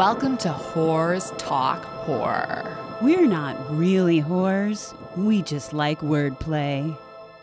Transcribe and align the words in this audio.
Welcome 0.00 0.38
to 0.38 0.48
Whores 0.48 1.36
Talk 1.36 1.84
Horror. 1.84 2.74
We're 3.02 3.26
not 3.26 3.54
really 3.68 4.22
whores. 4.22 4.94
We 5.14 5.42
just 5.42 5.74
like 5.74 6.00
wordplay. 6.00 6.96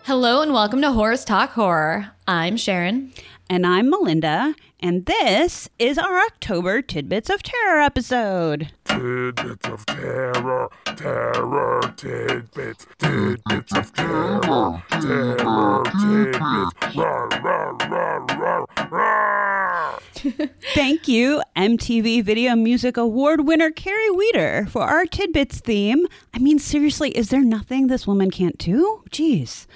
Hello 0.06 0.42
and 0.42 0.52
welcome 0.52 0.82
to 0.82 0.88
Whores 0.88 1.24
Talk 1.24 1.52
Horror. 1.52 2.10
I'm 2.28 2.58
Sharon. 2.58 3.14
And 3.48 3.68
I'm 3.68 3.92
Melinda, 3.92 4.56
and 4.80 5.06
this 5.06 5.70
is 5.78 6.00
our 6.00 6.18
October 6.26 6.82
Tidbits 6.82 7.30
of 7.30 7.44
Terror 7.44 7.80
episode. 7.80 8.72
Tidbits 8.86 9.68
of 9.68 9.86
terror, 9.86 10.70
terror, 10.96 11.94
tidbits, 11.96 12.88
tidbits 12.98 13.78
of 13.78 13.94
terror, 13.94 14.84
terror, 14.90 15.84
tidbits, 16.02 16.96
rah, 16.98 17.26
rah, 17.38 17.70
rah, 17.88 18.26
rah, 18.36 18.66
rah. 18.90 19.57
Thank 20.74 21.08
you, 21.08 21.42
MTV 21.56 22.24
Video 22.24 22.56
Music 22.56 22.98
Award 22.98 23.48
winner 23.48 23.72
Carrie 23.72 24.10
Weeder, 24.12 24.66
for 24.70 24.84
our 24.84 25.06
Tidbits 25.06 25.60
theme. 25.60 26.08
I 26.34 26.40
mean, 26.40 26.60
seriously, 26.60 27.12
is 27.12 27.30
there 27.30 27.44
nothing 27.44 27.88
this 27.88 28.08
woman 28.08 28.32
can't 28.32 28.58
do? 28.58 29.04
Jeez. 29.10 29.68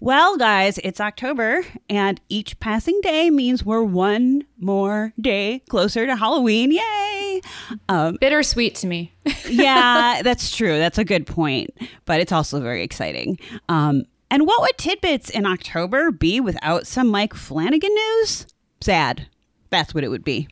Well, 0.00 0.36
guys, 0.36 0.78
it's 0.84 1.00
October, 1.00 1.64
and 1.90 2.20
each 2.28 2.58
passing 2.60 3.00
day 3.02 3.30
means 3.30 3.64
we're 3.64 3.82
one 3.82 4.44
more 4.58 5.12
day 5.20 5.62
closer 5.68 6.06
to 6.06 6.14
Halloween. 6.14 6.70
Yay! 6.70 7.40
Um, 7.88 8.16
Bittersweet 8.20 8.76
to 8.76 8.86
me. 8.86 9.12
yeah, 9.48 10.22
that's 10.22 10.56
true. 10.56 10.78
That's 10.78 10.98
a 10.98 11.04
good 11.04 11.26
point, 11.26 11.70
but 12.04 12.20
it's 12.20 12.32
also 12.32 12.60
very 12.60 12.84
exciting. 12.84 13.40
Um, 13.68 14.04
and 14.30 14.46
what 14.46 14.60
would 14.60 14.78
tidbits 14.78 15.30
in 15.30 15.46
October 15.46 16.12
be 16.12 16.38
without 16.38 16.86
some 16.86 17.08
Mike 17.08 17.34
Flanagan 17.34 17.92
news? 17.92 18.46
Sad. 18.80 19.28
That's 19.70 19.94
what 19.94 20.04
it 20.04 20.08
would 20.08 20.24
be. 20.24 20.48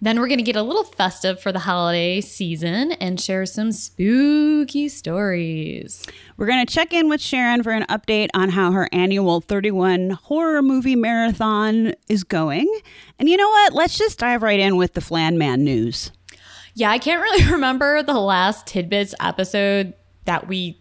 Then 0.00 0.20
we're 0.20 0.28
going 0.28 0.38
to 0.38 0.44
get 0.44 0.56
a 0.56 0.62
little 0.62 0.84
festive 0.84 1.40
for 1.40 1.52
the 1.52 1.58
holiday 1.58 2.20
season 2.20 2.92
and 2.92 3.20
share 3.20 3.46
some 3.46 3.72
spooky 3.72 4.88
stories. 4.88 6.04
We're 6.36 6.46
going 6.46 6.64
to 6.64 6.72
check 6.72 6.92
in 6.92 7.08
with 7.08 7.20
Sharon 7.20 7.62
for 7.62 7.72
an 7.72 7.84
update 7.84 8.28
on 8.34 8.50
how 8.50 8.72
her 8.72 8.88
annual 8.92 9.40
31 9.40 10.10
horror 10.10 10.62
movie 10.62 10.96
marathon 10.96 11.94
is 12.08 12.24
going. 12.24 12.72
And 13.18 13.28
you 13.28 13.36
know 13.36 13.48
what? 13.48 13.72
Let's 13.72 13.98
just 13.98 14.18
dive 14.18 14.42
right 14.42 14.60
in 14.60 14.76
with 14.76 14.94
the 14.94 15.00
Flan 15.00 15.38
Man 15.38 15.64
news. 15.64 16.10
Yeah, 16.74 16.90
I 16.90 16.98
can't 16.98 17.22
really 17.22 17.50
remember 17.50 18.02
the 18.02 18.20
last 18.20 18.66
Tidbits 18.66 19.14
episode 19.20 19.94
that 20.24 20.46
we 20.48 20.78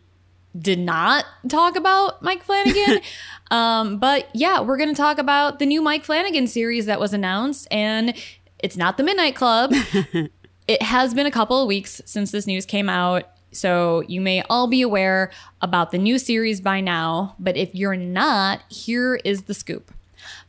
did 0.57 0.79
not 0.79 1.25
talk 1.49 1.75
about 1.75 2.21
Mike 2.21 2.43
Flanagan. 2.43 3.01
um, 3.51 3.97
but 3.97 4.29
yeah, 4.33 4.61
we're 4.61 4.77
going 4.77 4.89
to 4.89 4.95
talk 4.95 5.17
about 5.17 5.59
the 5.59 5.65
new 5.65 5.81
Mike 5.81 6.03
Flanagan 6.03 6.47
series 6.47 6.85
that 6.85 6.99
was 6.99 7.13
announced. 7.13 7.67
And 7.71 8.13
it's 8.59 8.77
not 8.77 8.97
the 8.97 9.03
Midnight 9.03 9.35
Club. 9.35 9.73
it 10.67 10.81
has 10.81 11.13
been 11.13 11.25
a 11.25 11.31
couple 11.31 11.61
of 11.61 11.67
weeks 11.67 12.01
since 12.05 12.31
this 12.31 12.47
news 12.47 12.65
came 12.65 12.89
out. 12.89 13.29
So 13.51 14.01
you 14.07 14.21
may 14.21 14.41
all 14.49 14.67
be 14.67 14.81
aware 14.81 15.31
about 15.61 15.91
the 15.91 15.97
new 15.97 16.17
series 16.17 16.61
by 16.61 16.81
now. 16.81 17.35
But 17.39 17.57
if 17.57 17.73
you're 17.73 17.95
not, 17.95 18.61
here 18.69 19.15
is 19.23 19.43
the 19.43 19.53
scoop. 19.53 19.93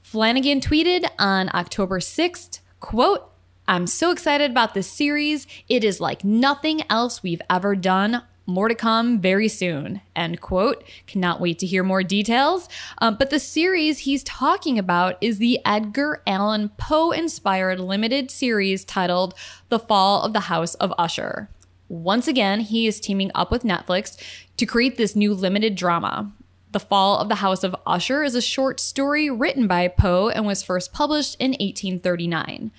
Flanagan 0.03 0.61
tweeted 0.61 1.09
on 1.19 1.51
October 1.53 1.99
6th, 1.99 2.61
quote, 2.81 3.31
I'm 3.69 3.87
so 3.89 4.13
excited 4.13 4.53
about 4.53 4.75
this 4.75 4.87
series. 4.87 5.47
It 5.69 5.83
is 5.83 6.01
like 6.01 6.25
nothing 6.25 6.83
else 6.89 7.23
we've 7.23 7.43
ever 7.51 7.75
done. 7.75 8.23
More 8.49 8.69
to 8.69 8.77
come 8.77 9.21
very 9.21 9.49
soon. 9.49 10.01
End 10.15 10.41
quote. 10.41 10.85
Cannot 11.09 11.41
wait 11.41 11.59
to 11.59 11.67
hear 11.67 11.83
more 11.83 12.05
details. 12.05 12.69
Um, 12.99 13.17
but 13.19 13.31
the 13.31 13.41
series 13.41 14.01
he's 14.01 14.23
talking 14.23 14.79
about 14.79 15.19
is 15.21 15.39
the 15.39 15.59
Edgar 15.67 16.23
Allan 16.29 16.71
Poe 16.79 17.11
inspired 17.11 17.81
limited 17.81 18.31
series 18.31 18.85
titled 18.85 19.35
The 19.69 19.81
Fall 19.81 20.23
of 20.23 20.33
the 20.33 20.41
House 20.41 20.75
of 20.77 20.95
Usher. 20.97 21.51
Once 21.89 22.29
again, 22.29 22.61
he 22.61 22.87
is 22.87 23.01
teaming 23.01 23.33
up 23.35 23.51
with 23.51 23.65
Netflix 23.65 24.17
to 24.57 24.67
create 24.67 24.97
this 24.97 25.17
new 25.17 25.35
limited 25.35 25.75
drama. 25.75 26.33
The 26.71 26.81
Fall 26.81 27.19
of 27.19 27.29
the 27.29 27.37
House 27.37 27.65
of 27.65 27.75
Usher 27.85 28.23
is 28.23 28.37
a 28.37 28.43
short 28.43 28.79
story 28.79 29.29
written 29.29 29.67
by 29.67 29.89
Poe 29.89 30.29
and 30.29 30.47
was 30.47 30.63
first 30.63 30.93
published 30.93 31.37
in 31.41 31.51
1839. 31.53 32.71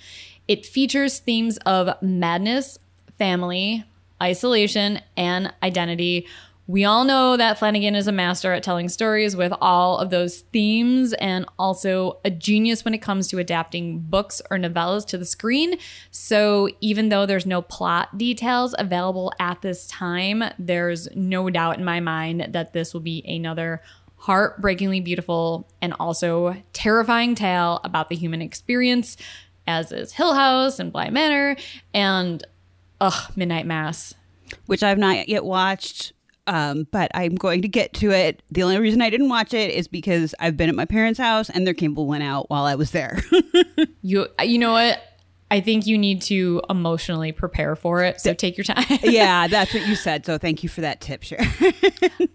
It 0.46 0.64
features 0.64 1.18
themes 1.18 1.58
of 1.66 2.00
madness, 2.00 2.78
family, 3.18 3.84
isolation, 4.22 5.00
and 5.16 5.52
identity. 5.62 6.26
We 6.68 6.84
all 6.84 7.04
know 7.04 7.38
that 7.38 7.58
Flanagan 7.58 7.94
is 7.94 8.08
a 8.08 8.12
master 8.12 8.52
at 8.52 8.62
telling 8.62 8.90
stories 8.90 9.34
with 9.34 9.54
all 9.58 9.96
of 9.96 10.10
those 10.10 10.40
themes 10.52 11.14
and 11.14 11.46
also 11.58 12.18
a 12.26 12.30
genius 12.30 12.84
when 12.84 12.92
it 12.92 12.98
comes 12.98 13.26
to 13.28 13.38
adapting 13.38 14.00
books 14.00 14.42
or 14.50 14.58
novellas 14.58 15.06
to 15.06 15.16
the 15.16 15.24
screen. 15.24 15.78
So, 16.10 16.68
even 16.82 17.08
though 17.08 17.24
there's 17.24 17.46
no 17.46 17.62
plot 17.62 18.18
details 18.18 18.74
available 18.78 19.32
at 19.40 19.62
this 19.62 19.86
time, 19.86 20.44
there's 20.58 21.08
no 21.16 21.48
doubt 21.48 21.78
in 21.78 21.86
my 21.86 22.00
mind 22.00 22.48
that 22.50 22.74
this 22.74 22.92
will 22.92 23.00
be 23.00 23.24
another 23.26 23.80
heartbreakingly 24.18 25.00
beautiful 25.00 25.66
and 25.80 25.94
also 25.98 26.54
terrifying 26.74 27.34
tale 27.34 27.80
about 27.82 28.10
the 28.10 28.16
human 28.16 28.42
experience, 28.42 29.16
as 29.66 29.90
is 29.90 30.12
Hill 30.12 30.34
House 30.34 30.78
and 30.78 30.92
Bly 30.92 31.08
Manor 31.08 31.56
and 31.94 32.44
ugh, 33.00 33.32
Midnight 33.36 33.66
Mass. 33.66 34.14
which 34.66 34.82
I've 34.82 34.98
not 34.98 35.28
yet 35.28 35.44
watched. 35.44 36.12
Um, 36.46 36.86
but 36.90 37.10
I'm 37.12 37.34
going 37.34 37.60
to 37.60 37.68
get 37.68 37.92
to 37.94 38.10
it. 38.10 38.42
The 38.50 38.62
only 38.62 38.78
reason 38.78 39.02
I 39.02 39.10
didn't 39.10 39.28
watch 39.28 39.52
it 39.52 39.70
is 39.70 39.86
because 39.86 40.34
I've 40.40 40.56
been 40.56 40.70
at 40.70 40.74
my 40.74 40.86
parents' 40.86 41.18
house 41.20 41.50
and 41.50 41.66
their 41.66 41.74
cable 41.74 42.06
went 42.06 42.22
out 42.22 42.48
while 42.48 42.64
I 42.64 42.74
was 42.74 42.90
there. 42.92 43.20
You 44.00 44.28
you 44.42 44.58
know 44.58 44.72
what? 44.72 44.98
I 45.50 45.60
think 45.60 45.86
you 45.86 45.98
need 45.98 46.22
to 46.22 46.62
emotionally 46.70 47.32
prepare 47.32 47.76
for 47.76 48.02
it. 48.02 48.20
So 48.22 48.32
take 48.32 48.56
your 48.56 48.64
time. 48.64 48.84
yeah, 49.02 49.46
that's 49.48 49.74
what 49.74 49.86
you 49.86 49.94
said. 49.94 50.24
So 50.24 50.38
thank 50.38 50.62
you 50.62 50.68
for 50.70 50.80
that 50.80 51.00
tip, 51.02 51.22
Sharon. 51.22 51.46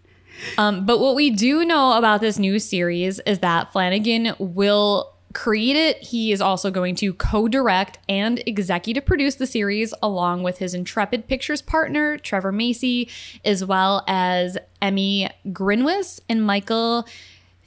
Um, 0.58 0.86
but 0.86 1.00
what 1.00 1.16
we 1.16 1.30
do 1.30 1.64
know 1.64 1.94
about 1.98 2.20
this 2.20 2.38
new 2.38 2.60
series 2.60 3.20
is 3.22 3.40
that 3.40 3.72
Flanagan 3.72 4.36
will 4.40 5.13
create 5.34 5.76
it. 5.76 5.98
He 6.02 6.32
is 6.32 6.42
also 6.42 6.72
going 6.72 6.96
to 6.96 7.14
co 7.14 7.48
direct 7.48 8.00
and 8.08 8.42
executive 8.46 9.06
produce 9.06 9.36
the 9.36 9.48
series 9.48 9.94
along 10.02 10.44
with 10.44 10.60
his 10.60 10.74
Intrepid 10.74 11.28
Pictures 11.28 11.62
partner, 11.62 12.18
Trevor 12.18 12.52
Macy, 12.52 13.10
as 13.44 13.66
well 13.66 14.04
as 14.08 14.58
Emmy 14.82 15.30
Grinwis 15.48 16.20
and 16.30 16.46
Michael 16.46 17.08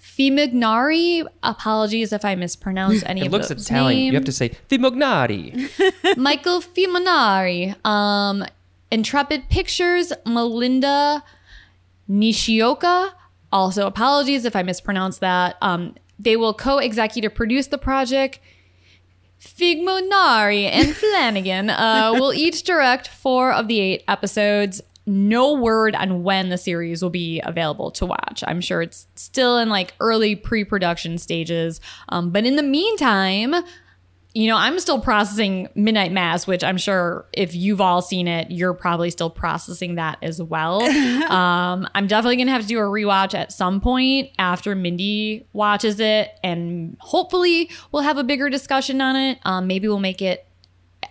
Fimognari. 0.01 1.27
Apologies 1.43 2.13
if 2.13 2.25
I 2.25 2.35
mispronounce 2.35 3.03
any 3.07 3.23
It 3.23 3.27
of 3.27 3.33
looks 3.33 3.49
those 3.49 3.63
Italian. 3.63 4.07
You 4.07 4.15
have 4.15 4.25
to 4.25 4.33
say 4.33 4.51
Fimognari. 4.69 6.17
Michael 6.17 6.61
Fimonari, 6.61 7.75
um, 7.85 8.45
Intrepid 8.91 9.49
Pictures, 9.51 10.13
Melinda 10.25 11.23
Nishioka. 12.09 13.13
Also, 13.53 13.87
apologies 13.87 14.45
if 14.45 14.57
I 14.57 14.63
mispronounce 14.63 15.19
that. 15.19 15.57
Um, 15.61 15.95
they 16.19 16.37
will 16.37 16.55
co-executive 16.55 17.35
produce 17.35 17.69
the 17.69 17.79
project. 17.79 18.39
Figmonari 19.41 20.65
and 20.65 20.97
Flanagan 20.97 21.71
uh, 21.71 22.13
will 22.15 22.33
each 22.33 22.63
direct 22.63 23.09
four 23.09 23.53
of 23.53 23.69
the 23.69 23.81
eight 23.81 24.05
episodes. 24.09 24.81
No 25.07 25.55
word 25.55 25.95
on 25.95 26.25
when 26.25 26.49
the 26.49 26.59
series 26.59 27.01
will 27.01 27.11
be 27.11 27.41
available 27.45 27.93
to 27.93 28.07
watch. 28.07 28.43
I'm 28.47 28.61
sure 28.61 28.83
it's 28.83 29.07
still 29.15 29.57
in 29.59 29.69
like 29.69 29.95
early 30.01 30.35
pre-production 30.35 31.19
stages. 31.19 31.81
Um, 32.09 32.31
but 32.31 32.45
in 32.45 32.57
the 32.57 32.63
meantime, 32.63 33.55
you 34.37 34.49
know, 34.49 34.57
I'm 34.59 34.79
still 34.81 35.01
processing 35.01 35.67
Midnight 35.75 36.13
Mass, 36.13 36.47
which 36.47 36.63
I'm 36.63 36.77
sure 36.77 37.25
if 37.33 37.55
you've 37.55 37.81
all 37.81 38.03
seen 38.03 38.29
it, 38.29 38.51
you're 38.51 38.75
probably 38.75 39.09
still 39.09 39.31
processing 39.31 39.95
that 39.95 40.19
as 40.21 40.43
well. 40.43 40.83
um, 41.33 41.89
I'm 41.95 42.07
definitely 42.07 42.37
gonna 42.37 42.51
have 42.51 42.61
to 42.61 42.69
do 42.69 42.79
a 42.79 42.83
rewatch 42.83 43.33
at 43.33 43.51
some 43.51 43.81
point 43.81 44.33
after 44.39 44.75
Mindy 44.75 45.49
watches 45.55 46.01
it, 46.01 46.39
and 46.45 46.99
hopefully 47.01 47.71
we'll 47.93 48.03
have 48.03 48.19
a 48.19 48.25
bigger 48.25 48.51
discussion 48.51 49.01
on 49.01 49.17
it. 49.17 49.39
Um, 49.47 49.67
maybe 49.69 49.89
we'll 49.89 50.01
make 50.01 50.21
it 50.21 50.47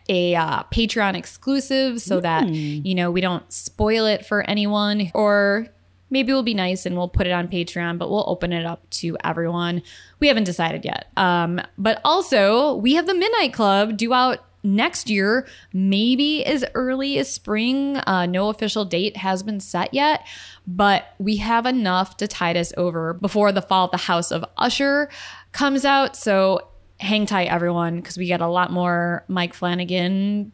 a 0.08 0.36
uh, 0.36 0.62
Patreon 0.72 1.16
exclusive 1.16 2.02
so 2.02 2.20
that 2.20 2.48
you 2.48 2.94
know 2.94 3.10
we 3.10 3.22
don't 3.22 3.52
spoil 3.52 4.06
it 4.06 4.24
for 4.24 4.44
anyone, 4.44 5.10
or 5.16 5.70
maybe 6.16 6.32
we'll 6.32 6.44
be 6.44 6.54
nice 6.54 6.86
and 6.86 6.96
we'll 6.96 7.10
put 7.10 7.28
it 7.28 7.32
on 7.32 7.50
Patreon, 7.50 7.98
but 7.98 8.10
we'll 8.10 8.24
open 8.26 8.54
it 8.54 8.66
up 8.66 8.90
to 8.90 9.18
everyone. 9.22 9.82
We 10.22 10.30
haven't 10.30 10.46
decided 10.46 10.86
yet. 10.86 11.12
Um, 11.18 11.60
but 11.78 12.00
also, 12.06 12.76
we 12.76 12.94
have 12.94 13.06
the 13.06 13.14
Midnight 13.14 13.52
Club 13.52 13.98
due 13.98 14.14
out 14.14 14.40
next 14.64 15.10
year, 15.10 15.46
maybe 15.74 16.46
as 16.46 16.64
early 16.74 17.18
as 17.18 17.30
spring. 17.30 17.98
Uh, 17.98 18.26
no 18.28 18.48
official 18.48 18.86
date 18.86 19.18
has 19.18 19.44
been 19.44 19.60
set 19.60 19.94
yet, 19.94 20.26
but 20.66 21.14
we 21.20 21.36
have 21.36 21.66
enough 21.66 22.16
to 22.16 22.30
tide 22.30 22.56
us 22.56 22.72
over 22.78 23.14
before 23.14 23.52
the 23.52 23.62
fall 23.62 23.84
of 23.86 23.92
the 23.92 23.98
House 23.98 24.32
of 24.32 24.46
Usher 24.58 25.10
comes 25.52 25.84
out. 25.84 26.16
So 26.16 26.70
hang 27.02 27.26
tight, 27.26 27.50
everyone, 27.50 27.98
because 27.98 28.18
we 28.18 28.30
got 28.30 28.40
a 28.40 28.48
lot 28.48 28.72
more 28.72 29.26
Mike 29.28 29.54
Flanagan 29.54 30.54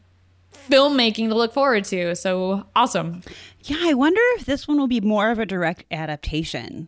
filmmaking 0.69 1.29
to 1.29 1.35
look 1.35 1.53
forward 1.53 1.85
to. 1.85 2.15
So 2.15 2.65
awesome. 2.75 3.21
yeah, 3.63 3.77
I 3.81 3.93
wonder 3.93 4.21
if 4.35 4.45
this 4.45 4.67
one 4.67 4.77
will 4.77 4.87
be 4.87 5.01
more 5.01 5.31
of 5.31 5.39
a 5.39 5.45
direct 5.45 5.85
adaptation, 5.91 6.87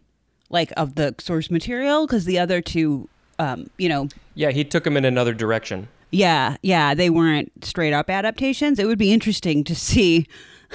like 0.49 0.71
of 0.77 0.95
the 0.95 1.15
source 1.19 1.49
material, 1.49 2.05
because 2.05 2.25
the 2.25 2.39
other 2.39 2.61
two, 2.61 3.09
um, 3.39 3.69
you 3.77 3.89
know, 3.89 4.07
yeah, 4.35 4.51
he 4.51 4.63
took 4.63 4.85
him 4.85 4.97
in 4.97 5.05
another 5.05 5.33
direction. 5.33 5.87
Yeah, 6.11 6.57
yeah, 6.61 6.93
they 6.93 7.09
weren't 7.09 7.65
straight 7.65 7.93
up 7.93 8.09
adaptations. 8.09 8.77
It 8.77 8.85
would 8.85 8.99
be 8.99 9.11
interesting 9.11 9.63
to 9.63 9.75
see 9.75 10.27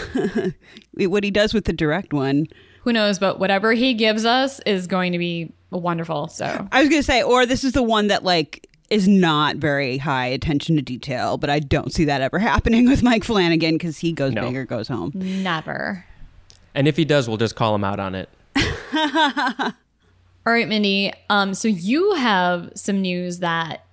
what 0.96 1.22
he 1.22 1.30
does 1.30 1.54
with 1.54 1.64
the 1.64 1.72
direct 1.72 2.12
one. 2.12 2.46
Who 2.82 2.92
knows? 2.92 3.18
But 3.18 3.38
whatever 3.38 3.72
he 3.72 3.94
gives 3.94 4.24
us 4.24 4.60
is 4.60 4.86
going 4.86 5.12
to 5.12 5.18
be 5.18 5.52
wonderful. 5.70 6.28
So 6.28 6.68
I 6.72 6.80
was 6.80 6.88
going 6.88 7.02
to 7.02 7.06
say, 7.06 7.22
or 7.22 7.46
this 7.46 7.64
is 7.64 7.72
the 7.72 7.82
one 7.82 8.08
that 8.08 8.24
like 8.24 8.67
is 8.90 9.06
not 9.08 9.56
very 9.56 9.98
high 9.98 10.26
attention 10.26 10.76
to 10.76 10.82
detail, 10.82 11.36
but 11.36 11.50
I 11.50 11.58
don't 11.58 11.92
see 11.92 12.04
that 12.06 12.20
ever 12.20 12.38
happening 12.40 12.88
with 12.88 13.02
Mike 13.02 13.24
Flanagan 13.24 13.74
because 13.76 13.98
he 13.98 14.12
goes 14.12 14.32
No. 14.32 14.42
big 14.46 14.56
or 14.56 14.64
goes 14.64 14.88
home. 14.88 15.12
never. 15.14 16.04
And 16.74 16.86
if 16.88 16.96
he 16.96 17.04
does, 17.04 17.28
we'll 17.28 17.36
just 17.38 17.56
call 17.56 17.74
him 17.74 17.84
out 17.84 17.98
on 18.00 18.14
it. 18.14 18.28
All 20.46 20.52
right, 20.54 20.68
Mindy. 20.68 21.12
Um, 21.28 21.54
so 21.54 21.68
you 21.68 22.14
have 22.14 22.70
some 22.74 23.00
news 23.02 23.40
that 23.40 23.84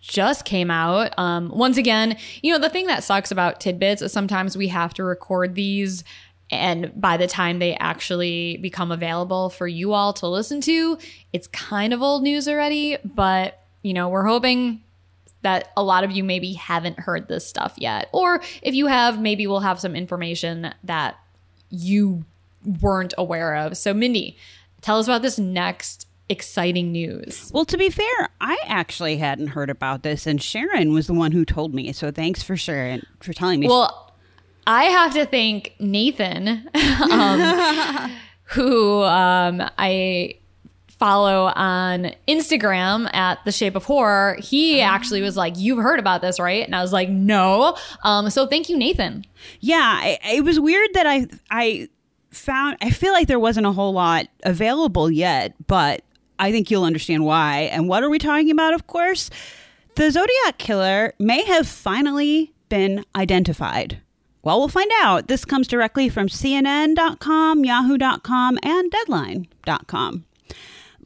just 0.00 0.44
came 0.44 0.70
out. 0.70 1.18
Um, 1.18 1.48
once 1.48 1.76
again, 1.76 2.16
you 2.42 2.52
know, 2.52 2.58
the 2.58 2.68
thing 2.68 2.86
that 2.86 3.02
sucks 3.02 3.30
about 3.30 3.60
tidbits 3.60 4.02
is 4.02 4.12
sometimes 4.12 4.56
we 4.56 4.68
have 4.68 4.92
to 4.94 5.04
record 5.04 5.54
these 5.54 6.04
and 6.50 6.92
by 7.00 7.16
the 7.16 7.26
time 7.26 7.58
they 7.58 7.74
actually 7.76 8.58
become 8.58 8.92
available 8.92 9.48
for 9.48 9.66
you 9.66 9.94
all 9.94 10.12
to 10.12 10.28
listen 10.28 10.60
to, 10.60 10.98
it's 11.32 11.46
kind 11.48 11.94
of 11.94 12.02
old 12.02 12.22
news 12.22 12.46
already, 12.46 12.98
but 13.02 13.63
you 13.84 13.92
know, 13.92 14.08
we're 14.08 14.24
hoping 14.24 14.82
that 15.42 15.70
a 15.76 15.82
lot 15.82 16.02
of 16.02 16.10
you 16.10 16.24
maybe 16.24 16.54
haven't 16.54 16.98
heard 16.98 17.28
this 17.28 17.46
stuff 17.46 17.74
yet. 17.76 18.08
Or 18.12 18.40
if 18.62 18.74
you 18.74 18.86
have, 18.86 19.20
maybe 19.20 19.46
we'll 19.46 19.60
have 19.60 19.78
some 19.78 19.94
information 19.94 20.74
that 20.82 21.16
you 21.68 22.24
weren't 22.80 23.12
aware 23.18 23.54
of. 23.54 23.76
So, 23.76 23.92
Mindy, 23.92 24.38
tell 24.80 24.98
us 24.98 25.06
about 25.06 25.20
this 25.20 25.38
next 25.38 26.06
exciting 26.30 26.92
news. 26.92 27.50
Well, 27.52 27.66
to 27.66 27.76
be 27.76 27.90
fair, 27.90 28.30
I 28.40 28.56
actually 28.64 29.18
hadn't 29.18 29.48
heard 29.48 29.68
about 29.68 30.02
this, 30.02 30.26
and 30.26 30.42
Sharon 30.42 30.94
was 30.94 31.06
the 31.06 31.14
one 31.14 31.32
who 31.32 31.44
told 31.44 31.74
me. 31.74 31.92
So 31.92 32.10
thanks 32.10 32.42
for 32.42 32.56
sharing 32.56 33.02
for 33.20 33.34
telling 33.34 33.60
me. 33.60 33.68
Well, 33.68 34.14
I 34.66 34.84
have 34.84 35.12
to 35.12 35.26
thank 35.26 35.74
Nathan, 35.78 36.70
um, 37.10 38.10
who 38.44 39.02
um, 39.02 39.62
I 39.76 40.36
follow 40.98 41.52
on 41.54 42.12
Instagram 42.28 43.12
at 43.14 43.44
the 43.44 43.52
Shape 43.52 43.76
of 43.76 43.84
Horror. 43.84 44.36
He 44.40 44.80
actually 44.80 45.20
was 45.22 45.36
like, 45.36 45.54
"You've 45.56 45.78
heard 45.78 45.98
about 45.98 46.20
this, 46.22 46.38
right?" 46.40 46.64
And 46.64 46.74
I 46.74 46.82
was 46.82 46.92
like, 46.92 47.08
"No." 47.08 47.76
Um, 48.04 48.30
so 48.30 48.46
thank 48.46 48.68
you, 48.68 48.76
Nathan. 48.76 49.24
yeah, 49.60 49.98
I, 50.02 50.18
it 50.34 50.44
was 50.44 50.58
weird 50.60 50.88
that 50.94 51.06
I 51.06 51.26
I 51.50 51.88
found. 52.30 52.76
I 52.80 52.90
feel 52.90 53.12
like 53.12 53.28
there 53.28 53.38
wasn't 53.40 53.66
a 53.66 53.72
whole 53.72 53.92
lot 53.92 54.26
available 54.44 55.10
yet, 55.10 55.54
but 55.66 56.02
I 56.38 56.50
think 56.50 56.70
you'll 56.70 56.84
understand 56.84 57.24
why. 57.24 57.68
And 57.72 57.88
what 57.88 58.02
are 58.02 58.10
we 58.10 58.18
talking 58.18 58.50
about? 58.50 58.74
Of 58.74 58.86
course, 58.86 59.30
the 59.96 60.10
Zodiac 60.10 60.58
killer 60.58 61.12
may 61.18 61.44
have 61.44 61.68
finally 61.68 62.52
been 62.68 63.04
identified. 63.14 64.00
Well, 64.42 64.58
we'll 64.58 64.68
find 64.68 64.90
out. 65.00 65.28
This 65.28 65.44
comes 65.44 65.66
directly 65.68 66.08
from 66.08 66.28
CNN.com, 66.28 67.64
Yahoo.com, 67.64 68.58
and 68.62 68.90
Deadline.com. 68.90 70.24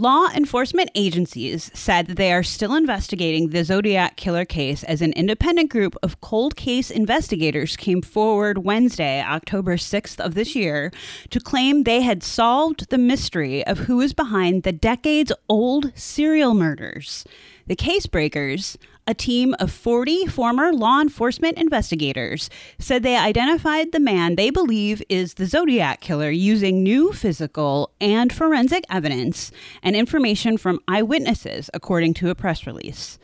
Law 0.00 0.28
enforcement 0.32 0.92
agencies 0.94 1.72
said 1.74 2.06
that 2.06 2.16
they 2.16 2.32
are 2.32 2.44
still 2.44 2.76
investigating 2.76 3.48
the 3.48 3.64
Zodiac 3.64 4.14
killer 4.16 4.44
case 4.44 4.84
as 4.84 5.02
an 5.02 5.12
independent 5.14 5.70
group 5.70 5.96
of 6.04 6.20
cold 6.20 6.54
case 6.54 6.88
investigators 6.88 7.76
came 7.76 8.00
forward 8.00 8.58
Wednesday, 8.58 9.20
October 9.20 9.76
6th 9.76 10.20
of 10.20 10.36
this 10.36 10.54
year, 10.54 10.92
to 11.30 11.40
claim 11.40 11.82
they 11.82 12.02
had 12.02 12.22
solved 12.22 12.90
the 12.90 12.96
mystery 12.96 13.66
of 13.66 13.78
who 13.80 14.00
is 14.00 14.14
behind 14.14 14.62
the 14.62 14.70
decades 14.70 15.32
old 15.48 15.90
serial 15.98 16.54
murders. 16.54 17.24
The 17.66 17.74
Casebreakers, 17.74 18.76
a 19.08 19.14
team 19.14 19.56
of 19.58 19.72
40 19.72 20.26
former 20.26 20.70
law 20.72 21.00
enforcement 21.00 21.56
investigators, 21.56 22.50
said 22.78 23.02
they 23.02 23.16
identified 23.16 23.90
the 23.90 23.98
man 23.98 24.36
they 24.36 24.50
believe 24.50 25.02
is 25.08 25.34
the 25.34 25.46
Zodiac 25.46 26.00
killer 26.00 26.30
using 26.30 26.82
new 26.82 27.12
physical 27.14 27.90
and 28.02 28.30
forensic 28.30 28.84
evidence 28.90 29.50
and 29.82 29.96
information 29.96 30.58
from 30.58 30.78
eyewitnesses, 30.86 31.70
according 31.72 32.12
to 32.14 32.28
a 32.28 32.34
press 32.34 32.66
release. 32.66 33.18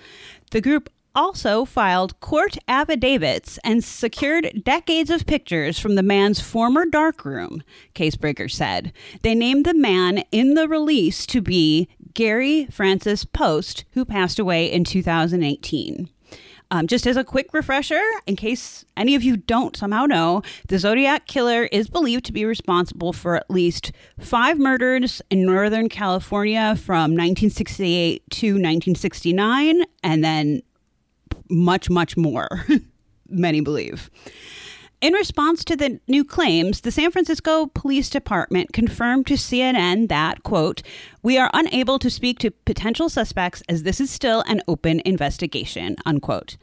The 0.53 0.63
group 0.63 0.89
also 1.15 1.65
filed 1.65 2.19
court 2.21 2.57
affidavits 2.67 3.59
and 3.63 3.85
secured 3.85 4.63
decades 4.65 5.11
of 5.11 5.27
pictures 5.27 5.79
from 5.79 5.95
the 5.95 6.03
man's 6.03 6.41
former 6.41 6.87
darkroom, 6.87 7.63
Casebreaker 7.95 8.51
said. 8.51 8.93
They 9.23 9.35
named 9.35 9.65
the 9.65 9.75
man 9.75 10.25
in 10.33 10.55
the 10.55 10.67
release 10.67 11.27
to 11.27 11.41
be 11.41 11.89
Gary 12.15 12.67
Francis 12.71 13.25
Poste, 13.25 13.85
who 13.93 14.05
passed 14.05 14.39
away 14.39 14.71
in 14.71 14.85
2018. 14.85 16.09
Um, 16.71 16.87
just 16.87 17.07
as 17.07 17.17
a 17.17 17.25
quick 17.25 17.53
refresher, 17.53 18.03
in 18.27 18.37
case 18.37 18.85
any 18.97 19.15
of 19.15 19.23
you 19.23 19.37
don't 19.37 19.77
somehow 19.77 20.07
know, 20.07 20.43
the 20.69 20.79
Zodiac 20.79 21.27
Killer 21.27 21.65
is 21.71 21.89
believed 21.89 22.25
to 22.25 22.33
be 22.33 22.45
responsible 22.45 23.13
for 23.13 23.37
at 23.37 23.51
least 23.51 23.93
five 24.19 24.59
murders 24.59 25.23
in 25.31 25.45
Northern 25.45 25.89
California 25.89 26.75
from 26.77 27.13
1968 27.13 28.23
to 28.31 28.47
1969, 28.55 29.83
and 30.03 30.25
then 30.25 30.63
much, 31.51 31.91
much 31.91 32.17
more, 32.17 32.65
many 33.29 33.61
believe. 33.61 34.11
In 35.05 35.13
response 35.13 35.65
to 35.65 35.77
the 35.77 36.01
new 36.09 36.25
claims, 36.25 36.81
the 36.81 36.91
San 36.91 37.11
Francisco 37.11 37.67
Police 37.67 38.09
Department 38.09 38.73
confirmed 38.73 39.27
to 39.27 39.35
CNN 39.35 40.09
that, 40.09 40.43
quote, 40.45 40.81
we 41.23 41.37
are 41.37 41.51
unable 41.53 41.99
to 41.99 42.09
speak 42.09 42.39
to 42.39 42.51
potential 42.51 43.11
suspects 43.11 43.63
as 43.69 43.83
this 43.83 44.01
is 44.01 44.11
still 44.11 44.43
an 44.47 44.63
open 44.67 45.03
investigation, 45.05 45.97
unquote. 46.07 46.57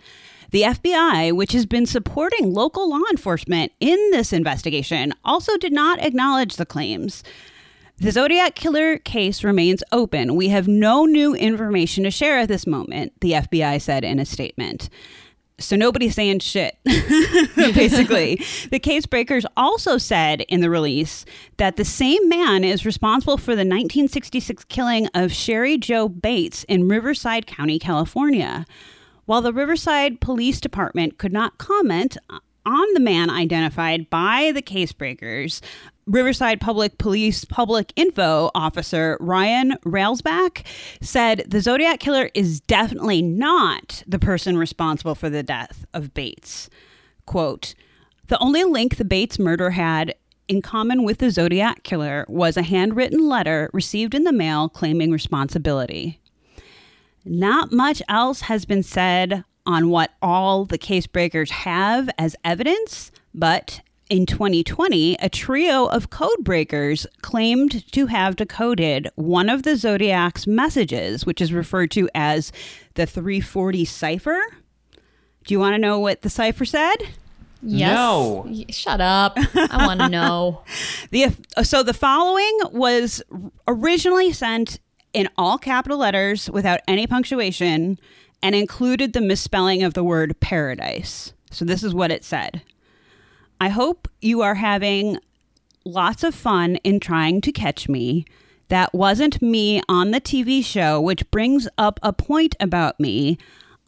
The 0.49 0.63
FBI, 0.63 1.35
which 1.35 1.51
has 1.51 1.67
been 1.67 1.85
supporting 1.85 2.51
local 2.51 2.89
law 2.89 3.03
enforcement 3.11 3.73
in 3.79 4.09
this 4.09 4.33
investigation, 4.33 5.13
also 5.23 5.55
did 5.57 5.71
not 5.71 6.03
acknowledge 6.03 6.55
the 6.55 6.65
claims. 6.65 7.23
The 7.99 8.11
Zodiac 8.11 8.55
Killer 8.55 8.97
case 8.97 9.43
remains 9.43 9.83
open. 9.91 10.35
We 10.35 10.47
have 10.47 10.67
no 10.67 11.05
new 11.05 11.35
information 11.35 12.05
to 12.05 12.09
share 12.09 12.39
at 12.39 12.47
this 12.47 12.65
moment, 12.65 13.13
the 13.21 13.33
FBI 13.33 13.79
said 13.79 14.03
in 14.03 14.17
a 14.17 14.25
statement. 14.25 14.89
So 15.65 15.75
nobody's 15.75 16.15
saying 16.15 16.39
shit, 16.39 16.77
basically. 17.55 18.41
the 18.71 18.79
case 18.79 19.05
breakers 19.05 19.45
also 19.55 19.97
said 19.97 20.41
in 20.41 20.61
the 20.61 20.69
release 20.69 21.25
that 21.57 21.77
the 21.77 21.85
same 21.85 22.27
man 22.27 22.63
is 22.63 22.85
responsible 22.85 23.37
for 23.37 23.51
the 23.51 23.61
1966 23.61 24.63
killing 24.65 25.07
of 25.13 25.31
Cheri 25.31 25.77
Jo 25.77 26.09
Bates 26.09 26.63
in 26.65 26.87
Riverside 26.87 27.47
County, 27.47 27.79
California. 27.79 28.65
While 29.25 29.41
the 29.41 29.53
Riverside 29.53 30.19
Police 30.19 30.59
Department 30.59 31.17
could 31.17 31.31
not 31.31 31.57
comment 31.57 32.17
on 32.65 32.93
the 32.93 32.99
man 32.99 33.29
identified 33.29 34.09
by 34.09 34.51
the 34.53 34.61
case 34.61 34.91
breakers, 34.91 35.61
Riverside 36.05 36.59
Public 36.59 36.97
Police 36.97 37.45
Public 37.45 37.93
Info 37.95 38.51
Officer 38.53 39.17
Ryan 39.19 39.77
Railsback 39.85 40.65
said 41.01 41.43
the 41.47 41.61
Zodiac 41.61 41.99
Killer 41.99 42.29
is 42.33 42.59
definitely 42.61 43.21
not 43.21 44.03
the 44.07 44.19
person 44.19 44.57
responsible 44.57 45.15
for 45.15 45.29
the 45.29 45.43
death 45.43 45.85
of 45.93 46.13
Bates. 46.13 46.69
Quote, 47.25 47.75
the 48.27 48.39
only 48.39 48.63
link 48.63 48.97
the 48.97 49.05
Bates 49.05 49.39
murder 49.39 49.71
had 49.71 50.15
in 50.47 50.61
common 50.61 51.03
with 51.03 51.19
the 51.19 51.31
Zodiac 51.31 51.83
Killer 51.83 52.25
was 52.27 52.57
a 52.57 52.63
handwritten 52.63 53.27
letter 53.27 53.69
received 53.73 54.13
in 54.13 54.23
the 54.23 54.33
mail 54.33 54.67
claiming 54.67 55.11
responsibility. 55.11 56.19
Not 57.23 57.71
much 57.71 58.01
else 58.09 58.41
has 58.41 58.65
been 58.65 58.83
said 58.83 59.43
on 59.65 59.89
what 59.89 60.11
all 60.21 60.65
the 60.65 60.77
case 60.77 61.07
breakers 61.07 61.51
have 61.51 62.09
as 62.17 62.35
evidence, 62.43 63.11
but 63.33 63.81
in 64.09 64.25
2020, 64.25 65.15
a 65.21 65.29
trio 65.29 65.85
of 65.85 66.09
code 66.09 66.43
breakers 66.43 67.07
claimed 67.21 67.89
to 67.93 68.07
have 68.07 68.35
decoded 68.35 69.09
one 69.15 69.49
of 69.49 69.63
the 69.63 69.77
Zodiac's 69.77 70.45
messages, 70.45 71.25
which 71.25 71.39
is 71.39 71.53
referred 71.53 71.91
to 71.91 72.09
as 72.13 72.51
the 72.95 73.05
340 73.05 73.85
cipher. 73.85 74.41
Do 75.45 75.53
you 75.53 75.59
want 75.59 75.75
to 75.75 75.79
know 75.79 75.97
what 75.97 76.23
the 76.23 76.29
cipher 76.29 76.65
said? 76.65 76.97
Yes. 77.63 77.95
No. 77.95 78.53
Shut 78.69 78.99
up. 78.99 79.37
I 79.55 79.85
want 79.85 80.01
to 80.01 80.09
know. 80.17 80.63
The 81.11 81.27
so 81.63 81.83
the 81.83 81.93
following 81.93 82.59
was 82.71 83.23
originally 83.67 84.33
sent 84.33 84.79
in 85.13 85.29
all 85.37 85.57
capital 85.57 85.99
letters 85.99 86.49
without 86.49 86.81
any 86.87 87.07
punctuation 87.07 87.99
and 88.43 88.55
included 88.55 89.13
the 89.13 89.21
misspelling 89.21 89.83
of 89.83 89.93
the 89.93 90.03
word 90.03 90.39
paradise. 90.39 91.33
So 91.51 91.65
this 91.65 91.83
is 91.83 91.93
what 91.93 92.11
it 92.11 92.23
said. 92.23 92.61
I 93.59 93.69
hope 93.69 94.07
you 94.21 94.41
are 94.41 94.55
having 94.55 95.19
lots 95.85 96.23
of 96.23 96.33
fun 96.33 96.77
in 96.77 96.99
trying 96.99 97.41
to 97.41 97.51
catch 97.51 97.87
me. 97.87 98.25
That 98.69 98.93
wasn't 98.93 99.41
me 99.41 99.81
on 99.89 100.11
the 100.11 100.21
TV 100.21 100.63
show, 100.63 100.99
which 101.01 101.29
brings 101.29 101.67
up 101.77 101.99
a 102.01 102.13
point 102.13 102.55
about 102.59 102.99
me. 102.99 103.37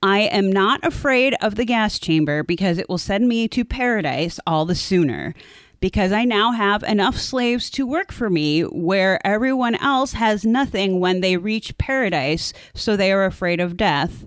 I 0.04 0.20
am 0.20 0.52
not 0.52 0.86
afraid 0.86 1.36
of 1.42 1.56
the 1.56 1.64
gas 1.64 1.98
chamber 1.98 2.44
because 2.44 2.78
it 2.78 2.90
will 2.90 2.98
send 2.98 3.28
me 3.30 3.48
to 3.48 3.64
paradise 3.64 4.40
all 4.46 4.66
the 4.66 4.76
sooner. 4.76 5.34
Because 5.80 6.12
I 6.12 6.26
now 6.26 6.52
have 6.52 6.84
enough 6.84 7.18
slaves 7.18 7.70
to 7.72 7.88
work 7.88 8.12
for 8.12 8.30
me 8.30 8.62
where 8.62 9.26
everyone 9.26 9.76
else 9.76 10.14
has 10.14 10.46
nothing 10.46 11.00
when 11.00 11.22
they 11.22 11.38
reach 11.38 11.78
paradise, 11.78 12.54
so 12.74 12.96
they 12.96 13.12
are 13.12 13.26
afraid 13.26 13.60
of 13.60 13.78
death. 13.78 14.26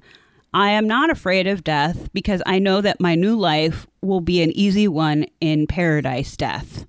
I 0.56 0.70
am 0.70 0.86
not 0.86 1.10
afraid 1.10 1.46
of 1.46 1.62
death 1.64 2.08
because 2.14 2.42
I 2.46 2.58
know 2.58 2.80
that 2.80 2.98
my 2.98 3.14
new 3.14 3.36
life 3.36 3.86
will 4.00 4.22
be 4.22 4.40
an 4.40 4.52
easy 4.52 4.88
one 4.88 5.26
in 5.38 5.66
paradise 5.66 6.34
death. 6.34 6.86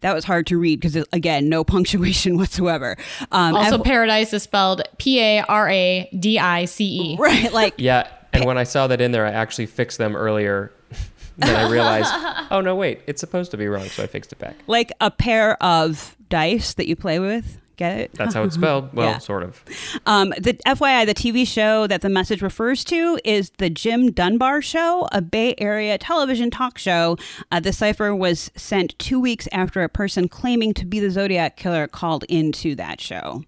That 0.00 0.14
was 0.14 0.24
hard 0.26 0.46
to 0.48 0.58
read 0.58 0.78
because, 0.78 1.02
again, 1.10 1.48
no 1.48 1.64
punctuation 1.74 2.36
whatsoever. 2.36 2.98
Um, 3.32 3.54
Also, 3.54 3.78
F- 3.78 3.84
paradise 3.84 4.34
is 4.34 4.42
spelled 4.42 4.82
P 4.98 5.20
A 5.20 5.40
R 5.40 5.70
A 5.70 6.10
D 6.18 6.38
I 6.38 6.66
C 6.66 7.14
E. 7.14 7.16
right, 7.18 7.50
like 7.50 7.72
Yeah, 7.78 8.06
and 8.34 8.44
when 8.44 8.58
I 8.58 8.64
saw 8.64 8.86
that 8.88 9.00
in 9.00 9.12
there, 9.12 9.24
I 9.24 9.30
actually 9.30 9.64
fixed 9.64 9.96
them 9.96 10.14
earlier. 10.14 10.70
then 11.38 11.56
I 11.56 11.70
realized, 11.70 12.10
oh 12.50 12.60
no, 12.60 12.76
wait, 12.76 13.00
it's 13.06 13.20
supposed 13.20 13.52
to 13.52 13.56
be 13.56 13.68
wrong, 13.68 13.86
so 13.86 14.02
I 14.02 14.06
fixed 14.06 14.32
it 14.32 14.38
back. 14.38 14.56
like 14.66 14.92
a 15.00 15.10
pair 15.10 15.60
of 15.62 16.14
dice 16.28 16.74
that 16.74 16.88
you 16.88 16.94
play 16.94 17.20
with. 17.20 17.56
Get 17.78 17.98
it? 17.98 18.10
That's 18.12 18.34
how 18.34 18.42
it's 18.44 18.56
spelled. 18.56 18.92
Well, 18.92 19.08
Yeah. 19.08 19.18
sort 19.18 19.42
of. 19.44 19.64
Um, 20.04 20.30
the 20.38 20.54
FYI, 20.66 21.06
the 21.06 21.14
TV 21.14 21.46
show 21.46 21.86
that 21.86 22.02
the 22.02 22.08
message 22.10 22.42
refers 22.42 22.84
to 22.84 23.18
is 23.24 23.50
the 23.58 23.70
Jim 23.70 24.10
Dunbar 24.10 24.60
Show, 24.60 25.08
a 25.12 25.22
Bay 25.22 25.54
Area 25.56 25.96
television 25.96 26.50
talk 26.50 26.76
show. 26.76 27.16
Uh, 27.50 27.60
the 27.60 27.72
cipher 27.72 28.14
was 28.14 28.50
sent 28.56 28.98
two 28.98 29.18
weeks 29.20 29.48
after 29.52 29.82
a 29.82 29.88
person 29.88 30.28
claiming 30.28 30.74
to 30.74 30.84
be 30.84 31.00
the 31.00 31.10
Zodiac 31.10 31.56
killer 31.56 31.86
called 31.86 32.24
into 32.28 32.74
that 32.74 33.00
show. 33.00 33.44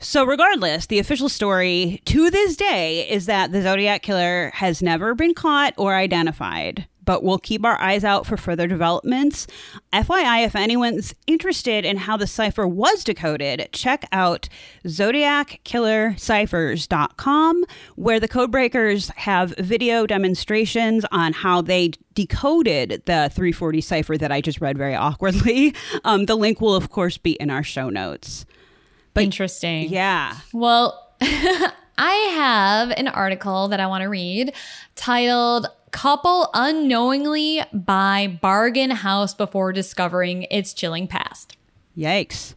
So, 0.00 0.24
regardless, 0.24 0.86
the 0.86 1.00
official 1.00 1.28
story 1.28 2.00
to 2.06 2.30
this 2.30 2.56
day 2.56 3.08
is 3.10 3.26
that 3.26 3.50
the 3.52 3.60
Zodiac 3.62 4.00
killer 4.02 4.52
has 4.54 4.80
never 4.80 5.14
been 5.14 5.34
caught 5.34 5.74
or 5.76 5.94
identified, 5.96 6.86
but 7.08 7.24
we'll 7.24 7.38
keep 7.38 7.64
our 7.64 7.80
eyes 7.80 8.04
out 8.04 8.26
for 8.26 8.36
further 8.36 8.66
developments. 8.66 9.46
FYI, 9.94 10.44
if 10.44 10.54
anyone's 10.54 11.14
interested 11.26 11.86
in 11.86 11.96
how 11.96 12.18
the 12.18 12.26
cipher 12.26 12.68
was 12.68 13.02
decoded, 13.02 13.66
check 13.72 14.04
out 14.12 14.50
zodiackillerciphers.com, 14.84 17.64
where 17.96 18.20
the 18.20 18.28
codebreakers 18.28 19.10
have 19.14 19.56
video 19.56 20.06
demonstrations 20.06 21.06
on 21.10 21.32
how 21.32 21.62
they 21.62 21.92
decoded 22.12 23.02
the 23.06 23.30
340 23.32 23.80
cipher 23.80 24.18
that 24.18 24.30
I 24.30 24.42
just 24.42 24.60
read 24.60 24.76
very 24.76 24.94
awkwardly. 24.94 25.74
Um, 26.04 26.26
the 26.26 26.36
link 26.36 26.60
will, 26.60 26.74
of 26.74 26.90
course, 26.90 27.16
be 27.16 27.32
in 27.32 27.48
our 27.48 27.62
show 27.62 27.88
notes. 27.88 28.44
But, 29.14 29.24
Interesting. 29.24 29.88
Yeah. 29.88 30.36
Well, 30.52 31.14
I 31.98 32.12
have 32.34 32.90
an 32.90 33.08
article 33.08 33.68
that 33.68 33.80
I 33.80 33.86
want 33.86 34.02
to 34.02 34.08
read 34.08 34.52
titled 34.94 35.68
Couple 35.90 36.50
Unknowingly 36.54 37.62
Buy 37.72 38.38
Bargain 38.40 38.90
House 38.90 39.34
Before 39.34 39.72
Discovering 39.72 40.46
Its 40.50 40.74
Chilling 40.74 41.06
Past. 41.06 41.56
Yikes. 41.96 42.54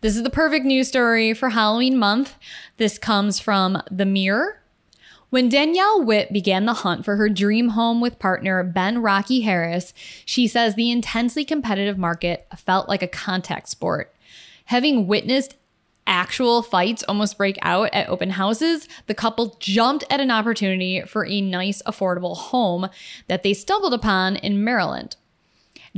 This 0.00 0.16
is 0.16 0.22
the 0.22 0.30
perfect 0.30 0.64
news 0.64 0.88
story 0.88 1.34
for 1.34 1.50
Halloween 1.50 1.98
month. 1.98 2.36
This 2.78 2.98
comes 2.98 3.38
from 3.38 3.82
The 3.90 4.06
Mirror. 4.06 4.62
When 5.28 5.48
Danielle 5.48 6.02
Witt 6.02 6.32
began 6.32 6.64
the 6.64 6.74
hunt 6.74 7.04
for 7.04 7.16
her 7.16 7.28
dream 7.28 7.70
home 7.70 8.00
with 8.00 8.18
partner 8.18 8.64
Ben 8.64 9.00
Rocky 9.00 9.42
Harris, 9.42 9.94
she 10.24 10.48
says 10.48 10.74
the 10.74 10.90
intensely 10.90 11.44
competitive 11.44 11.98
market 11.98 12.46
felt 12.56 12.88
like 12.88 13.02
a 13.02 13.08
contact 13.08 13.68
sport. 13.68 14.12
Having 14.66 15.06
witnessed 15.06 15.56
actual 16.10 16.60
fights 16.60 17.04
almost 17.04 17.38
break 17.38 17.56
out 17.62 17.88
at 17.94 18.08
open 18.08 18.30
houses, 18.30 18.88
the 19.06 19.14
couple 19.14 19.56
jumped 19.60 20.04
at 20.10 20.20
an 20.20 20.30
opportunity 20.30 21.00
for 21.02 21.24
a 21.24 21.40
nice, 21.40 21.80
affordable 21.82 22.36
home 22.36 22.88
that 23.28 23.42
they 23.42 23.54
stumbled 23.54 23.94
upon 23.94 24.36
in 24.36 24.62
Maryland. 24.62 25.16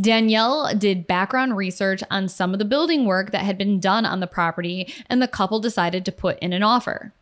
Danielle 0.00 0.74
did 0.76 1.06
background 1.06 1.56
research 1.56 2.02
on 2.10 2.28
some 2.28 2.52
of 2.52 2.58
the 2.58 2.64
building 2.64 3.04
work 3.04 3.32
that 3.32 3.44
had 3.44 3.58
been 3.58 3.80
done 3.80 4.06
on 4.06 4.20
the 4.20 4.26
property, 4.26 4.92
and 5.08 5.20
the 5.20 5.28
couple 5.28 5.60
decided 5.60 6.04
to 6.04 6.12
put 6.12 6.38
in 6.38 6.52
an 6.52 6.62
offer. 6.62 7.12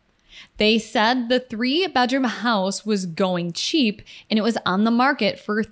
They 0.57 0.77
said 0.79 1.29
the 1.29 1.39
three 1.39 1.87
bedroom 1.87 2.23
house 2.23 2.85
was 2.85 3.05
going 3.05 3.53
cheap 3.53 4.01
and 4.29 4.39
it 4.39 4.43
was 4.43 4.57
on 4.65 4.85
the 4.85 4.91
market 4.91 5.39
for 5.39 5.63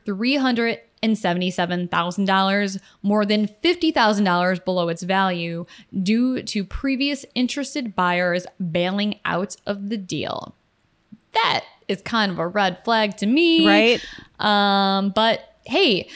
$377,000, 1.01 2.79
more 3.01 3.25
than 3.25 3.48
$50,000 3.48 4.65
below 4.65 4.89
its 4.89 5.03
value, 5.03 5.65
due 6.03 6.41
to 6.44 6.63
previous 6.63 7.25
interested 7.36 7.96
buyers 7.96 8.46
bailing 8.72 9.20
out 9.25 9.56
of 9.65 9.89
the 9.89 9.98
deal. 9.98 10.56
That 11.34 11.63
is 11.88 12.01
kind 12.01 12.32
of 12.32 12.39
a 12.39 12.48
red 12.48 12.84
flag 12.84 13.18
to 13.18 13.25
me. 13.25 13.68
Right? 13.68 14.06
Um, 14.39 15.10
but 15.10 15.58
hey, 15.65 16.10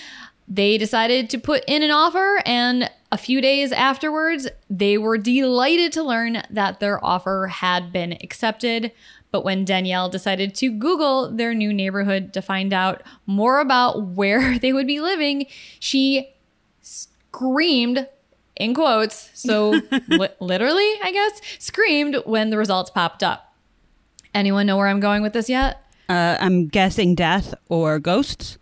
they 0.47 0.77
decided 0.77 1.29
to 1.31 1.37
put 1.37 1.63
in 1.67 1.83
an 1.83 1.91
offer, 1.91 2.41
and 2.45 2.89
a 3.11 3.17
few 3.17 3.41
days 3.41 3.71
afterwards, 3.71 4.47
they 4.69 4.97
were 4.97 5.17
delighted 5.17 5.93
to 5.93 6.03
learn 6.03 6.43
that 6.49 6.79
their 6.79 7.03
offer 7.03 7.47
had 7.47 7.93
been 7.93 8.13
accepted. 8.23 8.91
But 9.33 9.43
when 9.43 9.65
Danielle 9.65 10.09
decided 10.09 10.53
to 10.57 10.69
Google 10.69 11.31
their 11.31 11.55
new 11.55 11.73
neighborhood 11.73 12.33
to 12.33 12.41
find 12.41 12.71
out 12.71 13.01
more 13.25 13.59
about 13.59 14.09
where 14.09 14.59
they 14.61 14.71
would 14.71 14.85
be 14.85 15.01
living, 15.01 15.47
she 15.79 16.29
screamed 16.81 18.07
in 18.55 18.75
quotes, 18.75 19.31
so 19.33 19.71
li- 20.07 20.29
literally, 20.39 20.87
I 21.03 21.11
guess, 21.11 21.41
screamed 21.57 22.17
when 22.25 22.51
the 22.51 22.57
results 22.59 22.91
popped 22.91 23.23
up. 23.23 23.55
Anyone 24.35 24.67
know 24.67 24.77
where 24.77 24.87
I'm 24.87 24.99
going 24.99 25.23
with 25.23 25.33
this 25.33 25.49
yet? 25.49 25.83
Uh, 26.07 26.37
I'm 26.39 26.67
guessing 26.67 27.15
death 27.15 27.55
or 27.69 27.97
ghosts. 27.97 28.59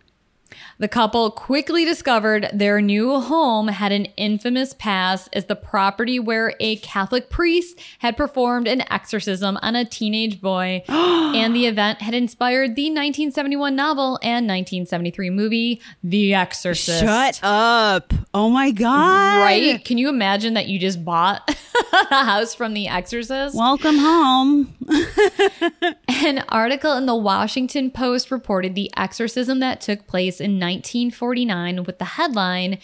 The 0.78 0.88
couple 0.88 1.30
quickly 1.30 1.84
discovered 1.84 2.48
their 2.52 2.80
new 2.80 3.20
home 3.20 3.68
had 3.68 3.92
an 3.92 4.06
infamous 4.16 4.74
past 4.74 5.28
as 5.32 5.46
the 5.46 5.56
property 5.56 6.18
where 6.18 6.54
a 6.60 6.76
Catholic 6.76 7.30
priest 7.30 7.78
had 8.00 8.16
performed 8.16 8.66
an 8.68 8.82
exorcism 8.92 9.58
on 9.62 9.76
a 9.76 9.84
teenage 9.84 10.40
boy, 10.40 10.82
and 10.88 11.54
the 11.54 11.66
event 11.66 12.02
had 12.02 12.14
inspired 12.14 12.76
the 12.76 12.84
1971 12.84 13.74
novel 13.76 14.18
and 14.22 14.46
1973 14.46 15.30
movie 15.30 15.80
The 16.02 16.34
Exorcist. 16.34 17.00
Shut 17.00 17.40
up. 17.42 18.12
Oh 18.34 18.50
my 18.50 18.70
God. 18.70 19.42
Right? 19.42 19.84
Can 19.84 19.98
you 19.98 20.08
imagine 20.08 20.54
that 20.54 20.66
you 20.68 20.78
just 20.78 21.04
bought 21.04 21.48
a 22.10 22.24
house 22.24 22.54
from 22.54 22.74
The 22.74 22.88
Exorcist? 22.88 23.56
Welcome 23.56 23.98
home. 23.98 24.74
An 26.08 26.44
article 26.48 26.96
in 26.96 27.06
the 27.06 27.14
Washington 27.14 27.90
Post 27.90 28.30
reported 28.30 28.74
the 28.74 28.90
exorcism 28.96 29.60
that 29.60 29.80
took 29.80 30.06
place 30.06 30.40
in 30.42 30.60
1949 30.60 31.84
with 31.84 31.98
the 31.98 32.04
headline 32.04 32.78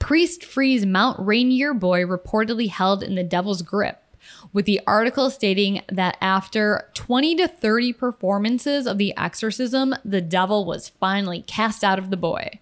Priest 0.00 0.44
frees 0.44 0.86
Mount 0.86 1.20
Rainier 1.20 1.74
boy 1.74 2.04
reportedly 2.04 2.70
held 2.70 3.02
in 3.02 3.14
the 3.14 3.22
devil's 3.22 3.62
grip. 3.62 4.02
With 4.52 4.64
the 4.64 4.80
article 4.86 5.30
stating 5.30 5.82
that 5.90 6.16
after 6.20 6.88
20 6.94 7.36
to 7.36 7.48
30 7.48 7.92
performances 7.92 8.86
of 8.86 8.98
the 8.98 9.16
exorcism, 9.16 9.94
the 10.04 10.22
devil 10.22 10.64
was 10.64 10.88
finally 10.88 11.42
cast 11.42 11.84
out 11.84 11.98
of 11.98 12.10
the 12.10 12.16
boy. 12.16 12.60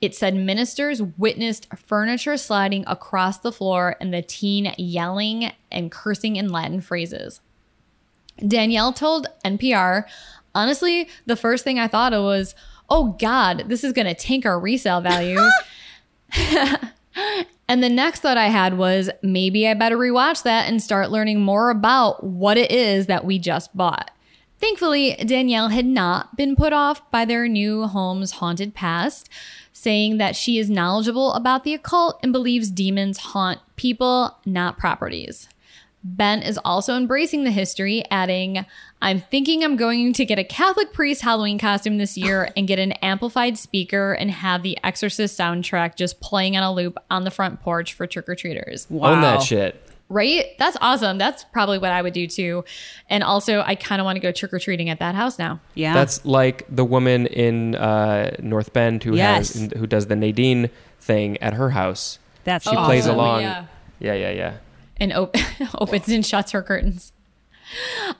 It 0.00 0.14
said 0.14 0.34
ministers 0.34 1.02
witnessed 1.02 1.68
furniture 1.76 2.36
sliding 2.36 2.84
across 2.86 3.38
the 3.38 3.52
floor 3.52 3.96
and 4.00 4.14
the 4.14 4.22
teen 4.22 4.72
yelling 4.78 5.52
and 5.70 5.90
cursing 5.92 6.36
in 6.36 6.48
Latin 6.48 6.80
phrases. 6.80 7.40
Danielle 8.46 8.92
told 8.92 9.28
NPR, 9.44 10.04
honestly, 10.54 11.08
the 11.26 11.36
first 11.36 11.64
thing 11.64 11.78
I 11.78 11.88
thought 11.88 12.12
of 12.12 12.24
was, 12.24 12.54
oh 12.92 13.16
God, 13.18 13.64
this 13.68 13.84
is 13.84 13.94
going 13.94 14.06
to 14.06 14.14
tank 14.14 14.44
our 14.44 14.60
resale 14.60 15.00
value. 15.00 15.40
and 17.68 17.82
the 17.82 17.88
next 17.88 18.20
thought 18.20 18.36
I 18.36 18.48
had 18.48 18.76
was, 18.76 19.08
maybe 19.22 19.66
I 19.66 19.72
better 19.72 19.96
rewatch 19.96 20.42
that 20.42 20.68
and 20.68 20.82
start 20.82 21.10
learning 21.10 21.40
more 21.40 21.70
about 21.70 22.22
what 22.22 22.58
it 22.58 22.70
is 22.70 23.06
that 23.06 23.24
we 23.24 23.38
just 23.38 23.74
bought. 23.74 24.10
Thankfully, 24.60 25.14
Danielle 25.24 25.70
had 25.70 25.86
not 25.86 26.36
been 26.36 26.54
put 26.54 26.74
off 26.74 27.10
by 27.10 27.24
their 27.24 27.48
new 27.48 27.86
home's 27.86 28.32
haunted 28.32 28.74
past, 28.74 29.30
saying 29.72 30.18
that 30.18 30.36
she 30.36 30.58
is 30.58 30.68
knowledgeable 30.68 31.32
about 31.32 31.64
the 31.64 31.72
occult 31.72 32.20
and 32.22 32.30
believes 32.30 32.70
demons 32.70 33.18
haunt 33.18 33.60
people, 33.76 34.36
not 34.44 34.76
properties. 34.76 35.48
Ben 36.04 36.42
is 36.42 36.58
also 36.64 36.96
embracing 36.96 37.44
the 37.44 37.50
history, 37.50 38.02
adding, 38.10 38.64
I'm 39.00 39.20
thinking 39.20 39.62
I'm 39.62 39.76
going 39.76 40.12
to 40.14 40.24
get 40.24 40.38
a 40.38 40.44
Catholic 40.44 40.92
priest 40.92 41.22
Halloween 41.22 41.58
costume 41.58 41.98
this 41.98 42.16
year 42.16 42.50
and 42.56 42.66
get 42.66 42.78
an 42.78 42.92
amplified 42.92 43.56
speaker 43.56 44.12
and 44.12 44.30
have 44.30 44.62
the 44.62 44.76
Exorcist 44.82 45.38
soundtrack 45.38 45.94
just 45.96 46.20
playing 46.20 46.56
on 46.56 46.62
a 46.62 46.72
loop 46.72 46.98
on 47.10 47.24
the 47.24 47.30
front 47.30 47.60
porch 47.60 47.94
for 47.94 48.06
trick 48.06 48.28
or 48.28 48.34
treaters. 48.34 48.86
Wow. 48.90 49.12
Own 49.12 49.20
that 49.20 49.42
shit. 49.42 49.80
Right? 50.08 50.58
That's 50.58 50.76
awesome. 50.82 51.16
That's 51.18 51.44
probably 51.44 51.78
what 51.78 51.90
I 51.90 52.02
would 52.02 52.12
do 52.12 52.26
too. 52.26 52.64
And 53.08 53.22
also, 53.22 53.62
I 53.62 53.76
kind 53.76 54.00
of 54.00 54.04
want 54.04 54.16
to 54.16 54.20
go 54.20 54.30
trick 54.30 54.52
or 54.52 54.58
treating 54.58 54.90
at 54.90 54.98
that 54.98 55.14
house 55.14 55.38
now. 55.38 55.60
Yeah. 55.74 55.94
That's 55.94 56.22
like 56.26 56.66
the 56.68 56.84
woman 56.84 57.26
in 57.28 57.76
uh, 57.76 58.36
North 58.40 58.72
Bend 58.74 59.04
who 59.04 59.16
Yes. 59.16 59.54
has 59.54 59.72
who 59.72 59.86
does 59.86 60.08
the 60.08 60.16
Nadine 60.16 60.68
thing 61.00 61.38
at 61.38 61.54
her 61.54 61.70
house. 61.70 62.18
That's 62.44 62.68
She 62.68 62.74
plays 62.76 63.06
along. 63.06 63.42
Yeah. 63.42 63.66
Yeah, 64.00 64.14
yeah, 64.14 64.30
yeah. 64.32 64.52
And 65.02 65.12
op- 65.12 65.36
opens 65.80 66.08
and 66.08 66.24
shuts 66.24 66.52
her 66.52 66.62
curtains. 66.62 67.12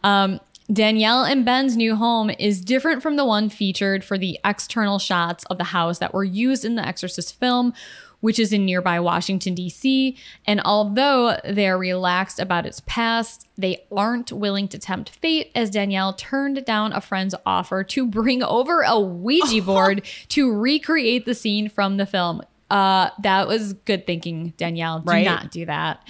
Um, 0.03 0.41
Danielle 0.73 1.25
and 1.25 1.45
Ben's 1.45 1.77
new 1.77 1.97
home 1.97 2.31
is 2.39 2.61
different 2.61 3.03
from 3.03 3.17
the 3.17 3.25
one 3.25 3.49
featured 3.49 4.05
for 4.05 4.17
the 4.17 4.39
external 4.45 4.99
shots 4.99 5.45
of 5.51 5.59
the 5.59 5.65
house 5.65 5.99
that 5.99 6.15
were 6.15 6.25
used 6.25 6.65
in 6.65 6.77
the 6.77 6.87
Exorcist 6.87 7.39
film, 7.39 7.75
which 8.21 8.39
is 8.39 8.53
in 8.53 8.65
nearby 8.65 8.99
Washington, 9.01 9.55
D.C. 9.55 10.17
And 10.47 10.61
although 10.65 11.37
they're 11.45 11.77
relaxed 11.77 12.39
about 12.39 12.65
its 12.65 12.81
past, 12.87 13.49
they 13.59 13.85
aren't 13.95 14.33
willing 14.33 14.69
to 14.69 14.79
tempt 14.79 15.11
fate 15.11 15.51
as 15.55 15.69
Danielle 15.69 16.15
turned 16.15 16.65
down 16.65 16.93
a 16.93 17.01
friend's 17.01 17.35
offer 17.45 17.83
to 17.85 18.07
bring 18.07 18.43
over 18.43 18.83
a 18.83 18.99
Ouija 18.99 19.61
board 19.67 20.07
to 20.29 20.53
recreate 20.53 21.27
the 21.27 21.35
scene 21.35 21.69
from 21.69 21.97
the 21.97 22.07
film. 22.07 22.41
Uh, 22.71 23.11
that 23.23 23.47
was 23.49 23.75
good 23.75 24.07
thinking, 24.07 24.55
Danielle. 24.57 25.01
Do 25.01 25.11
Right? 25.11 25.27
not 25.27 25.51
do 25.51 25.67
that. 25.67 26.01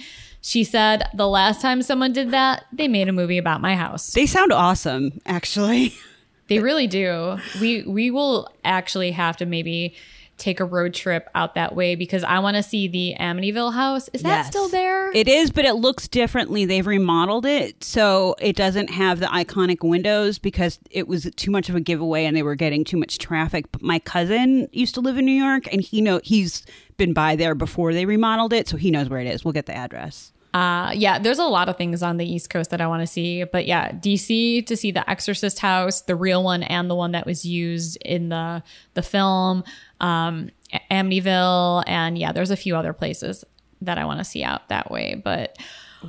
She 0.45 0.65
said, 0.65 1.09
the 1.13 1.27
last 1.27 1.61
time 1.61 1.81
someone 1.81 2.11
did 2.11 2.31
that, 2.31 2.65
they 2.73 2.89
made 2.89 3.07
a 3.07 3.13
movie 3.13 3.37
about 3.37 3.61
my 3.61 3.75
house. 3.77 4.11
They 4.11 4.25
sound 4.25 4.51
awesome, 4.51 5.19
actually. 5.25 5.95
They 6.49 6.59
really 6.59 6.87
do. 6.87 7.37
We 7.61 7.83
we 7.83 8.11
will 8.11 8.49
actually 8.65 9.11
have 9.11 9.37
to 9.37 9.45
maybe 9.45 9.95
take 10.37 10.59
a 10.59 10.65
road 10.65 10.93
trip 10.93 11.29
out 11.33 11.55
that 11.55 11.73
way 11.73 11.95
because 11.95 12.21
I 12.25 12.39
want 12.39 12.57
to 12.57 12.63
see 12.63 12.89
the 12.89 13.15
Amityville 13.17 13.73
house. 13.73 14.09
Is 14.11 14.23
that 14.23 14.29
Yes. 14.39 14.47
still 14.47 14.67
there? 14.67 15.09
It 15.13 15.29
is, 15.29 15.51
but 15.51 15.63
it 15.63 15.75
looks 15.75 16.09
differently. 16.09 16.65
They've 16.65 16.85
remodeled 16.85 17.45
it 17.45 17.81
so 17.81 18.35
it 18.41 18.57
doesn't 18.57 18.89
have 18.89 19.21
the 19.21 19.27
iconic 19.27 19.87
windows 19.87 20.37
because 20.37 20.79
it 20.91 21.07
was 21.07 21.31
too 21.37 21.49
much 21.49 21.69
of 21.69 21.75
a 21.75 21.79
giveaway 21.79 22.25
and 22.25 22.35
they 22.35 22.43
were 22.43 22.55
getting 22.55 22.83
too 22.83 22.97
much 22.97 23.19
traffic. 23.19 23.71
But 23.71 23.81
my 23.81 23.97
cousin 23.99 24.67
used 24.73 24.95
to 24.95 25.01
live 25.01 25.17
in 25.17 25.23
New 25.25 25.31
York 25.41 25.71
and 25.71 25.79
he 25.81 26.01
know 26.01 26.19
he's 26.25 26.65
been 26.97 27.13
by 27.13 27.37
there 27.37 27.55
before 27.55 27.93
they 27.93 28.05
remodeled 28.05 28.51
it, 28.51 28.67
so 28.67 28.75
he 28.75 28.91
knows 28.91 29.07
where 29.07 29.21
it 29.21 29.27
is. 29.27 29.45
We'll 29.45 29.53
get 29.53 29.65
the 29.65 29.75
address. 29.75 30.32
Uh, 30.53 30.91
yeah, 30.93 31.17
there's 31.17 31.39
a 31.39 31.45
lot 31.45 31.67
of 31.67 31.77
things 31.77 32.03
on 32.03 32.17
the 32.17 32.25
East 32.31 32.49
Coast 32.51 32.69
that 32.69 32.79
I 32.79 32.85
want 32.87 33.01
to 33.01 33.07
see. 33.07 33.43
But 33.43 33.65
yeah, 33.65 33.91
DC 33.91 34.65
to 34.67 34.77
see 34.77 34.91
the 34.91 35.07
Exorcist 35.09 35.59
house, 35.59 36.01
the 36.01 36.15
real 36.15 36.43
one 36.43 36.61
and 36.63 36.89
the 36.89 36.95
one 36.95 37.11
that 37.13 37.25
was 37.25 37.43
used 37.43 37.97
in 38.05 38.29
the 38.29 38.61
the 38.93 39.01
film, 39.01 39.63
um, 39.99 40.49
Amityville, 40.91 41.83
and 41.87 42.17
yeah, 42.17 42.31
there's 42.31 42.51
a 42.51 42.55
few 42.57 42.75
other 42.75 42.93
places 42.93 43.43
that 43.81 43.97
I 43.97 44.05
want 44.05 44.19
to 44.19 44.23
see 44.23 44.43
out 44.43 44.69
that 44.69 44.91
way. 44.91 45.15
But 45.23 45.57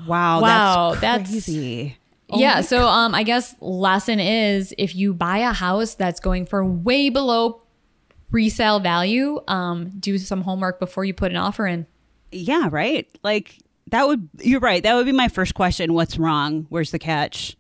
Wow, 0.06 0.40
Wow, 0.40 0.90
that's 0.92 1.00
that's- 1.00 1.30
crazy. 1.30 1.96
yeah, 2.34 2.60
so 2.60 2.86
um, 2.86 3.14
I 3.14 3.22
guess 3.22 3.54
lesson 3.60 4.18
is 4.20 4.74
if 4.76 4.94
you 4.94 5.14
buy 5.14 5.38
a 5.38 5.52
house 5.52 5.94
that's 5.94 6.20
going 6.20 6.46
for 6.46 6.64
way 6.64 7.08
below 7.10 7.62
resale 8.30 8.80
value, 8.80 9.40
um, 9.48 9.90
do 10.00 10.18
some 10.18 10.42
homework 10.42 10.80
before 10.80 11.04
you 11.04 11.14
put 11.14 11.30
an 11.30 11.36
offer 11.36 11.66
in. 11.66 11.86
Yeah, 12.32 12.68
right? 12.72 13.06
Like 13.22 13.58
that 13.88 14.06
would 14.06 14.28
you're 14.40 14.60
right. 14.60 14.82
That 14.82 14.94
would 14.94 15.06
be 15.06 15.12
my 15.12 15.28
first 15.28 15.54
question. 15.54 15.94
What's 15.94 16.18
wrong? 16.18 16.66
Where's 16.68 16.90
the 16.90 16.98
catch? 16.98 17.56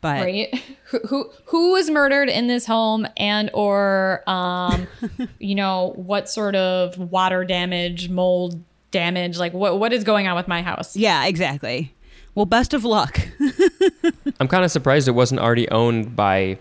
But 0.00 0.20
right 0.22 0.62
who, 0.84 0.98
who 1.08 1.30
who 1.46 1.72
was 1.72 1.90
murdered 1.90 2.28
in 2.28 2.46
this 2.46 2.66
home 2.66 3.06
and 3.16 3.50
or 3.52 4.22
um 4.28 4.86
you 5.40 5.56
know 5.56 5.92
what 5.96 6.28
sort 6.28 6.54
of 6.54 6.96
water 6.96 7.44
damage 7.44 8.08
mold 8.08 8.62
damage 8.92 9.38
like 9.38 9.52
what 9.52 9.80
what 9.80 9.92
is 9.92 10.04
going 10.04 10.28
on 10.28 10.36
with 10.36 10.46
my 10.46 10.62
house 10.62 10.96
yeah, 10.96 11.26
exactly. 11.26 11.94
Well, 12.34 12.46
best 12.46 12.72
of 12.72 12.84
luck. 12.84 13.20
I'm 14.38 14.46
kind 14.46 14.64
of 14.64 14.70
surprised 14.70 15.08
it 15.08 15.12
wasn't 15.12 15.40
already 15.40 15.68
owned 15.70 16.14
by 16.14 16.58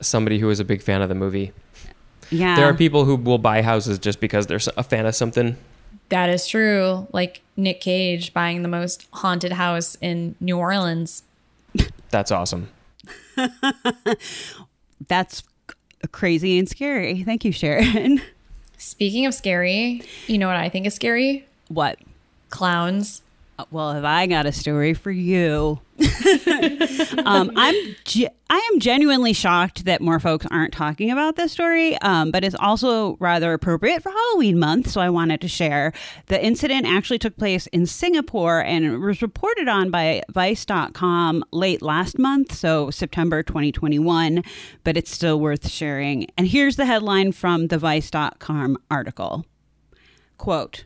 somebody 0.00 0.40
who 0.40 0.48
was 0.48 0.58
a 0.58 0.64
big 0.64 0.82
fan 0.82 1.00
of 1.00 1.08
the 1.08 1.14
movie. 1.14 1.52
yeah. 2.30 2.56
There 2.56 2.66
are 2.66 2.74
people 2.74 3.04
who 3.04 3.14
will 3.14 3.38
buy 3.38 3.62
houses 3.62 4.00
just 4.00 4.18
because 4.18 4.48
they're 4.48 4.58
a 4.76 4.82
fan 4.82 5.06
of 5.06 5.14
something. 5.14 5.56
That 6.12 6.28
is 6.28 6.46
true 6.46 7.06
like 7.12 7.40
nick 7.56 7.80
cage 7.80 8.32
buying 8.34 8.62
the 8.62 8.68
most 8.68 9.06
haunted 9.14 9.52
house 9.52 9.96
in 10.00 10.34
new 10.40 10.56
orleans 10.58 11.22
That's 12.10 12.30
awesome. 12.30 12.68
That's 15.08 15.42
crazy 16.10 16.58
and 16.58 16.68
scary. 16.68 17.22
Thank 17.24 17.44
you, 17.46 17.52
Sharon. 17.52 18.20
speaking 18.76 19.24
of 19.24 19.32
scary 19.32 20.02
you 20.26 20.36
know 20.36 20.48
what 20.48 20.56
i 20.56 20.68
think 20.68 20.86
is 20.86 20.92
scary 20.94 21.46
what? 21.68 21.98
clowns 22.50 23.21
Well, 23.70 23.92
have 23.92 24.04
I 24.04 24.26
got 24.26 24.46
a 24.46 24.52
story 24.52 24.94
for 24.94 25.10
you? 25.10 25.80
um, 27.24 27.52
I'm 27.56 27.74
ge- 28.04 28.26
I 28.50 28.70
am 28.72 28.80
genuinely 28.80 29.32
shocked 29.32 29.84
that 29.84 30.00
more 30.00 30.18
folks 30.18 30.46
aren't 30.50 30.72
talking 30.72 31.10
about 31.10 31.36
this 31.36 31.52
story, 31.52 31.96
um, 31.98 32.30
but 32.30 32.44
it's 32.44 32.56
also 32.58 33.16
rather 33.16 33.52
appropriate 33.52 34.02
for 34.02 34.10
Halloween 34.10 34.58
month, 34.58 34.90
so 34.90 35.00
I 35.00 35.10
wanted 35.10 35.40
to 35.42 35.48
share. 35.48 35.92
The 36.26 36.44
incident 36.44 36.86
actually 36.86 37.18
took 37.18 37.36
place 37.36 37.66
in 37.68 37.86
Singapore 37.86 38.62
and 38.62 39.00
was 39.00 39.22
reported 39.22 39.68
on 39.68 39.90
by 39.90 40.22
Vice.com 40.30 41.44
late 41.52 41.82
last 41.82 42.18
month, 42.18 42.52
so 42.54 42.90
September 42.90 43.42
2021, 43.42 44.42
but 44.84 44.96
it's 44.96 45.10
still 45.10 45.40
worth 45.40 45.68
sharing. 45.68 46.26
And 46.36 46.46
here's 46.48 46.76
the 46.76 46.86
headline 46.86 47.32
from 47.32 47.68
the 47.68 47.78
Vice.com 47.78 48.78
article. 48.90 49.46
Quote 50.36 50.84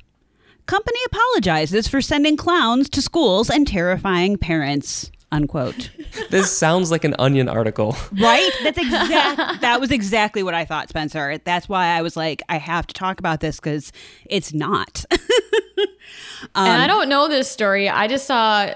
Company 0.66 0.98
apologizes 1.06 1.86
for 1.86 2.00
sending 2.00 2.36
clowns 2.36 2.88
to 2.90 3.00
schools 3.00 3.48
and 3.50 3.66
terrifying 3.66 4.36
parents. 4.36 5.10
Unquote. 5.32 5.90
This 6.30 6.56
sounds 6.56 6.90
like 6.90 7.04
an 7.04 7.14
onion 7.18 7.48
article. 7.48 7.96
Right? 8.20 8.50
That's 8.62 8.78
exact. 8.78 9.60
that 9.60 9.80
was 9.80 9.90
exactly 9.90 10.42
what 10.42 10.54
I 10.54 10.64
thought, 10.64 10.88
Spencer. 10.88 11.38
That's 11.38 11.68
why 11.68 11.86
I 11.86 12.02
was 12.02 12.16
like, 12.16 12.42
I 12.48 12.58
have 12.58 12.86
to 12.86 12.94
talk 12.94 13.18
about 13.18 13.40
this 13.40 13.56
because 13.56 13.92
it's 14.26 14.52
not. 14.54 15.04
and 15.10 16.82
I 16.82 16.86
don't 16.86 17.08
know 17.08 17.28
this 17.28 17.50
story. 17.50 17.88
I 17.88 18.06
just 18.06 18.26
saw 18.26 18.72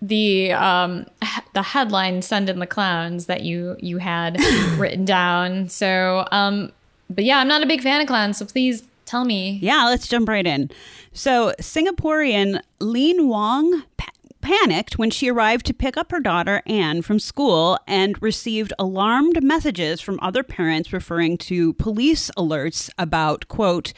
the 0.00 0.52
um 0.52 1.06
the 1.54 1.62
headline 1.62 2.22
"Send 2.22 2.48
in 2.50 2.58
the 2.58 2.66
clowns" 2.66 3.26
that 3.26 3.42
you 3.42 3.76
you 3.80 3.98
had 3.98 4.38
written 4.78 5.04
down. 5.04 5.68
So 5.68 6.26
um, 6.30 6.72
but 7.10 7.24
yeah, 7.24 7.38
I'm 7.38 7.48
not 7.48 7.62
a 7.62 7.66
big 7.66 7.82
fan 7.82 8.00
of 8.00 8.06
clowns. 8.06 8.38
So 8.38 8.46
please 8.46 8.84
tell 9.06 9.24
me. 9.24 9.58
yeah, 9.62 9.84
let's 9.84 10.08
jump 10.08 10.28
right 10.28 10.46
in. 10.46 10.70
So, 11.16 11.54
Singaporean 11.60 12.60
Lin 12.80 13.28
Wong 13.28 13.84
pa- 13.96 14.10
panicked 14.40 14.98
when 14.98 15.10
she 15.10 15.30
arrived 15.30 15.64
to 15.66 15.72
pick 15.72 15.96
up 15.96 16.10
her 16.10 16.18
daughter 16.18 16.60
Anne 16.66 17.02
from 17.02 17.20
school 17.20 17.78
and 17.86 18.20
received 18.20 18.72
alarmed 18.80 19.40
messages 19.42 20.00
from 20.00 20.18
other 20.20 20.42
parents 20.42 20.92
referring 20.92 21.38
to 21.38 21.72
police 21.74 22.32
alerts 22.36 22.90
about, 22.98 23.46
quote, 23.46 23.92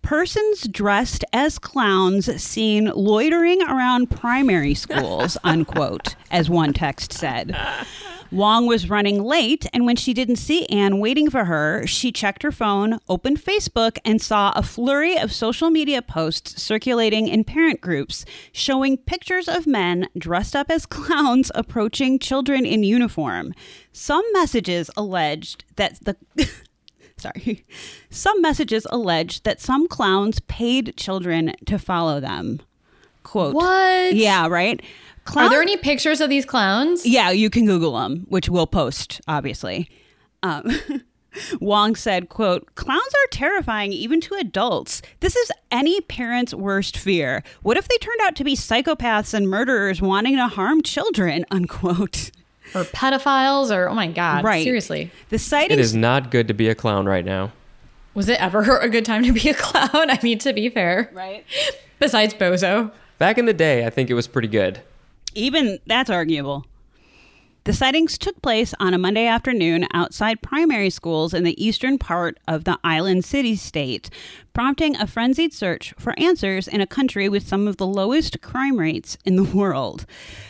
persons 0.00 0.66
dressed 0.66 1.24
as 1.34 1.58
clowns 1.58 2.42
seen 2.42 2.90
loitering 2.96 3.62
around 3.62 4.10
primary 4.10 4.74
schools, 4.74 5.36
unquote, 5.44 6.16
as 6.30 6.48
one 6.48 6.72
text 6.72 7.12
said. 7.12 7.54
Wong 8.32 8.66
was 8.66 8.88
running 8.88 9.22
late, 9.22 9.66
and 9.74 9.84
when 9.84 9.96
she 9.96 10.14
didn't 10.14 10.36
see 10.36 10.64
Anne 10.66 10.98
waiting 10.98 11.28
for 11.28 11.44
her, 11.44 11.86
she 11.86 12.10
checked 12.10 12.42
her 12.42 12.50
phone, 12.50 12.98
opened 13.06 13.44
Facebook, 13.44 13.98
and 14.06 14.22
saw 14.22 14.52
a 14.56 14.62
flurry 14.62 15.18
of 15.18 15.32
social 15.32 15.68
media 15.68 16.00
posts 16.00 16.60
circulating 16.62 17.28
in 17.28 17.44
parent 17.44 17.82
groups 17.82 18.24
showing 18.50 18.96
pictures 18.96 19.48
of 19.48 19.66
men 19.66 20.08
dressed 20.16 20.56
up 20.56 20.70
as 20.70 20.86
clowns 20.86 21.52
approaching 21.54 22.18
children 22.18 22.64
in 22.64 22.82
uniform. 22.82 23.52
Some 23.92 24.24
messages 24.32 24.90
alleged 24.96 25.64
that 25.76 25.98
the 26.02 26.16
sorry. 27.18 27.64
Some 28.08 28.40
messages 28.40 28.86
alleged 28.90 29.44
that 29.44 29.60
some 29.60 29.86
clowns 29.86 30.40
paid 30.40 30.96
children 30.96 31.52
to 31.66 31.78
follow 31.78 32.18
them. 32.18 32.60
Quote. 33.22 33.54
What? 33.54 34.14
Yeah, 34.14 34.48
right? 34.48 34.82
Are 35.36 35.48
there 35.48 35.62
any 35.62 35.76
pictures 35.76 36.20
of 36.20 36.28
these 36.30 36.44
clowns? 36.44 37.06
yeah, 37.06 37.30
you 37.30 37.48
can 37.50 37.64
Google 37.66 37.92
them, 37.98 38.26
which 38.28 38.48
we'll 38.48 38.66
post, 38.66 39.20
obviously. 39.28 39.88
Um, 40.42 40.70
Wong 41.60 41.94
said, 41.94 42.28
quote, 42.28 42.74
clowns 42.74 43.00
are 43.00 43.28
terrifying 43.30 43.92
even 43.92 44.20
to 44.22 44.34
adults. 44.34 45.00
This 45.20 45.34
is 45.36 45.50
any 45.70 46.00
parent's 46.02 46.52
worst 46.52 46.96
fear. 46.96 47.42
What 47.62 47.76
if 47.76 47.88
they 47.88 47.96
turned 47.98 48.20
out 48.22 48.36
to 48.36 48.44
be 48.44 48.54
psychopaths 48.54 49.32
and 49.32 49.48
murderers 49.48 50.02
wanting 50.02 50.36
to 50.36 50.48
harm 50.48 50.82
children, 50.82 51.44
unquote. 51.50 52.30
Or 52.74 52.84
pedophiles? 52.84 53.74
Or 53.74 53.88
oh 53.88 53.94
my 53.94 54.06
god! 54.08 54.44
Right. 54.44 54.64
Seriously, 54.64 55.10
The 55.28 55.38
sightings 55.38 55.78
It 55.78 55.82
is 55.82 55.94
not 55.94 56.30
good 56.30 56.48
to 56.48 56.54
be 56.54 56.68
a 56.68 56.74
clown 56.74 57.06
right 57.06 57.24
now. 57.24 57.52
was 58.14 58.28
it 58.28 58.40
ever 58.40 58.78
a 58.78 58.88
good 58.88 59.04
time 59.04 59.24
to 59.24 59.32
be 59.32 59.48
a 59.50 59.54
clown? 59.54 60.10
I 60.10 60.18
mean, 60.22 60.38
to 60.38 60.52
be 60.52 60.68
fair, 60.68 61.10
right. 61.12 61.44
besides 61.98 62.34
Bozo. 62.34 62.90
Back 63.18 63.36
in 63.38 63.46
the 63.46 63.52
day, 63.54 63.86
I 63.86 63.90
think 63.90 64.10
it 64.10 64.14
was 64.14 64.26
pretty 64.26 64.48
good. 64.48 64.80
Even 65.34 65.78
that's 65.86 66.10
arguable. 66.10 66.66
The 67.64 67.72
sightings 67.72 68.18
took 68.18 68.42
place 68.42 68.74
on 68.80 68.92
a 68.92 68.98
Monday 68.98 69.24
afternoon 69.24 69.86
outside 69.94 70.42
primary 70.42 70.90
schools 70.90 71.32
in 71.32 71.44
the 71.44 71.64
eastern 71.64 71.96
part 71.96 72.36
of 72.48 72.64
the 72.64 72.76
island 72.82 73.24
city 73.24 73.54
state, 73.54 74.10
prompting 74.52 74.96
a 74.96 75.06
frenzied 75.06 75.52
search 75.52 75.94
for 75.96 76.12
answers 76.18 76.66
in 76.66 76.80
a 76.80 76.88
country 76.88 77.28
with 77.28 77.46
some 77.46 77.68
of 77.68 77.76
the 77.76 77.86
lowest 77.86 78.40
crime 78.40 78.80
rates 78.80 79.16
in 79.24 79.36
the 79.36 79.44
world. 79.56 80.06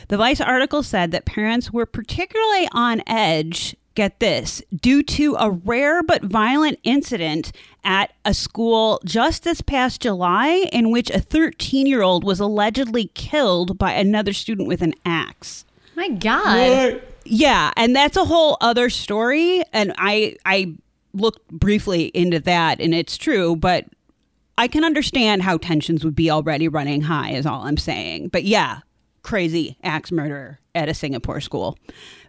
The 0.09 0.17
Vice 0.17 0.41
article 0.41 0.83
said 0.83 1.11
that 1.11 1.27
parents 1.27 1.71
were 1.71 1.85
particularly 1.85 2.67
on 2.73 3.03
edge. 3.07 3.77
Get 3.95 4.19
this, 4.19 4.63
due 4.75 5.03
to 5.03 5.37
a 5.39 5.51
rare 5.51 6.03
but 6.03 6.23
violent 6.23 6.79
incident 6.83 7.53
at 7.85 8.13
a 8.25 8.35
school 8.35 9.01
just 9.05 9.45
this 9.45 9.61
past 9.61 10.03
July, 10.03 10.69
in 10.73 10.91
which 10.91 11.11
a 11.11 11.21
13 11.21 11.87
year 11.87 12.03
old 12.03 12.25
was 12.25 12.41
allegedly 12.41 13.11
killed 13.15 13.79
by 13.79 13.93
another 13.93 14.33
student 14.33 14.69
with 14.69 14.83
an 14.83 14.95
axe. 15.05 15.65
My 15.95 16.09
god. 16.09 16.93
What? 16.95 17.09
Yeah, 17.25 17.73
and 17.77 17.95
that's 17.95 18.17
a 18.17 18.25
whole 18.25 18.57
other 18.61 18.91
story 18.91 19.63
and 19.73 19.93
I 19.99 20.37
I 20.45 20.75
looked 21.15 21.47
briefly 21.49 22.05
into 22.15 22.41
that 22.41 22.81
and 22.81 22.95
it's 22.95 23.17
true, 23.17 23.57
but 23.57 23.87
I 24.59 24.69
can 24.69 24.85
understand 24.85 25.43
how 25.43 25.59
tensions 25.59 26.05
would 26.05 26.15
be 26.15 26.31
already 26.31 26.69
running 26.69 27.03
high, 27.03 27.33
is 27.33 27.47
all 27.47 27.63
I'm 27.63 27.77
saying. 27.77 28.29
But 28.29 28.45
yeah, 28.45 28.81
crazy 29.23 29.77
axe 29.83 30.13
murder 30.13 30.61
at 30.75 30.89
a 30.89 30.95
Singapore 30.95 31.41
school. 31.41 31.79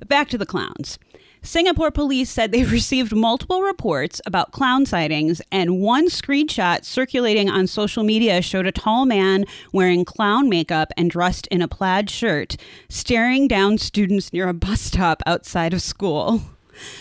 Back 0.07 0.29
to 0.29 0.37
the 0.37 0.45
clowns. 0.45 0.97
Singapore 1.43 1.91
police 1.91 2.29
said 2.29 2.51
they 2.51 2.63
received 2.79 3.13
multiple 3.15 3.61
reports 3.61 4.21
about 4.25 4.51
clown 4.51 4.85
sightings, 4.85 5.41
and 5.51 5.79
one 5.79 6.09
screenshot 6.09 6.83
circulating 6.85 7.49
on 7.49 7.67
social 7.67 8.03
media 8.03 8.41
showed 8.41 8.65
a 8.65 8.71
tall 8.71 9.05
man 9.05 9.45
wearing 9.71 10.05
clown 10.05 10.49
makeup 10.49 10.91
and 10.97 11.11
dressed 11.11 11.45
in 11.47 11.61
a 11.61 11.67
plaid 11.67 12.09
shirt 12.09 12.55
staring 12.89 13.47
down 13.47 13.77
students 13.77 14.33
near 14.33 14.47
a 14.47 14.53
bus 14.53 14.81
stop 14.81 15.21
outside 15.25 15.73
of 15.73 15.81
school. 15.81 16.41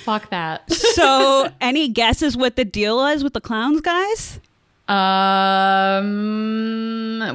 Fuck 0.04 0.30
that. 0.30 0.70
So, 0.92 1.48
any 1.60 1.88
guesses 1.88 2.36
what 2.36 2.56
the 2.56 2.66
deal 2.66 2.96
was 2.96 3.24
with 3.24 3.32
the 3.32 3.40
clowns, 3.40 3.80
guys? 3.80 4.40
Um, 6.02 6.08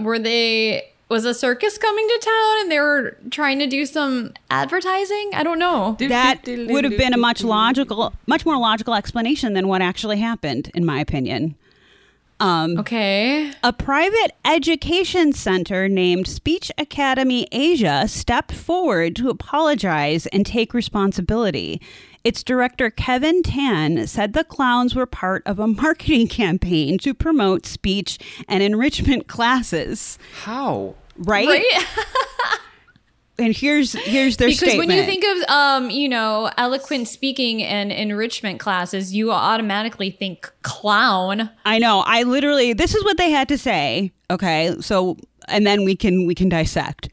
were 0.04 0.20
they? 0.20 0.92
Was 1.10 1.24
a 1.24 1.34
circus 1.34 1.78
coming 1.78 2.06
to 2.08 2.20
town 2.22 2.62
and 2.62 2.72
they 2.72 2.80
were 2.80 3.18
trying 3.32 3.60
to 3.60 3.68
do 3.68 3.86
some 3.86 4.34
advertising? 4.50 5.32
I 5.34 5.44
don't 5.44 5.58
know. 5.60 5.96
That 6.00 6.42
would 6.46 6.84
have 6.84 6.98
been 6.98 7.14
a 7.14 7.18
much 7.18 7.44
logical, 7.44 8.14
much 8.26 8.46
more 8.46 8.58
logical 8.58 8.94
explanation 8.94 9.54
than 9.54 9.70
what 9.70 9.82
actually 9.82 10.18
happened, 10.20 10.70
in 10.76 10.86
my 10.86 11.00
opinion. 11.00 11.56
Um, 12.40 12.78
Okay. 12.78 13.52
A 13.64 13.74
private 13.74 14.32
education 14.46 15.34
center 15.34 15.88
named 15.90 16.28
Speech 16.28 16.72
Academy 16.78 17.48
Asia 17.52 18.08
stepped 18.08 18.52
forward 18.52 19.16
to 19.16 19.30
apologize 19.30 20.28
and 20.28 20.46
take 20.46 20.74
responsibility. 20.74 21.82
Its 22.28 22.44
director, 22.44 22.90
Kevin 22.90 23.42
Tan, 23.42 24.06
said 24.06 24.34
the 24.34 24.44
clowns 24.44 24.94
were 24.94 25.06
part 25.06 25.44
of 25.46 25.60
a 25.60 25.68
marketing 25.84 26.28
campaign 26.28 26.98
to 26.98 27.14
promote 27.14 27.66
speech 27.66 28.20
and 28.50 28.62
enrichment 28.62 29.28
classes. 29.28 30.20
How? 30.44 30.96
Right? 31.18 31.48
Right? 31.48 31.86
And 33.40 33.56
here's 33.56 33.94
here's 33.94 34.38
their 34.38 34.48
because 34.48 34.62
statement. 34.62 34.88
when 34.88 34.98
you 34.98 35.04
think 35.04 35.24
of 35.24 35.50
um, 35.50 35.92
you 35.92 36.10
know, 36.10 36.50
eloquent 36.58 37.08
speaking 37.08 37.62
and 37.62 37.92
enrichment 37.92 38.60
classes, 38.60 39.14
you 39.14 39.32
automatically 39.32 40.10
think 40.10 40.52
clown. 40.64 41.48
I 41.64 41.78
know. 41.78 42.00
I 42.08 42.24
literally 42.24 42.74
this 42.74 42.96
is 42.96 43.04
what 43.04 43.18
they 43.18 43.30
had 43.30 43.48
to 43.50 43.58
say. 43.60 44.12
Okay. 44.32 44.76
So 44.80 45.18
and 45.48 45.68
then 45.68 45.86
we 45.86 45.96
can 45.96 46.26
we 46.26 46.34
can 46.34 46.50
dissect. 46.50 47.10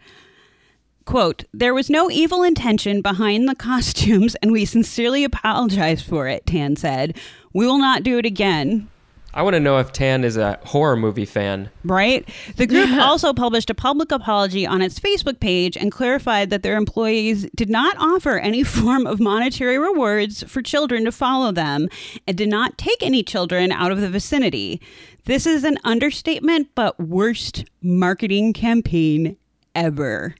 Quote, 1.04 1.44
there 1.52 1.74
was 1.74 1.90
no 1.90 2.10
evil 2.10 2.42
intention 2.42 3.02
behind 3.02 3.48
the 3.48 3.54
costumes 3.54 4.34
and 4.36 4.52
we 4.52 4.64
sincerely 4.64 5.24
apologize 5.24 6.02
for 6.02 6.28
it, 6.28 6.46
Tan 6.46 6.76
said. 6.76 7.16
We 7.52 7.66
will 7.66 7.78
not 7.78 8.02
do 8.02 8.18
it 8.18 8.26
again. 8.26 8.88
I 9.36 9.42
want 9.42 9.54
to 9.54 9.60
know 9.60 9.78
if 9.78 9.92
Tan 9.92 10.22
is 10.22 10.36
a 10.36 10.60
horror 10.64 10.94
movie 10.96 11.24
fan. 11.24 11.68
Right? 11.82 12.26
The 12.56 12.68
group 12.68 12.88
also 12.92 13.32
published 13.32 13.68
a 13.68 13.74
public 13.74 14.12
apology 14.12 14.64
on 14.64 14.80
its 14.80 15.00
Facebook 15.00 15.40
page 15.40 15.76
and 15.76 15.90
clarified 15.90 16.50
that 16.50 16.62
their 16.62 16.76
employees 16.76 17.48
did 17.56 17.68
not 17.68 17.96
offer 17.98 18.38
any 18.38 18.62
form 18.62 19.08
of 19.08 19.18
monetary 19.18 19.76
rewards 19.76 20.44
for 20.44 20.62
children 20.62 21.04
to 21.04 21.12
follow 21.12 21.50
them 21.50 21.88
and 22.28 22.38
did 22.38 22.48
not 22.48 22.78
take 22.78 23.02
any 23.02 23.24
children 23.24 23.72
out 23.72 23.90
of 23.90 24.00
the 24.00 24.08
vicinity. 24.08 24.80
This 25.24 25.46
is 25.46 25.64
an 25.64 25.78
understatement, 25.82 26.68
but 26.76 27.00
worst 27.00 27.64
marketing 27.82 28.52
campaign 28.52 29.36
ever. 29.74 30.36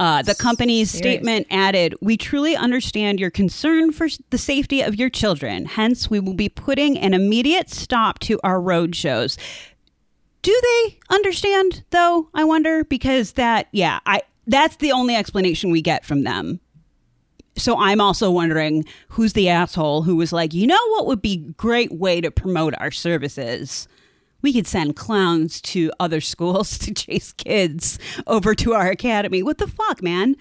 Uh, 0.00 0.22
the 0.22 0.34
company's 0.34 0.90
Serious. 0.90 1.16
statement 1.16 1.46
added, 1.50 1.94
We 2.00 2.16
truly 2.16 2.54
understand 2.54 3.18
your 3.18 3.30
concern 3.30 3.90
for 3.90 4.08
the 4.30 4.38
safety 4.38 4.80
of 4.80 4.94
your 4.94 5.10
children. 5.10 5.64
Hence, 5.64 6.08
we 6.08 6.20
will 6.20 6.34
be 6.34 6.48
putting 6.48 6.96
an 6.96 7.14
immediate 7.14 7.68
stop 7.68 8.20
to 8.20 8.38
our 8.44 8.60
road 8.60 8.94
shows. 8.94 9.36
Do 10.42 10.58
they 10.62 10.98
understand, 11.10 11.82
though? 11.90 12.28
I 12.32 12.44
wonder 12.44 12.84
because 12.84 13.32
that, 13.32 13.66
yeah, 13.72 13.98
I 14.06 14.22
that's 14.46 14.76
the 14.76 14.92
only 14.92 15.14
explanation 15.14 15.70
we 15.70 15.82
get 15.82 16.04
from 16.04 16.22
them. 16.22 16.60
So 17.56 17.76
I'm 17.78 18.00
also 18.00 18.30
wondering 18.30 18.84
who's 19.08 19.32
the 19.32 19.48
asshole 19.48 20.02
who 20.02 20.16
was 20.16 20.32
like, 20.32 20.54
you 20.54 20.66
know 20.66 20.88
what 20.90 21.06
would 21.06 21.20
be 21.20 21.38
great 21.56 21.92
way 21.92 22.20
to 22.20 22.30
promote 22.30 22.74
our 22.78 22.90
services? 22.90 23.88
We 24.40 24.52
could 24.52 24.66
send 24.66 24.96
clowns 24.96 25.60
to 25.62 25.90
other 25.98 26.20
schools 26.32 26.78
to 26.78 26.94
chase 26.94 27.32
kids 27.32 27.98
over 28.26 28.54
to 28.54 28.74
our 28.74 28.88
academy. 28.88 29.42
What 29.42 29.58
the 29.58 29.68
fuck, 29.68 30.02
man? 30.02 30.36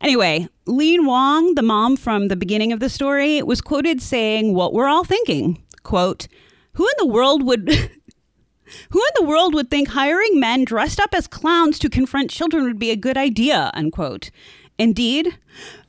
Anyway, 0.00 0.48
Lean 0.66 1.06
Wong, 1.06 1.54
the 1.54 1.62
mom 1.62 1.96
from 1.96 2.28
the 2.28 2.36
beginning 2.36 2.72
of 2.72 2.80
the 2.80 2.88
story, 2.88 3.42
was 3.42 3.60
quoted 3.60 4.02
saying 4.02 4.54
what 4.54 4.72
we're 4.72 4.88
all 4.88 5.04
thinking. 5.04 5.62
Quote, 5.82 6.26
who 6.72 6.86
in 6.86 6.94
the 6.98 7.06
world 7.06 7.44
would 7.44 7.68
who 8.90 9.00
in 9.00 9.12
the 9.14 9.24
world 9.24 9.54
would 9.54 9.70
think 9.70 9.88
hiring 9.88 10.40
men 10.40 10.64
dressed 10.64 10.98
up 10.98 11.14
as 11.14 11.26
clowns 11.26 11.78
to 11.78 11.88
confront 11.88 12.30
children 12.30 12.64
would 12.64 12.78
be 12.78 12.90
a 12.90 12.96
good 12.96 13.16
idea? 13.16 13.70
Unquote. 13.74 14.30
Indeed. 14.78 15.38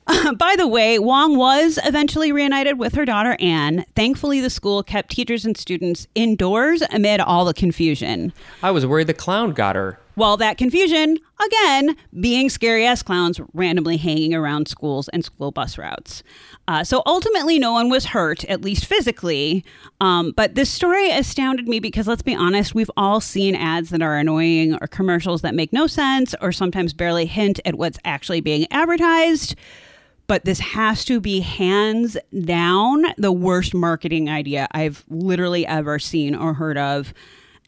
by 0.36 0.54
the 0.56 0.68
way, 0.68 0.98
Wong 0.98 1.36
was 1.36 1.78
eventually 1.84 2.30
reunited 2.30 2.78
with 2.78 2.94
her 2.94 3.04
daughter 3.04 3.36
Anne. 3.40 3.84
Thankfully, 3.96 4.40
the 4.40 4.50
school 4.50 4.82
kept 4.82 5.10
teachers 5.10 5.44
and 5.44 5.56
students 5.56 6.06
indoors 6.14 6.82
amid 6.92 7.20
all 7.20 7.44
the 7.44 7.54
confusion. 7.54 8.32
I 8.62 8.70
was 8.70 8.86
worried 8.86 9.08
the 9.08 9.14
clown 9.14 9.52
got 9.52 9.74
her. 9.74 9.98
Well, 10.14 10.38
that 10.38 10.56
confusion, 10.56 11.18
again, 11.44 11.94
being 12.20 12.48
scary 12.48 12.86
ass 12.86 13.02
clowns 13.02 13.38
randomly 13.52 13.98
hanging 13.98 14.32
around 14.32 14.66
schools 14.66 15.08
and 15.08 15.22
school 15.22 15.50
bus 15.50 15.76
routes. 15.76 16.22
Uh, 16.66 16.84
so 16.84 17.02
ultimately, 17.04 17.58
no 17.58 17.72
one 17.72 17.90
was 17.90 18.06
hurt, 18.06 18.42
at 18.46 18.62
least 18.62 18.86
physically. 18.86 19.62
Um, 20.00 20.32
but 20.34 20.54
this 20.54 20.70
story 20.70 21.10
astounded 21.10 21.68
me 21.68 21.80
because 21.80 22.06
let's 22.06 22.22
be 22.22 22.34
honest, 22.34 22.74
we've 22.74 22.90
all 22.96 23.20
seen 23.20 23.54
ads 23.54 23.90
that 23.90 24.00
are 24.00 24.16
annoying 24.16 24.78
or 24.80 24.86
commercials 24.86 25.42
that 25.42 25.54
make 25.54 25.72
no 25.72 25.86
sense 25.86 26.34
or 26.40 26.50
sometimes 26.50 26.94
barely 26.94 27.26
hint 27.26 27.60
at 27.66 27.74
what's 27.74 27.98
actually 28.04 28.40
being 28.40 28.66
advertised. 28.70 29.54
But 30.26 30.44
this 30.44 30.58
has 30.58 31.04
to 31.06 31.20
be 31.20 31.40
hands 31.40 32.16
down 32.44 33.04
the 33.16 33.32
worst 33.32 33.74
marketing 33.74 34.28
idea 34.28 34.66
I've 34.72 35.04
literally 35.08 35.66
ever 35.66 35.98
seen 35.98 36.34
or 36.34 36.54
heard 36.54 36.78
of. 36.78 37.14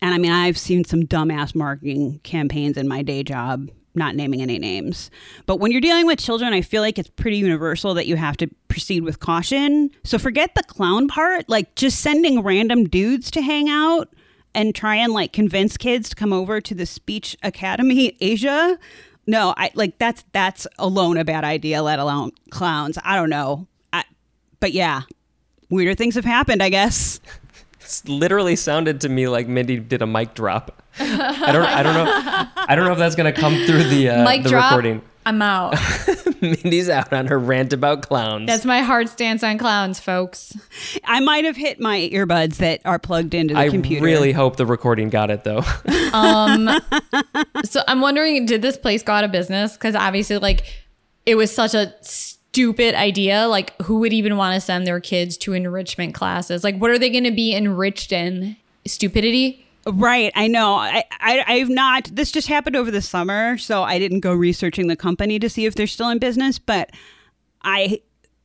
And 0.01 0.15
I 0.15 0.19
mean, 0.19 0.33
I've 0.33 0.59
seen 0.59 0.85
some 0.85 1.03
dumbass 1.05 1.55
marketing 1.55 2.21
campaigns 2.23 2.77
in 2.77 2.89
my 2.89 3.03
day 3.03 3.23
job, 3.23 3.71
not 3.95 4.15
naming 4.15 4.43
any 4.43 4.59
names. 4.59 5.11
But 5.47 5.61
when 5.61 5.73
you're 5.73 5.81
dealing 5.81 6.07
with 6.07 6.19
children, 6.19 6.53
I 6.53 6.63
feel 6.63 6.83
like 6.83 6.99
it's 6.99 7.11
pretty 7.11 7.37
universal 7.39 7.95
that 7.95 8.07
you 8.07 8.17
have 8.17 8.37
to 8.39 8.49
proceed 8.69 9.03
with 9.03 9.21
caution. 9.21 9.91
So 10.05 10.19
forget 10.19 10.55
the 10.55 10.63
clown 10.63 11.09
part, 11.09 11.49
like 11.49 11.75
just 11.75 12.01
sending 12.01 12.43
random 12.43 12.89
dudes 12.89 13.31
to 13.33 13.43
hang 13.43 13.69
out 13.69 14.09
and 14.55 14.75
try 14.75 14.97
and 14.97 15.13
like 15.13 15.33
convince 15.33 15.77
kids 15.77 16.09
to 16.09 16.17
come 16.17 16.33
over 16.33 16.61
to 16.61 16.75
the 16.75 16.87
Speech 16.87 17.37
Academy 17.43 18.17
Asia. 18.21 18.79
No, 19.29 19.53
I 19.59 19.71
like 19.75 19.99
that's 19.99 20.25
that's 20.33 20.67
alone 20.79 21.19
a 21.19 21.25
bad 21.25 21.45
idea, 21.45 21.83
let 21.83 21.99
alone 21.99 22.33
clowns. 22.51 22.97
I 23.05 23.15
don't 23.15 23.29
know. 23.29 23.67
I, 23.93 24.05
but 24.59 24.73
yeah, 24.73 25.03
weirder 25.69 25.95
things 25.95 26.15
have 26.15 26.25
happened, 26.25 26.63
I 26.63 26.71
guess. 26.71 27.21
It's 27.81 28.09
literally 28.09 28.57
sounded 28.57 29.03
to 29.03 29.09
me 29.09 29.29
like 29.29 29.47
Mindy 29.47 29.79
did 29.79 30.01
a 30.01 30.07
mic 30.07 30.33
drop. 30.35 30.83
I 30.99 31.53
don't. 31.53 31.65
I 31.65 31.83
don't 31.83 31.95
know. 31.95 32.47
I 32.57 32.75
don't 32.75 32.87
know 32.87 32.93
if 32.93 32.99
that's 32.99 33.15
gonna 33.17 33.33
come 33.33 33.55
through 33.67 33.85
the 33.85 34.09
uh, 34.09 34.25
Mic 34.25 34.43
the 34.45 34.49
drop. 34.49 34.71
recording. 34.73 35.03
I'm 35.29 35.43
out. 35.43 35.75
Mindy's 36.41 36.89
out 36.89 37.13
on 37.13 37.27
her 37.27 37.39
rant 37.39 37.75
about 37.75 38.01
clowns. 38.01 38.47
That's 38.47 38.65
my 38.65 38.81
hard 38.81 39.11
stance 39.11 39.45
on 39.45 39.59
clowns, 39.59 40.01
folks. 40.01 40.57
I 41.05 41.21
might 41.21 41.45
have 41.45 41.55
hit 41.55 41.79
my 41.79 42.09
earbuds 42.11 42.57
that 42.57 42.81
are 42.87 42.99
plugged 42.99 43.35
into 43.35 43.53
the 43.53 43.61
I 43.61 43.69
computer. 43.69 44.07
I 44.07 44.09
really 44.09 44.33
hope 44.33 44.57
the 44.57 44.65
recording 44.65 45.11
got 45.11 45.31
it 45.31 45.45
though. 45.45 45.63
Um, 46.11 46.71
so 47.65 47.83
I'm 47.87 48.01
wondering, 48.01 48.47
did 48.47 48.63
this 48.63 48.79
place 48.79 49.03
go 49.03 49.13
out 49.13 49.25
of 49.25 49.31
business? 49.31 49.75
Because 49.75 49.95
obviously, 49.95 50.39
like, 50.39 50.65
it 51.27 51.35
was 51.35 51.55
such 51.55 51.75
a 51.75 51.93
stupid 52.01 52.95
idea. 52.95 53.47
Like, 53.47 53.81
who 53.83 53.99
would 53.99 54.15
even 54.15 54.39
want 54.39 54.55
to 54.55 54.61
send 54.63 54.87
their 54.87 55.01
kids 55.01 55.37
to 55.39 55.53
enrichment 55.53 56.15
classes? 56.15 56.65
Like, 56.65 56.79
what 56.79 56.91
are 56.91 56.99
they 56.99 57.11
going 57.11 57.25
to 57.25 57.31
be 57.31 57.55
enriched 57.55 58.11
in? 58.11 58.57
Stupidity? 58.87 59.68
Right, 59.93 60.33
I 60.35 60.49
know. 60.49 60.75
I, 60.75 61.05
I 61.21 61.45
I've 61.47 61.69
not. 61.71 62.11
This 62.13 62.31
just 62.31 62.49
happened 62.49 62.77
over 62.77 62.91
the 62.91 63.03
summer, 63.03 63.57
so 63.59 63.83
I 63.83 63.99
didn't 63.99 64.21
go 64.21 64.35
researching 64.35 64.87
the 64.89 64.97
company 64.97 65.39
to 65.39 65.49
see 65.49 65.67
if 65.67 65.75
they're 65.75 65.87
still 65.87 66.11
in 66.11 66.19
business. 66.19 66.59
But 66.59 66.91
I 67.63 68.01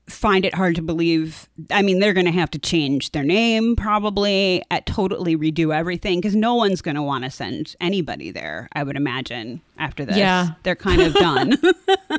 find 0.08 0.46
it 0.46 0.54
hard 0.54 0.76
to 0.76 0.82
believe. 0.82 1.48
I 1.72 1.82
mean, 1.82 2.00
they're 2.00 2.14
going 2.14 2.26
to 2.26 2.32
have 2.32 2.52
to 2.52 2.60
change 2.60 3.12
their 3.12 3.24
name 3.24 3.76
probably, 3.76 4.64
at 4.72 4.86
totally 4.86 5.36
redo 5.38 5.74
everything 5.76 6.20
because 6.20 6.36
no 6.36 6.56
one's 6.56 6.82
going 6.82 6.96
to 6.96 7.02
want 7.02 7.24
to 7.24 7.30
send 7.30 7.76
anybody 7.80 8.32
there. 8.32 8.68
I 8.74 8.84
would 8.84 8.96
imagine 8.96 9.62
after 9.78 10.06
this. 10.06 10.18
Yeah. 10.18 10.52
they're 10.64 10.76
kind 10.76 11.02
of 11.02 11.14
done. 11.14 11.58
All 12.12 12.18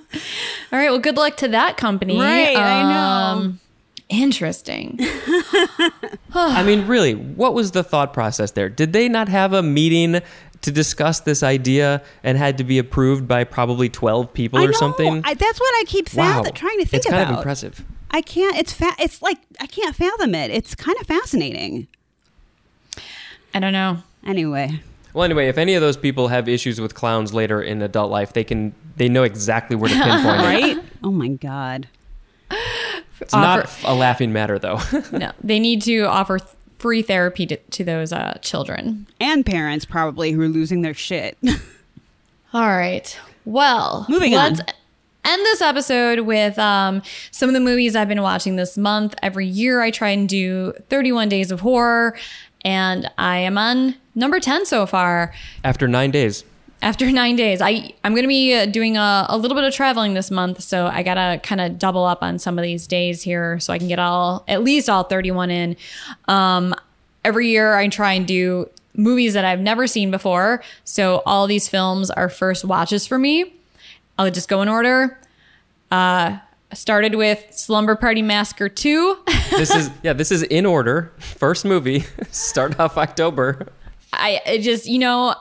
right. 0.73 0.91
Well, 0.91 0.99
good 0.99 1.17
luck 1.17 1.37
to 1.39 1.49
that 1.49 1.77
company. 1.77 2.19
Right, 2.19 2.57
I 2.57 2.83
know. 2.83 3.41
Um, 3.41 3.61
Interesting. 4.09 4.99
I 6.35 6.63
mean, 6.65 6.87
really, 6.87 7.15
what 7.15 7.55
was 7.55 7.71
the 7.71 7.83
thought 7.83 8.13
process 8.13 8.51
there? 8.53 8.69
Did 8.69 8.93
they 8.93 9.09
not 9.09 9.29
have 9.29 9.53
a 9.53 9.63
meeting 9.63 10.21
to 10.61 10.71
discuss 10.71 11.21
this 11.21 11.43
idea 11.43 12.03
and 12.23 12.37
had 12.39 12.59
to 12.59 12.65
be 12.65 12.79
approved 12.79 13.27
by 13.27 13.45
probably 13.45 13.89
twelve 13.89 14.33
people 14.33 14.59
I 14.59 14.65
or 14.65 14.67
know. 14.69 14.73
something? 14.79 15.23
I, 15.25 15.35
that's 15.35 15.59
what 15.61 15.75
I 15.81 15.85
keep 15.87 16.13
wow, 16.15 16.43
fa- 16.43 16.53
trying 16.53 16.79
to 16.81 16.87
think 16.87 17.03
it's 17.03 17.11
kind 17.11 17.31
of 17.31 17.37
impressive. 17.37 17.85
I 18.11 18.21
can't. 18.21 18.57
It's 18.57 18.73
fa- 18.73 18.95
It's 18.99 19.23
like 19.23 19.39
I 19.61 19.67
can't 19.67 19.97
fathom 19.97 20.35
it. 20.35 20.51
It's 20.51 20.75
kind 20.75 20.97
of 21.01 21.07
fascinating. 21.07 21.89
I 23.55 23.61
don't 23.61 23.73
know. 23.73 23.99
Anyway, 24.27 24.81
Well, 25.13 25.25
anyway, 25.25 25.49
if 25.49 25.59
any 25.59 25.75
of 25.75 25.81
those 25.83 25.97
people 25.97 26.29
have 26.29 26.49
issues 26.49 26.81
with 26.81 26.95
clowns 26.95 27.33
later 27.35 27.63
in 27.63 27.83
adult 27.83 28.11
life, 28.11 28.33
they 28.33 28.45
can 28.45 28.75
they 28.97 29.09
know 29.09 29.23
exactly 29.23 29.77
where 29.77 29.89
to 29.89 29.95
pinpoint 29.95 30.41
it. 30.41 30.45
right? 30.77 30.79
oh 31.03 31.11
my 31.11 31.29
god. 31.29 31.89
It's 33.25 33.33
not 33.33 33.69
a 33.85 33.95
laughing 33.95 34.33
matter, 34.33 34.59
though. 34.59 34.79
no, 35.13 35.33
they 35.43 35.59
need 35.59 35.83
to 35.83 36.03
offer 36.03 36.39
th- 36.39 36.51
free 36.79 37.03
therapy 37.03 37.47
to, 37.47 37.57
to 37.57 37.85
those 37.85 38.13
uh, 38.13 38.39
children. 38.43 39.07
And 39.21 39.45
parents 39.45 39.85
probably 39.85 40.33
who 40.33 40.41
are 40.43 40.49
losing 40.49 40.83
their 40.83 40.95
shit. 40.95 41.37
All 42.53 42.69
right. 42.69 43.19
Well, 43.45 44.07
Moving 44.09 44.33
let's 44.33 44.61
on. 44.61 44.67
end 45.25 45.41
this 45.45 45.61
episode 45.61 46.21
with 46.21 46.59
um, 46.59 47.03
some 47.31 47.49
of 47.49 47.55
the 47.55 47.61
movies 47.61 47.97
I've 47.97 48.09
been 48.09 48.23
watching 48.23 48.57
this 48.57 48.77
month. 48.79 49.15
Every 49.23 49.47
year 49.47 49.81
I 49.81 49.91
try 49.91 50.11
and 50.11 50.29
do 50.29 50.73
31 50.89 51.29
days 51.29 51.51
of 51.51 51.61
horror, 51.61 52.17
and 52.65 53.11
I 53.19 53.39
am 53.39 53.59
on 53.59 53.97
number 54.15 54.39
10 54.41 54.67
so 54.67 54.87
far. 54.87 55.33
After 55.65 55.89
nine 55.89 56.11
days, 56.11 56.45
After 56.85 57.11
nine 57.11 57.35
days, 57.35 57.61
I 57.63 57.95
I'm 58.05 58.15
gonna 58.15 58.29
be 58.29 58.55
uh, 58.55 58.67
doing 58.67 58.97
a, 58.97 59.27
a 59.29 59.39
little 59.39 59.57
bit 59.57 59.65
of 59.65 59.75
traveling 59.75 60.13
this 60.15 60.31
month, 60.31 60.63
so 60.63 60.87
I 60.87 61.03
gotta 61.03 61.41
kind 61.41 61.61
of 61.61 61.79
double 61.79 62.05
up 62.05 62.23
on 62.23 62.39
some 62.39 62.59
of 62.59 62.63
these 62.63 62.87
days 62.87 63.23
here, 63.23 63.59
so 63.59 63.73
I 63.73 63.79
can 63.79 63.89
get 63.89 63.99
all 63.99 64.45
at 64.47 64.63
least 64.63 64.89
all 64.91 65.05
31 65.05 65.51
in. 65.51 65.77
Um, 66.29 66.75
every 67.25 67.49
year 67.49 67.75
I 67.75 67.89
try 67.89 68.13
and 68.13 68.27
do 68.27 68.69
movies 68.95 69.33
that 69.33 69.47
I've 69.47 69.61
never 69.61 69.87
seen 69.87 70.11
before, 70.11 70.63
so 70.85 71.23
all 71.25 71.47
these 71.47 71.69
films 71.69 72.11
are 72.11 72.29
first 72.29 72.67
watches 72.67 73.07
for 73.07 73.19
me. 73.19 73.55
I'll 74.19 74.31
just 74.31 74.49
go 74.49 74.61
in 74.61 74.69
order. 74.69 75.19
Uh, 75.91 76.39
started 76.75 77.15
with 77.15 77.43
Slumber 77.51 77.95
Party 77.97 78.21
Massacre 78.21 78.69
2. 78.69 79.19
this 79.51 79.75
is 79.75 79.91
yeah, 80.03 80.13
this 80.13 80.31
is 80.31 80.43
in 80.43 80.67
order. 80.67 81.13
First 81.19 81.65
movie, 81.65 82.01
start 82.31 82.79
off 82.79 82.99
October. 82.99 83.69
I 84.13 84.59
just, 84.63 84.87
you 84.87 84.99
know, 84.99 85.35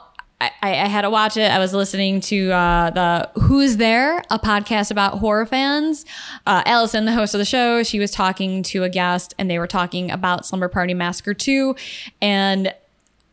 I, 0.62 0.72
I 0.72 0.88
had 0.88 1.02
to 1.02 1.10
watch 1.10 1.38
it. 1.38 1.52
I 1.52 1.60
was 1.60 1.74
listening 1.74 2.20
to 2.22 2.52
uh, 2.52 2.90
the 2.90 3.42
Who's 3.42 3.78
There, 3.78 4.20
a 4.30 4.40
podcast 4.40 4.92
about 4.92 5.20
horror 5.20 5.46
fans. 5.46 6.06
Uh, 6.46 6.64
Allison, 6.66 7.06
the 7.06 7.14
host 7.14 7.34
of 7.34 7.40
the 7.40 7.46
show, 7.46 7.84
she 7.84 8.00
was 8.00 8.12
talking 8.12 8.64
to 8.64 8.84
a 8.84 8.90
guest 8.90 9.34
and 9.38 9.50
they 9.50 9.60
were 9.60 9.68
talking 9.68 10.12
about 10.12 10.46
Slumber 10.46 10.68
Party 10.68 10.94
Massacre 10.94 11.34
2. 11.34 11.76
And 12.22 12.74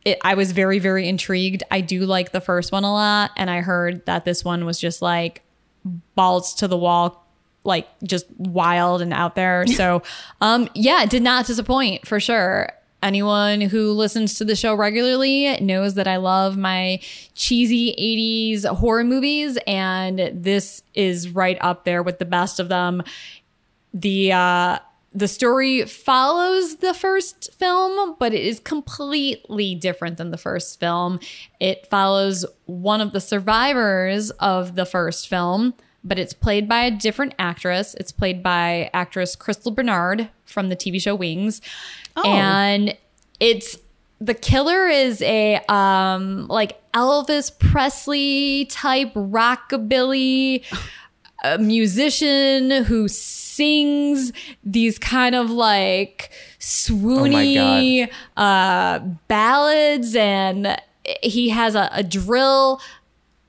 it, 0.05 0.19
I 0.23 0.35
was 0.35 0.53
very, 0.53 0.79
very 0.79 1.09
intrigued. 1.09 1.63
I 1.71 1.81
do 1.81 2.07
like 2.07 2.33
the 2.33 2.41
first 2.41 2.73
one 2.73 2.85
a 2.85 2.93
lot. 2.93 3.33
And 3.37 3.51
I 3.51 3.61
heard 3.61 4.05
that 4.07 4.25
this 4.25 4.45
one 4.45 4.65
was 4.65 4.79
just 4.79 5.03
like 5.03 5.43
balls 6.15 6.55
to 6.55 6.69
the 6.69 6.77
wall 6.77 7.27
like 7.65 7.89
just 8.03 8.27
wild 8.39 9.03
and 9.03 9.13
out 9.13 9.35
there 9.35 9.67
so 9.67 10.03
um 10.41 10.69
yeah 10.75 11.03
it 11.03 11.11
did 11.11 11.23
not 11.23 11.47
disappoint 11.47 12.07
for 12.07 12.19
sure 12.19 12.71
anyone 13.03 13.61
who 13.61 13.93
listens 13.93 14.35
to 14.35 14.45
the 14.45 14.57
show 14.57 14.75
regularly 14.75 15.57
knows 15.61 15.95
that 15.95 16.07
i 16.07 16.17
love 16.17 16.57
my 16.57 17.01
cheesy 17.35 17.95
80s 17.99 18.67
horror 18.77 19.05
movies 19.05 19.59
and 19.67 20.31
this 20.33 20.83
is 20.95 21.29
right 21.31 21.59
up 21.61 21.85
there 21.85 22.03
with 22.03 22.19
the 22.19 22.25
best 22.25 22.61
of 22.61 22.69
them 22.69 23.03
the 23.93 24.33
uh 24.33 24.79
the 25.13 25.29
story 25.29 25.85
follows 25.87 26.77
the 26.77 26.95
first 26.95 27.53
film, 27.55 28.15
but 28.19 28.33
it 28.33 28.45
is 28.45 28.61
completely 28.61 29.75
different 29.75 30.19
than 30.19 30.31
the 30.31 30.39
first 30.39 30.79
film. 30.79 31.19
It 31.59 31.89
follows 31.91 32.47
one 32.67 33.01
of 33.01 33.13
the 33.13 33.21
survivors 33.21 34.31
of 34.33 34.77
the 34.77 34.87
first 34.87 35.29
film, 35.29 35.75
but 36.05 36.19
it's 36.19 36.33
played 36.33 36.69
by 36.69 36.85
a 36.85 36.91
different 36.91 37.35
actress. 37.39 37.95
It's 37.95 38.13
played 38.13 38.43
by 38.43 38.89
actress 38.95 39.35
Crystal 39.35 39.73
Bernard 39.73 40.31
from 40.45 40.69
the 40.69 40.77
TV 40.77 41.01
show 41.03 41.17
Wings. 41.17 41.61
And 42.17 42.97
it's 43.39 43.77
the 44.21 44.35
killer 44.35 44.89
is 44.89 45.23
a 45.23 45.57
um 45.69 46.47
like 46.49 46.79
Elvis 46.93 47.57
Presley 47.59 48.67
type 48.67 49.15
rockabilly 49.15 50.65
musician 51.59 52.85
who 52.85 53.09
sings 53.09 54.33
these 54.63 54.99
kind 54.99 55.35
of 55.35 55.51
like 55.51 56.31
swoony 56.59 58.11
uh, 58.37 58.99
ballads, 59.29 60.15
and 60.15 60.77
he 61.23 61.49
has 61.49 61.75
a, 61.75 61.89
a 61.93 62.03
drill 62.03 62.81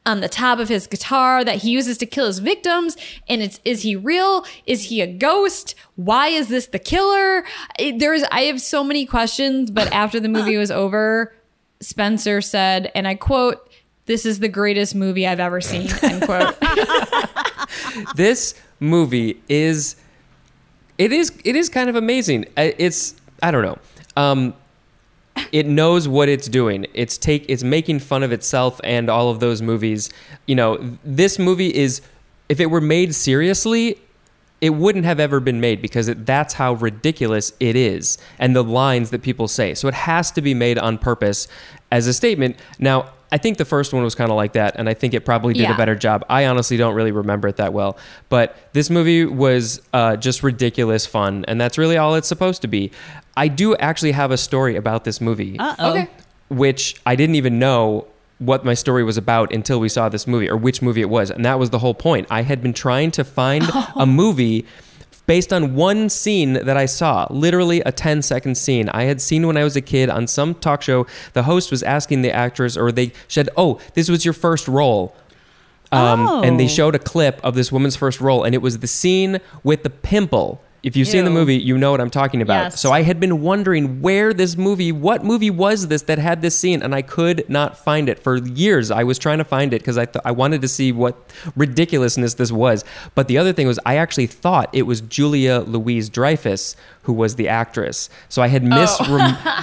on 0.06 0.20
the 0.22 0.30
top 0.30 0.58
of 0.60 0.68
his 0.70 0.88
guitar 0.88 1.44
that 1.44 1.58
he 1.58 1.70
uses 1.72 1.98
to 2.00 2.06
kill 2.06 2.26
his 2.26 2.40
victims. 2.40 2.98
And 3.30 3.42
it's 3.42 3.60
is 3.64 3.84
he 3.84 3.96
real? 3.96 4.46
Is 4.66 4.86
he 4.86 5.02
a 5.02 5.08
ghost? 5.08 5.76
Why 5.96 6.28
is 6.28 6.48
this 6.48 6.68
the 6.68 6.80
killer? 6.80 7.44
It- 7.78 8.00
There's 8.00 8.24
I 8.32 8.42
have 8.42 8.62
so 8.62 8.84
many 8.84 9.06
questions, 9.06 9.70
but 9.72 9.92
after 9.94 10.20
the 10.20 10.30
movie 10.30 10.58
was 10.58 10.72
over, 10.72 11.34
Spencer 11.82 12.42
said, 12.42 12.92
and 12.96 13.08
I 13.08 13.16
quote. 13.16 13.68
This 14.08 14.26
is 14.26 14.40
the 14.40 14.50
greatest 14.50 14.96
movie 14.96 15.28
I've 15.28 15.40
ever 15.40 15.62
seen. 15.62 15.88
End 16.02 16.24
quote. 16.24 16.56
this 18.16 18.56
movie 18.80 19.40
is 19.48 19.96
it 20.98 21.12
is 21.12 21.32
it 21.46 21.56
is 21.56 21.70
kind 21.70 21.88
of 21.90 21.96
amazing 21.96 22.46
it's 22.58 23.16
i 23.44 23.52
don't 23.52 23.62
know 23.62 23.78
um 24.18 24.54
it 25.52 25.66
knows 25.66 26.08
what 26.08 26.30
it's 26.30 26.48
doing 26.48 26.86
it's 26.94 27.18
take 27.18 27.46
it's 27.48 27.64
making 27.64 28.00
fun 28.00 28.24
of 28.24 28.32
itself 28.32 28.80
and 28.84 29.10
all 29.10 29.30
of 29.30 29.40
those 29.40 29.62
movies 29.62 30.10
you 30.48 30.56
know 30.56 30.78
this 31.04 31.38
movie 31.38 31.74
is 31.76 32.02
if 32.50 32.60
it 32.60 32.68
were 32.68 32.82
made 32.82 33.14
seriously 33.16 33.98
it 34.62 34.76
wouldn't 34.76 35.06
have 35.06 35.20
ever 35.20 35.40
been 35.40 35.60
made 35.60 35.82
because 35.82 36.08
it, 36.08 36.26
that's 36.26 36.54
how 36.54 36.74
ridiculous 36.74 37.52
it 37.60 37.76
is 37.76 38.20
and 38.38 38.56
the 38.56 38.64
lines 38.64 39.10
that 39.10 39.24
people 39.24 39.48
say. 39.48 39.74
So 39.74 39.88
it 39.88 39.96
has 39.96 40.30
to 40.32 40.42
be 40.42 40.54
made 40.54 40.78
on 40.78 41.00
purpose 41.00 41.48
as 41.92 42.06
a 42.06 42.14
statement. 42.14 42.58
Now, 42.78 43.10
I 43.32 43.38
think 43.38 43.58
the 43.58 43.66
first 43.66 43.94
one 43.94 44.04
was 44.04 44.14
kind 44.16 44.30
of 44.30 44.36
like 44.36 44.54
that, 44.54 44.76
and 44.78 44.90
I 44.90 44.94
think 44.94 45.14
it 45.14 45.22
probably 45.26 45.54
did 45.54 45.64
Yeah. 45.64 45.74
a 45.74 45.78
better 45.78 45.96
job. 45.96 46.26
I 46.30 46.46
honestly 46.48 46.76
don't 46.78 46.96
really 46.96 47.12
remember 47.12 47.48
it 47.48 47.56
that 47.58 47.72
well, 47.74 47.98
but 48.30 48.58
this 48.74 48.90
movie 48.90 49.26
was 49.26 49.82
uh, 49.94 50.18
just 50.18 50.44
ridiculous 50.44 51.06
fun, 51.06 51.46
and 51.48 51.60
that's 51.60 51.78
really 51.78 51.98
all 51.98 52.16
it's 52.16 52.28
supposed 52.28 52.62
to 52.64 52.68
be. 52.68 52.92
I 53.38 53.48
do 53.48 53.76
actually 53.78 54.12
have 54.12 54.32
a 54.32 54.38
story 54.38 54.76
about 54.76 55.06
this 55.06 55.22
movie 55.22 55.58
Uh 55.60 55.76
oh. 55.80 55.92
Okay. 55.92 56.10
which 56.50 57.00
I 57.06 57.16
didn't 57.16 57.36
even 57.36 57.58
know 57.60 58.06
what 58.40 58.66
my 58.66 58.74
story 58.74 59.04
was 59.04 59.18
about 59.18 59.54
until 59.54 59.80
we 59.80 59.88
saw 59.88 60.10
this 60.10 60.26
movie 60.28 60.50
or 60.50 60.58
which 60.58 60.82
movie 60.82 61.02
it 61.02 61.10
was. 61.10 61.30
And 61.30 61.46
that 61.46 61.60
was 61.60 61.70
the 61.70 61.78
whole 61.80 61.94
point. 61.94 62.26
I 62.32 62.42
had 62.42 62.62
been 62.62 62.74
trying 62.74 63.12
to 63.12 63.24
find 63.24 63.64
a 63.96 64.06
movie 64.08 64.66
based 65.32 65.54
on 65.54 65.76
one 65.76 66.10
scene 66.10 66.52
that 66.68 66.76
I 66.76 66.86
saw, 66.86 67.26
literally 67.30 67.80
a 67.86 67.92
10 67.94 68.22
second 68.22 68.56
scene. 68.58 68.90
I 68.90 69.04
had 69.04 69.22
seen 69.22 69.48
when 69.48 69.56
I 69.56 69.64
was 69.64 69.78
a 69.78 69.82
kid 69.82 70.10
on 70.10 70.28
some 70.28 70.54
talk 70.56 70.82
show, 70.82 71.08
the 71.32 71.44
host 71.44 71.72
was 71.72 71.82
asking 71.84 72.22
the 72.22 72.34
actress, 72.34 72.76
or 72.76 72.92
they 72.92 73.14
said, 73.30 73.48
Oh, 73.56 73.80
this 73.94 74.10
was 74.10 74.26
your 74.26 74.34
first 74.34 74.68
role. 74.68 75.16
Um, 75.94 76.44
And 76.44 76.60
they 76.60 76.66
Oh. 76.66 76.78
showed 76.80 76.96
a 76.96 77.00
clip 77.00 77.40
of 77.46 77.56
this 77.56 77.72
woman's 77.72 77.96
first 77.96 78.20
role, 78.20 78.44
and 78.44 78.54
it 78.54 78.62
was 78.62 78.80
the 78.80 78.88
scene 78.88 79.40
with 79.64 79.84
the 79.84 79.90
pimple. 79.90 80.62
If 80.84 80.96
you've 80.96 81.08
seen 81.08 81.26
the 81.26 81.32
movie, 81.32 81.58
you 81.58 81.78
know 81.78 81.92
what 81.92 82.02
I'm 82.02 82.10
talking 82.10 82.42
about. 82.42 82.64
Yes. 82.64 82.82
So 82.82 82.92
I 82.92 83.04
had 83.04 83.20
been 83.20 83.42
wondering 83.42 84.02
where 84.02 84.34
this 84.34 84.58
movie, 84.58 84.92
what 84.92 85.24
movie 85.24 85.52
was 85.52 85.90
this 85.90 86.02
that 86.04 86.18
had 86.18 86.42
this 86.42 86.58
scene, 86.58 86.82
and 86.82 86.96
I 86.96 87.04
could 87.04 87.48
not 87.48 87.78
find 87.78 88.10
it 88.10 88.18
for 88.18 88.38
years. 88.38 88.90
I 88.90 89.04
was 89.04 89.20
trying 89.20 89.38
to 89.38 89.44
find 89.44 89.74
it 89.74 89.82
because 89.82 89.98
I 89.98 90.06
th- 90.06 90.24
I 90.26 90.32
wanted 90.32 90.62
to 90.62 90.68
see 90.68 90.92
what 90.92 91.16
ridiculousness 91.56 92.34
this 92.36 92.52
was. 92.52 92.84
But 93.14 93.28
the 93.28 93.38
other 93.38 93.54
thing 93.54 93.68
was, 93.68 93.80
I 93.86 93.98
actually 93.98 94.28
thought 94.28 94.70
it 94.74 94.84
was 94.84 95.02
Julia 95.02 95.60
Louise 95.60 96.10
Dreyfus 96.10 96.76
who 97.04 97.14
was 97.14 97.36
the 97.36 97.48
actress. 97.48 98.10
So 98.30 98.42
I 98.42 98.48
had 98.48 98.64
mis. 98.64 98.98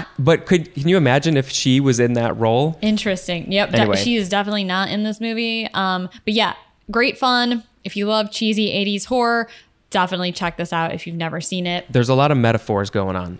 but 0.18 0.46
could 0.46 0.72
can 0.74 0.88
you 0.88 0.96
imagine 0.96 1.37
if 1.37 1.50
she 1.50 1.81
was 1.81 2.00
in 2.00 2.14
that 2.14 2.37
role? 2.37 2.78
Interesting. 2.83 3.50
Yep. 3.52 3.70
de- 3.70 3.78
Anyway. 3.78 3.96
she 3.96 4.16
is 4.16 4.28
definitely 4.28 4.64
not 4.64 4.88
in 4.90 5.02
this 5.04 5.20
movie. 5.20 5.68
Um, 5.74 6.09
but 6.24 6.35
yeah, 6.35 6.54
great 6.90 7.18
fun. 7.18 7.64
If 7.85 7.96
you 7.96 8.07
love 8.07 8.31
cheesy 8.31 8.70
80s 8.70 9.07
horror, 9.07 9.48
definitely 9.90 10.33
check 10.33 10.57
this 10.57 10.72
out 10.72 10.92
if 10.92 11.07
you've 11.07 11.16
never 11.16 11.40
seen 11.40 11.66
it. 11.66 11.87
There's 11.90 12.09
a 12.09 12.14
lot 12.14 12.31
of 12.31 12.37
metaphors 12.38 12.90
going 12.90 13.16
on. 13.16 13.38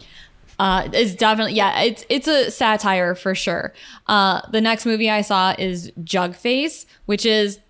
Uh, 0.59 0.89
it's 0.93 1.15
definitely 1.15 1.55
yeah, 1.55 1.83
it's 1.83 2.05
it's 2.09 2.27
a 2.27 2.51
satire 2.51 3.15
for 3.15 3.35
sure. 3.35 3.73
Uh, 4.09 4.41
the 4.51 4.61
next 4.61 4.87
movie 4.87 5.09
I 5.09 5.21
saw 5.21 5.55
is 5.57 5.93
Jug 6.03 6.35
Face, 6.35 6.85
which 7.07 7.25
is 7.25 7.61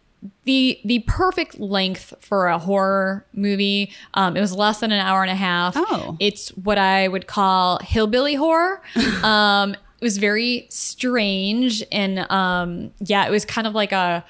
the 0.44 0.80
the 0.84 1.00
perfect 1.00 1.60
length 1.60 2.14
for 2.20 2.46
a 2.46 2.58
horror 2.58 3.26
movie. 3.34 3.92
Um, 4.14 4.36
it 4.36 4.40
was 4.40 4.54
less 4.54 4.80
than 4.80 4.90
an 4.90 5.00
hour 5.00 5.22
and 5.22 5.30
a 5.30 5.36
half. 5.36 5.74
Oh. 5.76 6.16
it's 6.18 6.48
what 6.50 6.78
I 6.78 7.08
would 7.08 7.26
call 7.26 7.78
hillbilly 7.82 8.34
horror. 8.34 8.80
um, 9.22 9.74
it 9.74 10.04
was 10.04 10.18
very 10.18 10.66
strange 10.70 11.82
and 11.92 12.20
um, 12.30 12.92
yeah, 13.00 13.26
it 13.26 13.30
was 13.30 13.44
kind 13.44 13.66
of 13.66 13.74
like 13.74 13.92
a 13.92 14.24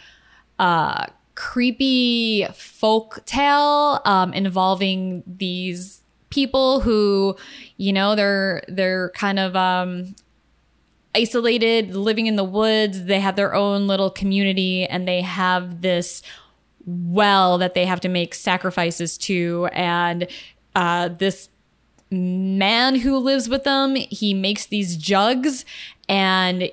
uh, 0.58 1.06
creepy 1.38 2.44
folk 2.53 3.24
tale 3.24 4.01
um, 4.05 4.33
involving 4.35 5.22
these 5.24 6.03
people 6.31 6.81
who, 6.81 7.37
you 7.77 7.92
know, 7.92 8.16
they're 8.16 8.61
they're 8.66 9.11
kind 9.11 9.38
of 9.38 9.55
um, 9.55 10.16
isolated, 11.14 11.94
living 11.94 12.27
in 12.27 12.35
the 12.35 12.42
woods. 12.42 13.05
They 13.05 13.20
have 13.20 13.37
their 13.37 13.55
own 13.55 13.87
little 13.87 14.11
community, 14.11 14.85
and 14.85 15.07
they 15.07 15.20
have 15.20 15.81
this 15.81 16.22
well 16.85 17.57
that 17.59 17.74
they 17.74 17.87
have 17.87 18.01
to 18.01 18.09
make 18.09 18.35
sacrifices 18.35 19.16
to, 19.18 19.68
and 19.72 20.27
uh, 20.74 21.07
this 21.07 21.51
man 22.11 22.96
who 22.96 23.16
lives 23.16 23.51
with 23.51 23.64
them 23.64 23.94
he 23.94 24.33
makes 24.33 24.64
these 24.64 24.96
jugs 24.96 25.66
and 26.09 26.70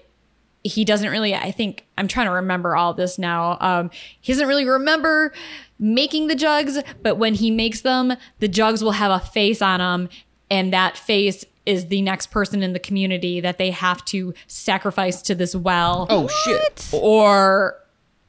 he 0.66 0.84
doesn't 0.84 1.10
really 1.12 1.34
i 1.36 1.52
think 1.52 1.86
i'm 1.98 2.08
trying 2.08 2.26
to 2.26 2.32
remember 2.32 2.76
all 2.76 2.94
this 2.94 3.18
now 3.20 3.58
um, 3.62 3.90
he 4.20 4.34
doesn't 4.34 4.48
really 4.48 4.68
remember 4.68 5.32
making 5.80 6.28
the 6.28 6.36
jugs 6.36 6.78
but 7.04 7.16
when 7.18 7.34
he 7.36 7.52
makes 7.52 7.82
them 7.82 8.14
the 8.40 8.48
jugs 8.48 8.84
will 8.84 8.92
have 8.94 9.12
a 9.12 9.24
face 9.24 9.62
on 9.62 9.80
them 9.80 10.10
and 10.50 10.74
that 10.74 10.98
face 10.98 11.46
is 11.66 11.88
the 11.88 12.02
next 12.02 12.28
person 12.32 12.62
in 12.64 12.74
the 12.74 12.80
community 12.80 13.40
that 13.42 13.58
they 13.58 13.72
have 13.72 14.04
to 14.06 14.34
sacrifice 14.48 15.22
to 15.22 15.34
this 15.36 15.56
well 15.56 16.06
Oh 16.10 16.28
shit! 16.46 16.90
or 16.92 17.80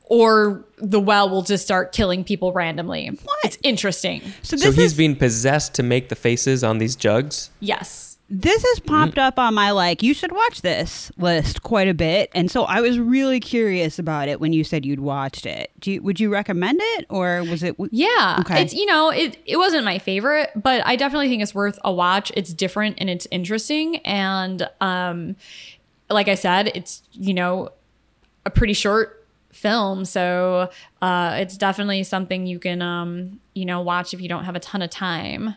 or 0.08 0.64
the 0.78 1.00
well 1.00 1.28
will 1.28 1.42
just 1.42 1.64
start 1.64 1.92
killing 1.92 2.22
people 2.24 2.52
randomly 2.52 3.08
What? 3.24 3.38
it's 3.44 3.58
interesting 3.62 4.20
So 4.42 4.56
So 4.56 4.66
this 4.66 4.76
he's 4.76 4.84
is 4.92 4.94
being 4.94 5.16
possessed 5.16 5.74
to 5.74 5.82
make 5.82 6.08
the 6.10 6.14
faces 6.16 6.62
on 6.64 6.78
these 6.78 6.96
jugs. 6.96 7.50
yes 7.60 8.15
this 8.28 8.64
has 8.64 8.80
popped 8.80 9.18
up 9.18 9.38
on 9.38 9.54
my 9.54 9.70
like 9.70 10.02
you 10.02 10.12
should 10.12 10.32
watch 10.32 10.62
this 10.62 11.12
list 11.16 11.62
quite 11.62 11.86
a 11.86 11.94
bit, 11.94 12.30
and 12.34 12.50
so 12.50 12.64
I 12.64 12.80
was 12.80 12.98
really 12.98 13.38
curious 13.38 13.98
about 13.98 14.28
it 14.28 14.40
when 14.40 14.52
you 14.52 14.64
said 14.64 14.84
you'd 14.84 15.00
watched 15.00 15.46
it. 15.46 15.70
Do 15.78 15.92
you, 15.92 16.02
would 16.02 16.18
you 16.18 16.32
recommend 16.32 16.80
it, 16.82 17.06
or 17.08 17.44
was 17.44 17.62
it? 17.62 17.76
Yeah. 17.92 18.38
Okay. 18.40 18.62
It's 18.62 18.74
you 18.74 18.86
know, 18.86 19.10
it 19.10 19.38
it 19.46 19.56
wasn't 19.58 19.84
my 19.84 19.98
favorite, 19.98 20.50
but 20.56 20.84
I 20.84 20.96
definitely 20.96 21.28
think 21.28 21.42
it's 21.42 21.54
worth 21.54 21.78
a 21.84 21.92
watch. 21.92 22.32
It's 22.36 22.52
different 22.52 22.96
and 22.98 23.08
it's 23.08 23.28
interesting 23.30 23.98
and 23.98 24.68
um 24.80 25.36
like 26.10 26.28
I 26.28 26.34
said, 26.34 26.72
it's 26.74 27.02
you 27.12 27.34
know, 27.34 27.70
a 28.44 28.50
pretty 28.50 28.72
short 28.72 29.25
film, 29.56 30.04
so 30.04 30.70
uh 31.02 31.36
it's 31.40 31.56
definitely 31.56 32.02
something 32.02 32.46
you 32.46 32.58
can 32.58 32.82
um 32.82 33.40
you 33.54 33.64
know, 33.64 33.80
watch 33.80 34.12
if 34.12 34.20
you 34.20 34.28
don't 34.28 34.44
have 34.44 34.54
a 34.54 34.60
ton 34.60 34.82
of 34.82 34.90
time. 34.90 35.54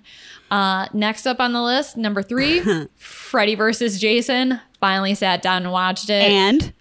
Uh 0.50 0.88
next 0.94 1.26
up 1.26 1.40
on 1.40 1.54
the 1.54 1.62
list, 1.62 1.98
number 1.98 2.22
3, 2.24 2.88
Freddy 2.96 3.56
versus 3.56 4.00
Jason. 4.00 4.60
Finally 4.80 5.16
sat 5.16 5.42
down 5.42 5.64
and 5.64 5.72
watched 5.72 6.10
it 6.10 6.24
And 6.24 6.74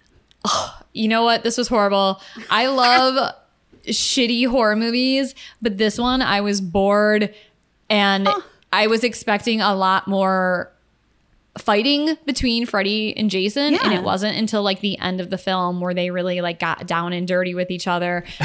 you 0.93 1.07
know 1.07 1.23
what? 1.23 1.43
This 1.43 1.57
was 1.57 1.67
horrible. 1.67 2.21
I 2.49 2.67
love 2.67 3.35
shitty 3.85 4.47
horror 4.47 4.75
movies, 4.75 5.35
but 5.61 5.77
this 5.77 5.97
one 5.97 6.21
I 6.21 6.41
was 6.41 6.61
bored 6.61 7.33
and 7.89 8.27
I 8.71 8.87
was 8.87 9.03
expecting 9.03 9.61
a 9.61 9.75
lot 9.75 10.07
more 10.07 10.71
fighting 11.61 12.17
between 12.25 12.65
Freddy 12.65 13.15
and 13.17 13.29
Jason 13.29 13.75
and 13.75 13.93
it 13.93 14.03
wasn't 14.03 14.37
until 14.37 14.63
like 14.63 14.79
the 14.81 14.97
end 14.99 15.21
of 15.21 15.29
the 15.29 15.37
film 15.37 15.81
where 15.81 15.93
they 15.93 16.09
really 16.11 16.41
like 16.41 16.59
got 16.59 16.87
down 16.87 17.13
and 17.13 17.27
dirty 17.27 17.53
with 17.55 17.69
each 17.71 17.87
other. 17.87 18.23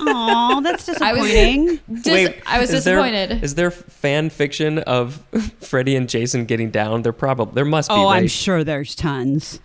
oh, 0.00 0.60
that's 0.62 0.86
was- 0.88 0.98
disappointing. 0.98 1.80
Dis- 2.02 2.34
I 2.46 2.58
was 2.60 2.72
is 2.72 2.84
there- 2.84 2.96
disappointed. 2.96 3.44
is 3.44 3.54
there 3.54 3.70
fan 3.70 4.30
fiction 4.30 4.78
of 4.80 5.22
Freddy 5.60 5.96
and 5.96 6.08
Jason 6.08 6.44
getting 6.44 6.70
down? 6.70 7.02
There 7.02 7.12
probably 7.12 7.54
there 7.54 7.64
must 7.64 7.88
be. 7.88 7.94
oh, 7.94 8.08
I'm 8.08 8.28
sure 8.28 8.64
there's 8.64 8.94
tons. 8.94 9.60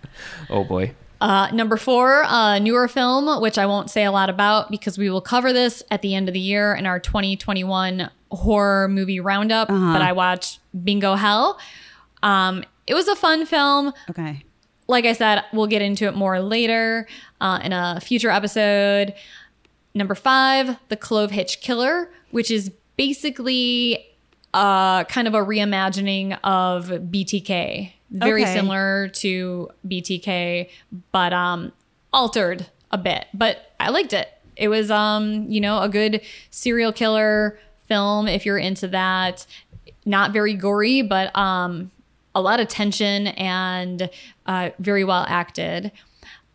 Oh 0.50 0.64
boy. 0.64 0.94
Uh, 1.20 1.52
number 1.52 1.78
four, 1.78 2.24
a 2.28 2.60
newer 2.60 2.88
film, 2.88 3.42
which 3.42 3.60
I 3.60 3.68
won't 3.68 3.92
say 3.92 4.06
a 4.06 4.12
lot 4.12 4.32
about 4.32 4.72
because 4.72 4.98
we 4.98 5.08
will 5.12 5.22
cover 5.22 5.54
this 5.54 5.84
at 5.92 6.02
the 6.02 6.16
end 6.16 6.28
of 6.28 6.34
the 6.34 6.40
year 6.40 6.74
in 6.74 6.88
our 6.88 7.00
2021 7.00 8.10
horror 8.32 8.88
movie 8.88 9.20
roundup. 9.20 9.68
But 9.68 10.02
I 10.02 10.14
watched 10.14 10.60
Bingo 10.84 11.14
Hell. 11.14 11.60
Um, 12.24 12.64
it 12.88 12.94
was 12.94 13.08
a 13.08 13.16
fun 13.16 13.46
film. 13.46 13.94
Okay. 14.10 14.44
Like 14.88 15.06
I 15.06 15.14
said, 15.14 15.44
we'll 15.54 15.68
get 15.68 15.82
into 15.82 16.06
it 16.08 16.16
more 16.16 16.40
later 16.40 17.08
uh, 17.40 17.60
in 17.64 17.72
a 17.74 18.00
future 18.02 18.30
episode. 18.30 19.14
Number 19.94 20.16
five, 20.16 20.78
The 20.90 20.98
Clove 20.98 21.32
Hitch 21.32 21.62
Killer, 21.62 22.12
which 22.32 22.50
is 22.52 22.72
basically 22.98 24.06
uh, 24.54 25.04
kind 25.06 25.28
of 25.28 25.34
a 25.34 25.40
reimagining 25.40 26.38
of 26.44 26.88
BTK. 26.88 27.92
Very 28.10 28.44
Okay. 28.44 28.54
similar 28.54 29.08
to 29.16 29.70
BTK, 29.88 30.70
but 31.14 31.32
um, 31.32 31.72
altered 32.12 32.68
a 32.92 32.98
bit. 32.98 33.26
But 33.34 33.74
I 33.80 33.90
liked 33.90 34.12
it. 34.12 34.28
It 34.58 34.68
was, 34.68 34.92
um, 34.92 35.46
you 35.50 35.62
know, 35.62 35.82
a 35.82 35.88
good 35.88 36.22
serial 36.50 36.92
killer 36.92 37.58
film 37.88 38.28
if 38.28 38.46
you're 38.46 38.58
into 38.58 38.88
that. 38.90 39.46
Not 40.06 40.34
very 40.34 40.54
gory, 40.56 41.02
but 41.02 41.34
um, 41.38 41.92
a 42.36 42.42
lot 42.42 42.60
of 42.60 42.68
tension 42.68 43.28
and 43.28 44.10
uh, 44.46 44.70
very 44.80 45.04
well 45.04 45.26
acted. 45.28 45.92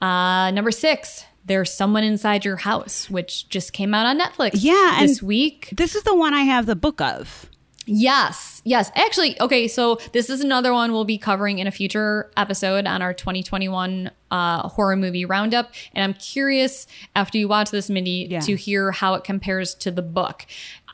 Uh, 0.01 0.51
number 0.51 0.71
six, 0.71 1.25
There's 1.45 1.73
Someone 1.73 2.05
Inside 2.05 2.45
Your 2.45 2.57
House, 2.57 3.09
which 3.11 3.49
just 3.49 3.73
came 3.73 3.95
out 3.95 4.07
on 4.07 4.19
Netflix 4.19 4.51
Yeah, 4.55 4.99
this 5.01 5.23
week. 5.23 5.69
This 5.73 5.95
is 5.95 6.03
the 6.03 6.15
one 6.15 6.35
I 6.35 6.43
have 6.43 6.67
the 6.67 6.77
book 6.77 7.01
of. 7.01 7.49
Yes, 7.89 8.63
yes. 8.65 8.91
Actually, 8.97 9.41
okay, 9.41 9.69
so 9.69 10.01
this 10.13 10.29
is 10.29 10.41
another 10.43 10.73
one 10.73 10.91
we'll 10.91 11.05
be 11.05 11.19
covering 11.19 11.61
in 11.61 11.69
a 11.69 11.71
future 11.71 12.33
episode 12.37 12.85
on 12.85 13.01
our 13.01 13.15
2021 13.15 14.11
uh, 14.33 14.69
horror 14.69 14.97
movie 14.97 15.25
roundup. 15.25 15.71
And 15.95 16.03
I'm 16.03 16.15
curious, 16.19 16.89
after 17.15 17.39
you 17.39 17.47
watch 17.47 17.71
this, 17.71 17.89
Mindy, 17.89 18.27
Yeah. 18.29 18.41
to 18.41 18.57
hear 18.57 18.91
how 18.91 19.15
it 19.15 19.23
compares 19.23 19.73
to 19.77 19.93
the 19.93 20.03
book. 20.03 20.47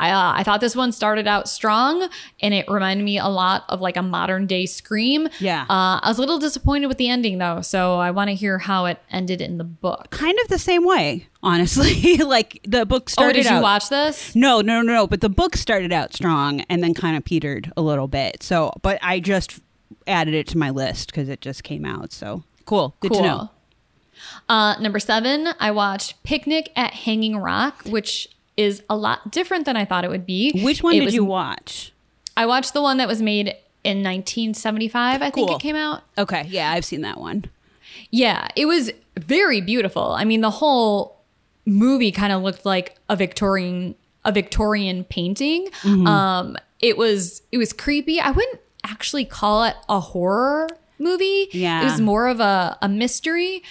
I, 0.03 0.11
uh, 0.11 0.33
I 0.35 0.43
thought 0.43 0.61
this 0.61 0.75
one 0.75 0.91
started 0.91 1.29
out 1.29 1.49
strong 1.49 2.09
and 2.41 2.53
it 2.53 2.69
reminded 2.69 3.05
me 3.05 3.19
a 3.19 3.29
lot 3.29 3.65
of 3.69 3.81
like 3.81 3.97
a 3.97 4.03
modern 4.03 4.49
day 4.49 4.67
Scream. 4.67 5.29
Yeah. 5.38 5.62
Uh, 5.62 6.01
I 6.03 6.09
was 6.09 6.19
a 6.19 6.21
little 6.21 6.41
disappointed 6.41 6.88
with 6.88 6.99
the 6.99 7.09
ending 7.09 7.38
though, 7.38 7.61
so 7.61 8.01
I 8.01 8.11
want 8.11 8.29
to 8.29 8.35
hear 8.35 8.59
how 8.59 8.87
it 8.87 8.99
ended 9.12 9.41
in 9.41 9.59
the 9.59 9.65
book. 9.65 10.11
Kind 10.11 10.37
of 10.43 10.49
the 10.49 10.59
same 10.59 10.85
way, 10.85 11.29
honestly. 11.41 12.17
like 12.25 12.59
the 12.65 12.85
book 12.85 13.09
started. 13.09 13.29
Oh, 13.29 13.43
started 13.43 13.43
did 13.45 13.51
you 13.51 13.57
out. 13.59 13.62
watch 13.62 13.91
this? 13.91 14.35
No, 14.35 14.61
no, 14.61 14.83
no, 14.83 14.93
no. 14.93 15.07
But 15.07 15.21
the 15.21 15.29
book 15.29 15.55
started 15.55 15.93
out 15.93 16.12
strong 16.12 16.62
and 16.62 16.83
then 16.83 16.95
kind 16.95 17.17
of 17.17 17.25
petered 17.25 17.73
a 17.77 17.83
little 17.83 18.09
bit. 18.09 18.43
So, 18.43 18.73
but 18.83 18.99
I 19.03 19.21
just 19.21 19.61
added 20.09 20.35
it 20.35 20.49
to 20.49 20.59
my 20.59 20.71
list 20.71 21.12
because 21.12 21.29
it 21.29 21.41
just 21.41 21.62
came 21.62 21.85
out. 21.85 22.12
So 22.12 22.43
cool. 22.65 22.97
Good 22.99 23.12
to 23.12 23.23
know. 23.23 23.51
Uh, 24.49 24.77
number 24.81 24.99
seven, 24.99 25.49
I 25.61 25.71
watched 25.71 26.23
Picnic 26.23 26.73
at 26.75 26.93
Hanging 26.93 27.37
Rock, 27.37 27.83
which 27.87 28.29
is 28.57 28.83
a 28.91 28.97
lot 28.97 29.31
different 29.33 29.65
than 29.65 29.77
I 29.77 29.85
thought 29.85 30.05
it 30.05 30.11
would 30.11 30.27
be. 30.27 30.53
Which 30.62 30.83
one 30.83 30.95
It 30.95 30.99
did 31.01 31.05
was- 31.07 31.15
you 31.15 31.25
watch? 31.25 31.93
I 32.37 32.47
watched 32.47 32.73
the 32.75 32.83
one 32.83 32.97
that 32.97 33.09
was 33.09 33.21
made 33.21 33.49
in 33.85 34.03
1975. 34.03 35.23
I 35.23 35.31
think 35.31 35.51
it 35.51 35.61
came 35.61 35.77
out. 35.77 36.03
Okay, 36.17 36.47
yeah, 36.49 36.73
I've 36.73 36.85
seen 36.85 37.03
that 37.03 37.19
one. 37.19 37.45
Yeah, 38.11 38.49
it 38.57 38.67
was 38.67 38.91
very 39.19 39.61
beautiful. 39.61 40.12
I 40.12 40.25
mean, 40.25 40.41
the 40.41 40.51
whole 40.51 41.21
movie 41.67 42.11
kind 42.12 42.33
of 42.33 42.43
looked 42.43 42.65
like 42.65 42.97
a 43.09 43.17
Victorian 43.17 43.95
a 44.25 44.31
Victorian 44.33 45.05
painting. 45.05 45.67
Mm-hmm. 45.83 46.07
Um, 46.07 46.57
it 46.81 46.97
was 46.97 47.43
it 47.53 47.59
was 47.59 47.73
creepy. 47.73 48.21
I 48.21 48.31
wouldn't 48.31 48.61
actually 48.85 49.25
call 49.25 49.65
it 49.65 49.75
a 49.88 49.99
horror 50.01 50.69
movie. 50.99 51.49
Yeah. 51.53 51.83
it 51.83 51.85
was 51.85 52.01
more 52.01 52.29
of 52.29 52.41
a 52.41 52.79
a 52.81 52.88
mystery. 52.88 53.62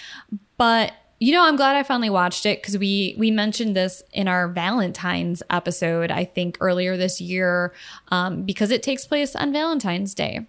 But 0.58 0.94
you 1.22 1.32
know, 1.34 1.44
I'm 1.46 1.56
glad 1.56 1.76
I 1.76 1.84
finally 1.84 2.10
watched 2.10 2.48
it 2.48 2.62
because 2.62 2.80
we 2.80 3.14
we 3.16 3.30
mentioned 3.30 3.76
this 3.76 4.02
in 4.12 4.28
our 4.28 4.48
Valentine's 4.48 5.44
episode. 5.52 6.10
I 6.10 6.26
think 6.26 6.58
earlier 6.60 6.98
this 6.98 7.22
year 7.22 7.74
um, 8.08 8.42
because 8.42 8.72
it 8.72 8.82
takes 8.82 9.06
place 9.06 9.36
on 9.36 9.54
Valentine's 9.54 10.16
Day. 10.16 10.48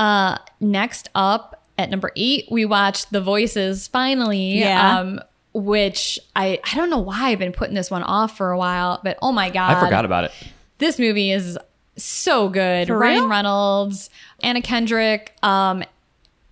Uh, 0.00 0.38
next 0.58 1.08
up 1.14 1.64
at 1.78 1.88
number 1.88 2.10
eight, 2.16 2.48
we 2.50 2.64
watched 2.64 3.12
The 3.12 3.20
Voices 3.20 3.86
finally. 3.86 4.58
Yeah. 4.58 4.98
Um, 4.98 5.20
which 5.54 6.18
I 6.34 6.58
I 6.64 6.74
don't 6.74 6.90
know 6.90 6.98
why 6.98 7.28
I've 7.28 7.38
been 7.38 7.52
putting 7.52 7.76
this 7.76 7.88
one 7.88 8.02
off 8.02 8.36
for 8.36 8.50
a 8.50 8.58
while, 8.58 9.00
but 9.04 9.18
oh 9.22 9.30
my 9.30 9.50
god, 9.50 9.76
I 9.76 9.80
forgot 9.84 10.04
about 10.04 10.24
it. 10.24 10.32
this 10.78 10.98
movie 10.98 11.30
is 11.30 11.56
so 11.96 12.48
good. 12.48 12.88
For 12.88 12.98
Ryan 12.98 13.20
real? 13.20 13.28
Reynolds, 13.28 14.10
Anna 14.42 14.62
Kendrick, 14.62 15.36
um, 15.44 15.84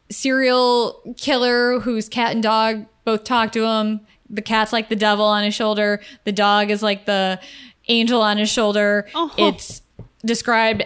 serial 0.09 1.03
killer 1.17 1.81
whose 1.81 2.09
cat 2.09 2.33
and 2.33 2.43
dog 2.45 2.87
both 3.11 3.25
talk 3.25 3.53
to 3.53 3.65
him. 3.65 4.01
The 4.29 4.43
cat's 4.43 4.73
like 4.73 4.89
the 4.89 4.97
devil 4.97 5.25
on 5.25 5.43
his 5.43 5.55
shoulder. 5.55 6.01
The 6.25 6.33
dog 6.33 6.71
is 6.71 6.83
like 6.83 7.07
the 7.07 7.41
angel 7.89 8.23
on 8.23 8.39
his 8.39 8.49
shoulder. 8.49 9.09
Oh. 9.15 9.35
It's 9.37 9.83
described 10.25 10.85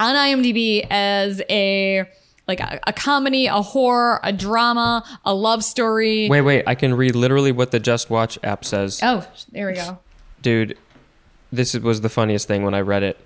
on 0.00 0.16
IMDb 0.16 0.84
as 0.90 1.40
a 1.48 2.04
like 2.48 2.58
a, 2.58 2.80
a 2.88 2.92
comedy, 2.92 3.46
a 3.46 3.62
horror, 3.62 4.18
a 4.24 4.32
drama, 4.32 5.04
a 5.24 5.32
love 5.32 5.62
story. 5.62 6.28
Wait, 6.28 6.40
wait. 6.40 6.64
I 6.66 6.74
can 6.74 6.94
read 6.94 7.14
literally 7.14 7.52
what 7.52 7.70
the 7.70 7.78
Just 7.78 8.10
Watch 8.10 8.36
app 8.42 8.64
says. 8.64 8.98
Oh, 9.00 9.24
there 9.52 9.68
we 9.68 9.74
go. 9.74 10.00
Dude, 10.42 10.76
this 11.52 11.74
was 11.74 12.00
the 12.00 12.08
funniest 12.08 12.48
thing 12.48 12.64
when 12.64 12.74
I 12.74 12.80
read 12.80 13.04
it. 13.04 13.16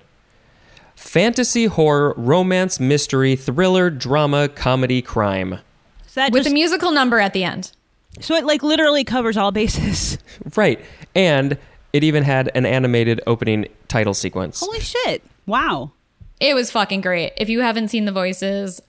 Fantasy, 0.94 1.64
horror, 1.64 2.12
romance, 2.18 2.78
mystery, 2.78 3.36
thriller, 3.36 3.88
drama, 3.88 4.48
comedy, 4.50 5.00
crime. 5.00 5.60
So 6.06 6.20
that 6.20 6.32
With 6.32 6.44
just, 6.44 6.50
a 6.50 6.54
musical 6.54 6.90
number 6.90 7.18
at 7.18 7.32
the 7.32 7.44
end. 7.44 7.72
So 8.20 8.34
it 8.34 8.44
like 8.44 8.62
literally 8.62 9.04
covers 9.04 9.36
all 9.36 9.52
bases. 9.52 10.18
Right. 10.54 10.80
And 11.14 11.58
it 11.92 12.04
even 12.04 12.22
had 12.22 12.50
an 12.54 12.66
animated 12.66 13.20
opening 13.26 13.66
title 13.88 14.14
sequence. 14.14 14.60
Holy 14.60 14.80
shit! 14.80 15.22
Wow. 15.46 15.92
It 16.40 16.54
was 16.54 16.70
fucking 16.70 17.00
great. 17.00 17.32
If 17.36 17.48
you 17.48 17.60
haven't 17.60 17.88
seen 17.88 18.04
The 18.04 18.12
Voices, 18.12 18.80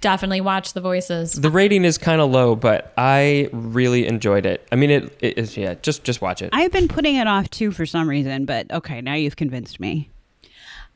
definitely 0.00 0.40
watch 0.40 0.72
The 0.72 0.80
Voices. 0.80 1.32
The 1.32 1.50
rating 1.50 1.84
is 1.84 1.98
kind 1.98 2.20
of 2.20 2.30
low, 2.30 2.54
but 2.54 2.92
I 2.96 3.48
really 3.52 4.06
enjoyed 4.06 4.46
it. 4.46 4.66
I 4.70 4.76
mean, 4.76 4.90
it, 4.90 5.16
it 5.20 5.38
is 5.38 5.56
yeah. 5.56 5.74
Just 5.82 6.04
just 6.04 6.20
watch 6.20 6.42
it. 6.42 6.50
I've 6.52 6.72
been 6.72 6.88
putting 6.88 7.16
it 7.16 7.26
off 7.26 7.50
too 7.50 7.72
for 7.72 7.86
some 7.86 8.08
reason, 8.08 8.44
but 8.44 8.70
okay, 8.70 9.00
now 9.00 9.14
you've 9.14 9.36
convinced 9.36 9.80
me. 9.80 10.10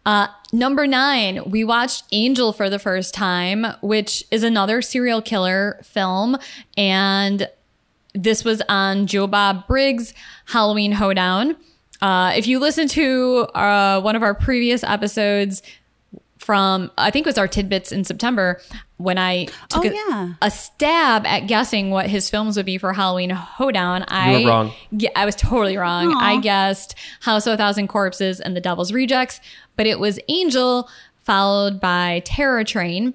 Uh, 0.06 0.28
number 0.52 0.86
nine, 0.86 1.42
we 1.50 1.64
watched 1.64 2.04
Angel 2.12 2.52
for 2.52 2.70
the 2.70 2.78
first 2.78 3.12
time, 3.12 3.66
which 3.82 4.24
is 4.30 4.42
another 4.42 4.80
serial 4.80 5.20
killer 5.20 5.80
film. 5.82 6.38
And 6.76 7.48
this 8.14 8.44
was 8.44 8.62
on 8.68 9.06
Joe 9.06 9.26
Bob 9.26 9.66
Briggs' 9.66 10.14
Halloween 10.46 10.92
Hoedown. 10.92 11.56
Uh, 12.00 12.32
if 12.36 12.46
you 12.46 12.58
listen 12.58 12.88
to 12.88 13.40
uh, 13.54 14.00
one 14.00 14.16
of 14.16 14.22
our 14.22 14.34
previous 14.34 14.82
episodes 14.84 15.62
from, 16.38 16.90
I 16.96 17.10
think 17.10 17.26
it 17.26 17.28
was 17.28 17.38
our 17.38 17.48
tidbits 17.48 17.92
in 17.92 18.04
September, 18.04 18.60
when 18.96 19.18
I 19.18 19.46
took 19.68 19.84
Oh, 19.84 19.88
a, 19.88 19.92
yeah. 19.92 20.32
a 20.40 20.50
stab 20.50 21.26
at 21.26 21.40
guessing 21.46 21.90
what 21.90 22.06
his 22.08 22.30
films 22.30 22.56
would 22.56 22.64
be 22.66 22.78
for 22.78 22.92
Halloween 22.92 23.30
Hoedown, 23.30 24.04
I 24.08 24.42
were 24.44 24.48
wrong. 24.48 24.72
Yeah, 24.90 25.10
I 25.14 25.24
was 25.26 25.34
totally 25.36 25.76
wrong. 25.76 26.12
Aw. 26.14 26.18
I 26.20 26.40
guessed 26.40 26.94
House 27.20 27.46
of 27.46 27.54
a 27.54 27.56
Thousand 27.56 27.88
Corpses 27.88 28.40
and 28.40 28.56
The 28.56 28.60
Devil's 28.60 28.92
Rejects, 28.92 29.40
but 29.76 29.86
it 29.86 29.98
was 30.00 30.18
Angel 30.28 30.88
followed 31.24 31.80
by 31.80 32.22
Terror 32.24 32.64
Train. 32.64 33.14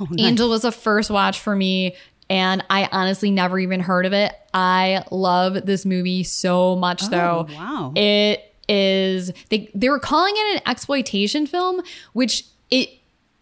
Oh, 0.00 0.06
nice. 0.10 0.26
Angel 0.26 0.48
was 0.48 0.64
a 0.64 0.72
first 0.72 1.10
watch 1.10 1.38
for 1.38 1.54
me, 1.54 1.94
and 2.30 2.64
I 2.70 2.88
honestly 2.90 3.30
never 3.30 3.58
even 3.58 3.80
heard 3.80 4.06
of 4.06 4.12
it. 4.12 4.32
I 4.52 5.04
love 5.10 5.66
this 5.66 5.84
movie 5.84 6.22
so 6.24 6.76
much, 6.76 7.02
oh, 7.04 7.08
though. 7.08 7.46
Oh, 7.50 7.54
wow. 7.54 7.92
It 7.94 8.52
is 8.68 9.32
they 9.50 9.70
they 9.74 9.88
were 9.90 9.98
calling 9.98 10.34
it 10.36 10.56
an 10.56 10.62
exploitation 10.66 11.46
film, 11.46 11.82
which 12.14 12.44
it 12.70 12.88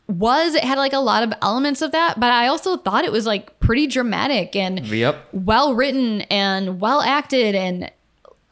was. 0.08 0.54
It 0.54 0.64
had 0.64 0.78
like 0.78 0.92
a 0.92 0.98
lot 0.98 1.22
of 1.22 1.32
elements 1.42 1.80
of 1.80 1.92
that, 1.92 2.18
but 2.18 2.30
I 2.32 2.48
also 2.48 2.76
thought 2.76 3.04
it 3.04 3.12
was 3.12 3.24
like 3.26 3.58
pretty 3.60 3.86
dramatic 3.86 4.56
and 4.56 4.84
Yep. 4.86 5.28
well 5.32 5.74
written 5.74 6.22
and 6.22 6.80
well 6.80 7.00
acted 7.02 7.54
and 7.54 7.90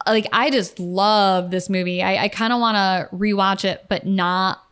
like 0.07 0.25
I 0.31 0.49
just 0.49 0.79
love 0.79 1.51
this 1.51 1.69
movie. 1.69 2.01
I, 2.01 2.23
I 2.23 2.27
kind 2.29 2.53
of 2.53 2.59
want 2.59 2.75
to 2.75 3.15
rewatch 3.15 3.65
it, 3.65 3.85
but 3.89 4.05
not 4.05 4.63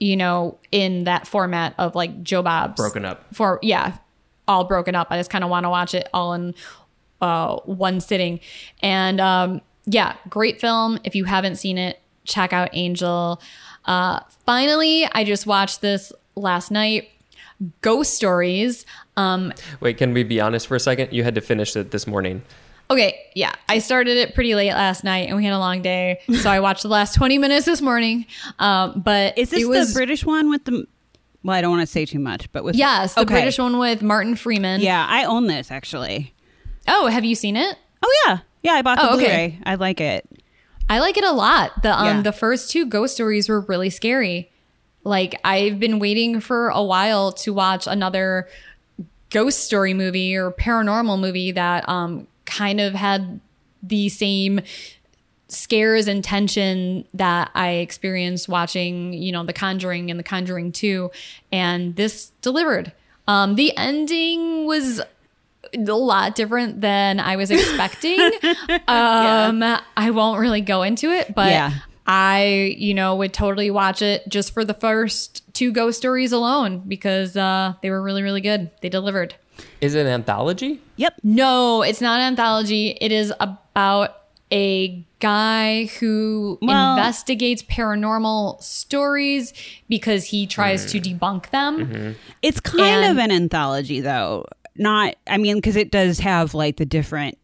you 0.00 0.16
know 0.16 0.58
in 0.72 1.04
that 1.04 1.26
format 1.26 1.74
of 1.78 1.94
like 1.94 2.22
Joe 2.22 2.42
Bob's 2.42 2.76
Broken 2.76 3.04
up. 3.04 3.24
for 3.32 3.58
yeah, 3.62 3.96
all 4.48 4.64
broken 4.64 4.94
up. 4.94 5.08
I 5.10 5.18
just 5.18 5.30
kind 5.30 5.44
of 5.44 5.50
want 5.50 5.64
to 5.64 5.70
watch 5.70 5.94
it 5.94 6.08
all 6.12 6.32
in 6.34 6.54
uh, 7.20 7.56
one 7.64 8.00
sitting. 8.00 8.40
And 8.82 9.20
um, 9.20 9.60
yeah, 9.86 10.16
great 10.28 10.60
film. 10.60 10.98
If 11.04 11.14
you 11.14 11.24
haven't 11.24 11.56
seen 11.56 11.78
it, 11.78 12.00
check 12.24 12.52
out 12.52 12.70
Angel. 12.72 13.40
Uh, 13.84 14.20
finally, 14.44 15.06
I 15.12 15.24
just 15.24 15.46
watched 15.46 15.80
this 15.80 16.12
last 16.34 16.70
night. 16.70 17.08
Ghost 17.80 18.14
Stories. 18.14 18.84
Um, 19.16 19.52
Wait, 19.80 19.96
can 19.96 20.12
we 20.12 20.24
be 20.24 20.40
honest 20.40 20.66
for 20.66 20.74
a 20.76 20.80
second? 20.80 21.12
You 21.12 21.24
had 21.24 21.34
to 21.36 21.40
finish 21.40 21.74
it 21.74 21.90
this 21.90 22.06
morning. 22.06 22.42
okay, 22.90 23.18
yeah, 23.34 23.52
I 23.68 23.78
started 23.78 24.16
it 24.18 24.34
pretty 24.34 24.54
late 24.54 24.72
last 24.72 25.04
night, 25.04 25.28
and 25.28 25.36
we 25.36 25.44
had 25.44 25.54
a 25.54 25.58
long 25.58 25.80
day, 25.82 26.20
so 26.40 26.50
I 26.50 26.60
watched 26.60 26.82
the 26.82 26.88
last 26.88 27.14
twenty 27.14 27.38
minutes 27.38 27.64
this 27.64 27.80
morning. 27.80 28.26
Um, 28.58 29.00
but 29.04 29.38
Is 29.38 29.50
this 29.50 29.62
it 29.62 29.68
was, 29.68 29.88
the 29.88 29.98
British 29.98 30.24
one 30.24 30.50
with 30.50 30.64
the? 30.66 30.86
Well, 31.46 31.56
I 31.56 31.60
don't 31.60 31.70
want 31.70 31.82
to 31.82 31.86
say 31.86 32.04
too 32.04 32.18
much, 32.18 32.50
but 32.52 32.64
with 32.64 32.74
Yes, 32.74 33.14
the 33.14 33.20
Okay. 33.20 33.34
British 33.34 33.58
one 33.58 33.78
with 33.78 34.02
Martin 34.02 34.34
Freeman. 34.34 34.80
Yeah, 34.80 35.06
I 35.08 35.24
own 35.24 35.46
this 35.46 35.70
actually. 35.70 36.34
Oh, 36.88 37.06
have 37.06 37.24
you 37.24 37.34
seen 37.36 37.56
it? 37.56 37.76
Oh 38.02 38.12
yeah, 38.26 38.38
yeah. 38.62 38.72
I 38.72 38.82
bought 38.82 38.98
the 38.98 39.10
Oh, 39.10 39.14
okay. 39.14 39.24
Blu-ray. 39.26 39.58
I 39.64 39.74
like 39.76 40.00
it. 40.00 40.28
I 40.88 40.98
like 40.98 41.16
it 41.16 41.24
a 41.24 41.32
lot. 41.32 41.82
The 41.82 41.96
um 41.96 42.06
Yeah. 42.16 42.22
the 42.22 42.32
first 42.32 42.70
two 42.70 42.84
ghost 42.86 43.14
stories 43.14 43.48
were 43.48 43.60
really 43.60 43.90
scary. 43.90 44.50
Like 45.04 45.38
I've 45.44 45.78
been 45.78 45.98
waiting 46.00 46.40
for 46.40 46.68
a 46.68 46.82
while 46.82 47.30
to 47.32 47.52
watch 47.54 47.86
another 47.86 48.48
ghost 49.30 49.60
story 49.64 49.94
movie 49.94 50.34
or 50.36 50.50
paranormal 50.50 51.18
movie 51.20 51.52
that 51.52 51.88
um 51.88 52.26
kind 52.44 52.80
of 52.80 52.94
had 52.94 53.40
the 53.82 54.08
same 54.08 54.60
scares 55.48 56.08
and 56.08 56.24
tension 56.24 57.04
that 57.14 57.50
I 57.54 57.72
experienced 57.74 58.48
watching, 58.48 59.12
you 59.12 59.30
know, 59.32 59.44
The 59.44 59.52
Conjuring 59.52 60.10
and 60.10 60.18
The 60.18 60.24
Conjuring 60.24 60.72
2 60.72 61.10
and 61.52 61.94
this 61.96 62.32
delivered. 62.42 62.92
Um 63.28 63.54
the 63.54 63.76
ending 63.76 64.66
was 64.66 65.00
a 65.74 65.78
lot 65.78 66.34
different 66.36 66.80
than 66.80 67.18
I 67.20 67.36
was 67.36 67.50
expecting. 67.56 68.18
um, 68.88 69.62
I 69.96 70.10
won't 70.12 70.40
really 70.40 70.60
go 70.60 70.82
into 70.82 71.10
it, 71.10 71.34
but 71.34 71.50
Yeah. 71.50 71.72
I, 72.08 72.74
you 72.78 72.94
know, 72.94 73.16
would 73.16 73.32
totally 73.34 73.68
watch 73.70 74.00
it 74.00 74.28
just 74.28 74.54
for 74.54 74.64
the 74.64 74.74
first 74.74 75.42
two 75.54 75.72
ghost 75.72 75.98
stories 75.98 76.30
alone 76.30 76.84
because 76.86 77.36
uh, 77.36 77.74
they 77.82 77.90
were 77.90 78.00
really, 78.00 78.22
really 78.22 78.40
good. 78.40 78.70
They 78.80 78.88
delivered. 78.88 79.34
Is 79.80 79.96
it 79.96 80.02
an 80.02 80.06
anthology? 80.06 80.80
Yep. 80.96 81.14
No, 81.24 81.82
it's 81.82 82.00
not 82.00 82.20
an 82.20 82.26
anthology. 82.28 82.96
It 83.00 83.10
is 83.10 83.32
about 83.40 84.25
a 84.56 85.04
guy 85.20 85.86
who 86.00 86.58
Well- 86.62 86.96
investigates 86.96 87.62
paranormal 87.62 88.62
stories 88.62 89.52
because 89.88 90.24
he 90.26 90.46
tries 90.46 90.90
to 90.92 91.00
mm-hmm. 91.00 91.18
debunk 91.18 91.50
them. 91.50 91.86
Mm-hmm. 91.86 92.12
It's 92.42 92.60
kind 92.60 93.04
And- 93.04 93.18
of 93.18 93.24
an 93.24 93.30
anthology, 93.30 94.00
though. 94.00 94.46
Not, 94.76 95.16
I 95.26 95.38
mean, 95.38 95.56
because 95.56 95.76
it 95.76 95.90
does 95.90 96.18
have 96.20 96.52
like 96.54 96.76
the 96.76 96.84
different, 96.84 97.38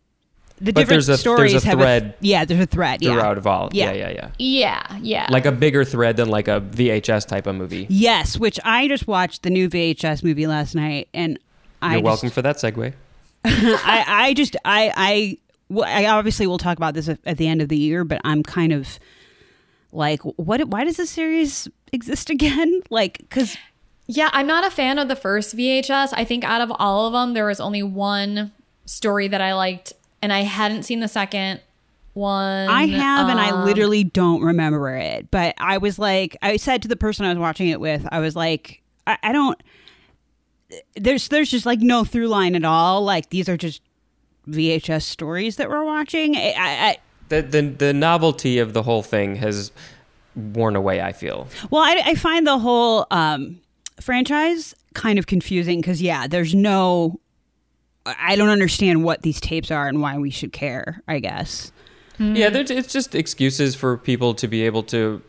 the 0.58 0.72
But 0.72 0.82
different 0.82 0.88
there's 1.06 1.08
a- 1.08 1.16
stories 1.18 1.52
there's 1.52 1.64
a 1.64 1.68
have 1.68 1.78
thread 1.78 2.14
yeah, 2.20 2.44
there's 2.44 2.60
a 2.60 2.66
thread. 2.66 3.02
Yeah. 3.02 3.12
Throughout 3.14 3.38
of 3.38 3.46
all. 3.46 3.70
Yeah. 3.72 3.92
Yeah, 3.92 4.08
yeah, 4.08 4.10
yeah. 4.10 4.28
Yeah, 4.38 4.98
yeah. 5.00 5.26
Like 5.30 5.46
a 5.46 5.52
bigger 5.52 5.84
thread 5.84 6.16
than 6.16 6.28
like 6.28 6.46
a 6.48 6.60
VHS 6.60 7.26
type 7.26 7.46
of 7.46 7.56
movie. 7.56 7.86
Yes, 7.88 8.38
which 8.38 8.60
I 8.64 8.86
just 8.86 9.06
watched 9.06 9.42
the 9.42 9.50
new 9.50 9.68
VHS 9.68 10.22
movie 10.22 10.46
last 10.46 10.74
night, 10.74 11.08
and 11.14 11.38
I 11.80 11.92
You're 11.92 12.00
just- 12.00 12.04
welcome 12.04 12.30
for 12.30 12.42
that 12.42 12.56
segue. 12.56 12.92
I, 13.44 14.04
I 14.06 14.34
just 14.34 14.54
I 14.64 14.92
I 14.96 15.38
well, 15.72 15.88
I 15.88 16.06
obviously 16.06 16.46
will 16.46 16.58
talk 16.58 16.76
about 16.76 16.94
this 16.94 17.08
at 17.08 17.36
the 17.38 17.48
end 17.48 17.62
of 17.62 17.68
the 17.68 17.76
year, 17.76 18.04
but 18.04 18.20
I'm 18.24 18.42
kind 18.42 18.72
of 18.72 18.98
like, 19.92 20.20
what? 20.22 20.66
Why 20.68 20.84
does 20.84 20.96
this 20.96 21.10
series 21.10 21.68
exist 21.92 22.30
again? 22.36 22.80
Like, 22.90 23.18
because 23.18 23.56
Yeah, 24.06 24.30
I'm 24.32 24.46
not 24.46 24.64
a 24.66 24.70
fan 24.70 24.98
of 24.98 25.08
the 25.08 25.16
first 25.16 25.56
VHS. 25.56 26.10
I 26.14 26.24
think 26.24 26.44
out 26.44 26.60
of 26.60 26.72
all 26.78 27.06
of 27.06 27.12
them, 27.12 27.34
there 27.34 27.46
was 27.46 27.60
only 27.60 27.82
one 27.82 28.52
story 28.84 29.28
that 29.28 29.40
I 29.40 29.54
liked, 29.54 29.92
and 30.20 30.32
I 30.32 30.40
hadn't 30.42 30.82
seen 30.84 31.00
the 31.00 31.08
second 31.08 31.60
one. 32.14 32.68
I 32.68 32.86
have, 32.88 33.28
and 33.28 33.40
I 33.40 33.50
Um, 33.50 33.64
literally 33.64 34.04
don't 34.04 34.42
remember 34.42 34.88
it. 34.96 35.30
But 35.30 35.54
I 35.58 35.78
was 35.78 35.98
like, 35.98 36.36
I 36.42 36.56
said 36.58 36.82
to 36.82 36.88
the 36.88 36.96
person 36.96 37.24
I 37.24 37.30
was 37.30 37.38
watching 37.38 37.68
it 37.68 37.80
with, 37.80 38.06
I 38.12 38.18
was 38.20 38.36
like, 38.36 38.82
I, 39.06 39.16
I 39.22 39.32
don't. 39.32 39.60
There's 40.96 41.28
there's 41.28 41.50
just 41.50 41.66
like 41.66 41.80
no 41.80 42.02
through 42.04 42.28
line 42.28 42.54
at 42.54 42.64
all. 42.64 43.02
Like 43.02 43.28
these 43.30 43.48
are 43.48 43.56
just 43.58 43.82
VHS 44.48 45.02
stories 45.02 45.56
that 45.56 45.68
we're 45.70 45.84
watching. 45.84 46.36
I, 46.36 46.54
I, 46.56 46.88
I 46.88 46.98
The, 47.28 47.42
the 47.42 47.62
the 47.62 47.92
novelty 47.92 48.58
of 48.58 48.72
the 48.72 48.82
whole 48.82 49.02
thing 49.02 49.36
has 49.36 49.72
worn 50.34 50.76
away. 50.76 51.00
I 51.00 51.12
feel. 51.12 51.48
Well, 51.70 51.82
I, 51.82 52.02
I 52.04 52.14
find 52.14 52.46
the 52.46 52.58
whole 52.58 53.06
um, 53.10 53.60
franchise 54.00 54.74
kind 54.94 55.18
of 55.18 55.26
confusing 55.26 55.80
because, 55.80 56.02
yeah, 56.02 56.26
there's 56.26 56.54
no. 56.54 57.20
I 58.04 58.34
don't 58.34 58.48
understand 58.48 59.04
what 59.04 59.22
these 59.22 59.40
tapes 59.40 59.70
are 59.70 59.86
and 59.86 60.00
why 60.02 60.18
we 60.18 60.30
should 60.30 60.52
care, 60.52 61.02
I 61.06 61.20
guess. 61.20 61.70
Yeah, 62.18 62.50
there's, 62.50 62.70
it's 62.70 62.92
just 62.92 63.14
excuses 63.14 63.74
for 63.74 63.96
people 63.96 64.34
to 64.34 64.46
be 64.48 64.62
able 64.62 64.82
to, 64.84 65.22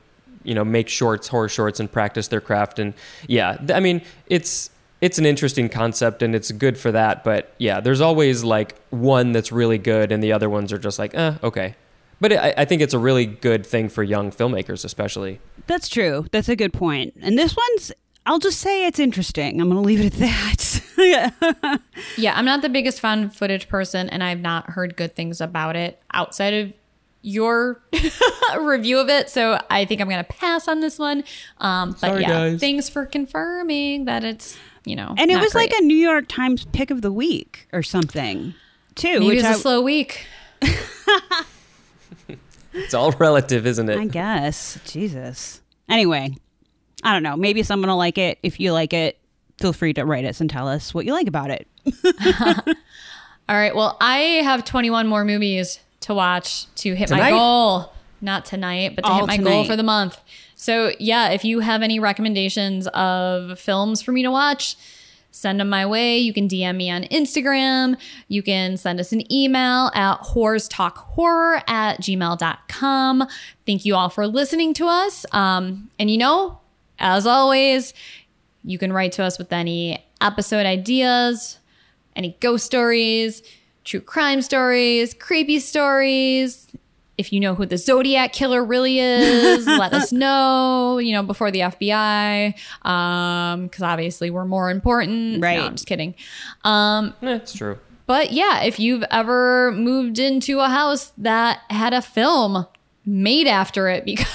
you 0.44 0.54
know, 0.54 0.66
make 0.66 0.90
shorts, 0.90 1.28
horror 1.28 1.50
shorts, 1.50 1.80
and 1.80 1.92
practice 1.92 2.28
their 2.28 2.42
craft. 2.42 2.80
And 2.80 2.94
yeah, 3.28 3.58
I 3.74 3.80
mean, 3.80 4.02
it's 4.28 4.70
it's 5.04 5.18
an 5.18 5.26
interesting 5.26 5.68
concept 5.68 6.22
and 6.22 6.34
it's 6.34 6.50
good 6.54 6.78
for 6.78 6.90
that. 6.94 7.26
But 7.26 7.54
yeah, 7.58 7.82
there's 7.82 8.00
always 8.00 8.46
like 8.46 8.76
one 8.90 9.34
that's 9.34 9.52
really 9.52 9.78
good, 9.78 10.14
and 10.14 10.24
the 10.24 10.32
other 10.32 10.50
ones 10.50 10.72
are 10.72 10.78
just 10.78 10.98
like, 10.98 11.14
eh, 11.14 11.34
okay. 11.44 11.76
But 12.22 12.32
I, 12.32 12.54
I 12.60 12.66
think 12.66 12.82
it's 12.82 12.94
a 12.94 13.00
really 13.00 13.26
good 13.26 13.66
thing 13.66 13.90
for 13.90 14.02
young 14.02 14.32
filmmakers, 14.32 14.86
especially. 14.86 15.42
That's 15.68 15.90
true. 15.90 16.26
That's 16.32 16.48
a 16.48 16.56
good 16.56 16.72
point. 16.72 17.16
And 17.22 17.38
this 17.38 17.54
one's, 17.54 17.92
I'll 18.26 18.40
just 18.40 18.62
say 18.62 18.88
it's 18.88 18.98
interesting. 18.98 19.60
I'm 19.60 19.70
going 19.70 19.82
to 19.82 19.86
leave 19.86 20.00
it 20.00 20.14
at 20.14 20.20
that. 20.20 20.80
Yeah, 22.18 22.34
I'm 22.38 22.46
not 22.46 22.62
the 22.62 22.70
biggest 22.70 23.02
found 23.02 23.36
footage 23.36 23.68
person, 23.68 24.08
and 24.10 24.24
I've 24.24 24.40
not 24.40 24.70
heard 24.70 24.96
good 24.96 25.16
things 25.18 25.42
about 25.42 25.76
it 25.76 26.02
outside 26.14 26.54
of 26.54 26.74
your 27.24 27.82
review 28.60 29.00
of 29.00 29.10
it. 29.10 29.30
So 29.30 29.60
I 29.70 29.84
think 29.84 30.00
I'm 30.00 30.08
gonna 30.08 30.24
pass 30.24 30.68
on 30.68 30.82
this 30.82 31.00
one. 31.00 31.24
Um, 31.58 31.92
but 31.92 32.00
Sorry, 32.00 32.22
yeah, 32.22 32.30
guys. 32.30 32.60
thanks 32.60 32.90
for 32.90 33.06
confirming 33.06 34.06
that 34.06 34.24
it's 34.24 34.58
you 34.86 34.96
know. 34.96 35.14
and 35.18 35.32
it 35.32 35.36
not 35.36 35.44
was 35.44 35.56
like 35.56 35.72
a 35.74 35.82
New 35.82 35.98
York 35.98 36.26
Times 36.28 36.66
pick 36.74 36.92
of 36.92 37.02
the 37.02 37.12
week 37.12 37.68
or 37.74 37.84
something, 37.84 38.54
too. 38.96 39.20
maybe 39.20 39.28
which 39.28 39.38
it's 39.40 39.48
a 39.48 39.50
I, 39.50 39.54
slow 39.54 39.82
week. 39.82 40.26
It's 42.74 42.94
all 42.94 43.12
relative, 43.14 43.68
isn't 43.68 43.90
it? 43.90 43.98
I 43.98 44.06
guess. 44.06 44.80
Jesus. 44.86 45.62
Anyway, 45.88 46.36
I 47.04 47.14
don't 47.14 47.24
know. 47.24 47.38
Maybe 47.38 47.64
someone 47.64 47.90
will 47.90 47.98
like 47.98 48.18
it. 48.18 48.40
If 48.42 48.60
you 48.60 48.74
like 48.74 48.94
it, 48.94 49.18
feel 49.60 49.74
free 49.74 49.94
to 49.94 50.06
write 50.06 50.26
us 50.26 50.42
and 50.42 50.50
tell 50.50 50.68
us 50.68 50.94
what 50.94 51.06
you 51.06 51.14
like 51.14 51.28
about 51.28 51.52
it. 51.52 51.68
All 53.50 53.56
right. 53.56 53.76
Well, 53.76 53.98
I 54.02 54.18
have 54.44 54.66
21 54.66 55.08
more 55.08 55.24
movies 55.24 55.80
to 56.02 56.14
watch 56.14 56.74
to 56.76 56.96
hit 56.96 57.12
my 57.12 57.30
goal. 57.30 57.94
Not 58.22 58.46
tonight, 58.46 58.96
but 58.96 59.04
to 59.04 59.12
All 59.12 59.28
hit 59.28 59.28
my 59.28 59.38
goal 59.38 59.66
for 59.66 59.76
the 59.76 59.84
month. 59.84 60.20
So, 60.64 60.94
yeah, 60.98 61.32
if 61.32 61.44
you 61.44 61.60
have 61.60 61.82
any 61.82 62.00
recommendations 62.00 62.88
of 62.94 63.60
films 63.60 64.02
for 64.02 64.14
me 64.14 64.24
to 64.24 64.32
watch, 64.32 64.78
send 65.30 65.60
them 65.60 65.68
my 65.68 65.86
way. 65.86 66.18
You 66.18 66.32
can 66.32 66.48
DM 66.48 66.78
me 66.78 66.90
on 66.90 67.04
Instagram. 67.04 67.98
You 68.30 68.42
can 68.42 68.78
send 68.78 69.02
us 69.02 69.12
an 69.12 69.30
email 69.30 69.92
at 69.94 70.22
horrorstalkhorror 70.22 71.64
at 71.68 72.00
gmail.com. 72.00 73.28
Thank 73.66 73.84
you 73.84 73.96
all 73.96 74.08
for 74.08 74.26
listening 74.26 74.74
to 74.76 74.86
us. 74.86 75.26
Um, 75.34 75.90
and 76.00 76.10
you 76.10 76.18
know, 76.18 76.62
as 76.98 77.28
always, 77.28 77.94
you 78.64 78.78
can 78.78 78.94
write 78.94 79.12
to 79.14 79.24
us 79.24 79.38
with 79.38 79.52
any 79.52 80.02
episode 80.22 80.66
ideas, 80.66 81.60
any 82.16 82.38
ghost 82.40 82.66
stories, 82.66 83.44
true 83.84 84.00
crime 84.00 84.42
stories, 84.42 85.14
creepy 85.14 85.60
stories. 85.60 86.70
If 87.18 87.32
you 87.32 87.40
know 87.40 87.54
who 87.56 87.66
the 87.66 87.78
Zodiac 87.78 88.34
killer 88.34 88.64
really 88.64 89.00
is, 89.00 89.68
let 89.68 89.94
us 89.94 90.12
know, 90.24 90.98
you 90.98 91.14
know, 91.14 91.22
before 91.24 91.52
the 91.52 91.60
FBI. 91.60 92.54
Um, 92.88 93.64
because 93.68 93.84
obviously 93.84 94.30
we're 94.32 94.46
more 94.46 94.70
important. 94.72 95.42
Right. 95.42 95.58
No, 95.58 95.66
I'm 95.68 95.74
just 95.76 95.86
kidding. 95.88 96.16
Um, 96.64 97.14
That's 97.22 97.54
true. 97.54 97.78
but 98.08 98.32
yeah, 98.32 98.64
if 98.64 98.80
you've 98.80 99.04
ever 99.12 99.72
moved 99.74 100.18
into 100.18 100.60
a 100.60 100.70
house 100.70 101.12
that 101.20 101.60
had 101.70 101.94
a 101.94 102.02
film 102.02 102.66
made 103.06 103.48
after 103.48 103.90
it 103.90 104.06
because 104.06 104.28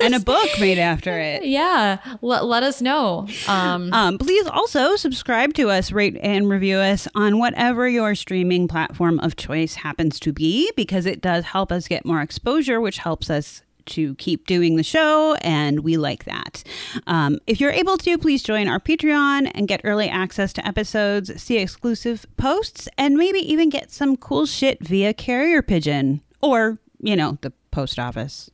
and 0.00 0.14
a 0.14 0.20
book 0.20 0.48
made 0.60 0.78
after 0.78 1.18
it. 1.18 1.44
yeah, 1.44 1.98
let, 2.22 2.44
let 2.44 2.62
us 2.62 2.80
know. 2.82 3.26
Um, 3.46 3.90
Um, 3.98 4.16
please 4.16 4.46
also 4.46 4.94
subscribe 4.96 5.54
to 5.54 5.70
us, 5.70 5.90
rate 5.90 6.16
and 6.22 6.48
review 6.48 6.78
us 6.78 7.08
on 7.16 7.38
whatever 7.38 7.88
your 7.88 8.14
streaming 8.14 8.68
platform 8.68 9.18
of 9.20 9.34
choice 9.34 9.74
happens 9.74 10.20
to 10.20 10.32
be, 10.32 10.70
because 10.76 11.04
it 11.04 11.20
does 11.20 11.44
help 11.44 11.72
us 11.72 11.88
get 11.88 12.04
more 12.04 12.20
exposure, 12.20 12.80
which 12.80 12.98
helps 12.98 13.28
us 13.28 13.62
to 13.86 14.14
keep 14.16 14.46
doing 14.46 14.76
the 14.76 14.82
show, 14.82 15.34
and 15.40 15.80
we 15.80 15.96
like 15.96 16.24
that. 16.24 16.62
Um, 17.06 17.38
if 17.46 17.60
you're 17.60 17.72
able 17.72 17.96
to, 17.98 18.18
please 18.18 18.42
join 18.42 18.68
our 18.68 18.78
Patreon 18.78 19.50
and 19.54 19.66
get 19.66 19.80
early 19.82 20.08
access 20.08 20.52
to 20.54 20.66
episodes, 20.66 21.42
see 21.42 21.58
exclusive 21.58 22.24
posts, 22.36 22.88
and 22.96 23.16
maybe 23.16 23.40
even 23.40 23.68
get 23.68 23.90
some 23.90 24.16
cool 24.16 24.46
shit 24.46 24.80
via 24.86 25.12
carrier 25.12 25.62
pigeon 25.62 26.20
or, 26.40 26.78
you 27.00 27.16
know, 27.16 27.38
the 27.40 27.52
post 27.78 27.96
office. 28.00 28.50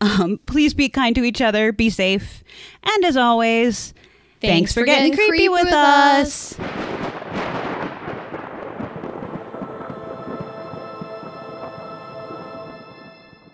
Um, 0.00 0.40
please 0.44 0.74
be 0.74 0.88
kind 0.88 1.14
to 1.14 1.22
each 1.22 1.40
other, 1.40 1.70
be 1.70 1.88
safe, 1.88 2.42
and 2.82 3.04
as 3.04 3.16
always, 3.16 3.94
thanks, 4.40 4.72
for 4.72 4.82
getting, 4.82 5.14
creepy, 5.14 5.48
with, 5.48 5.68
us. 5.68 6.58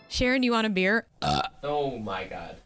Sharon, 0.09 0.43
you 0.43 0.53
want 0.53 0.67
a 0.67 0.71
beer? 0.71 1.07
Oh 1.63 1.99
my 1.99 2.25
god. 2.25 2.57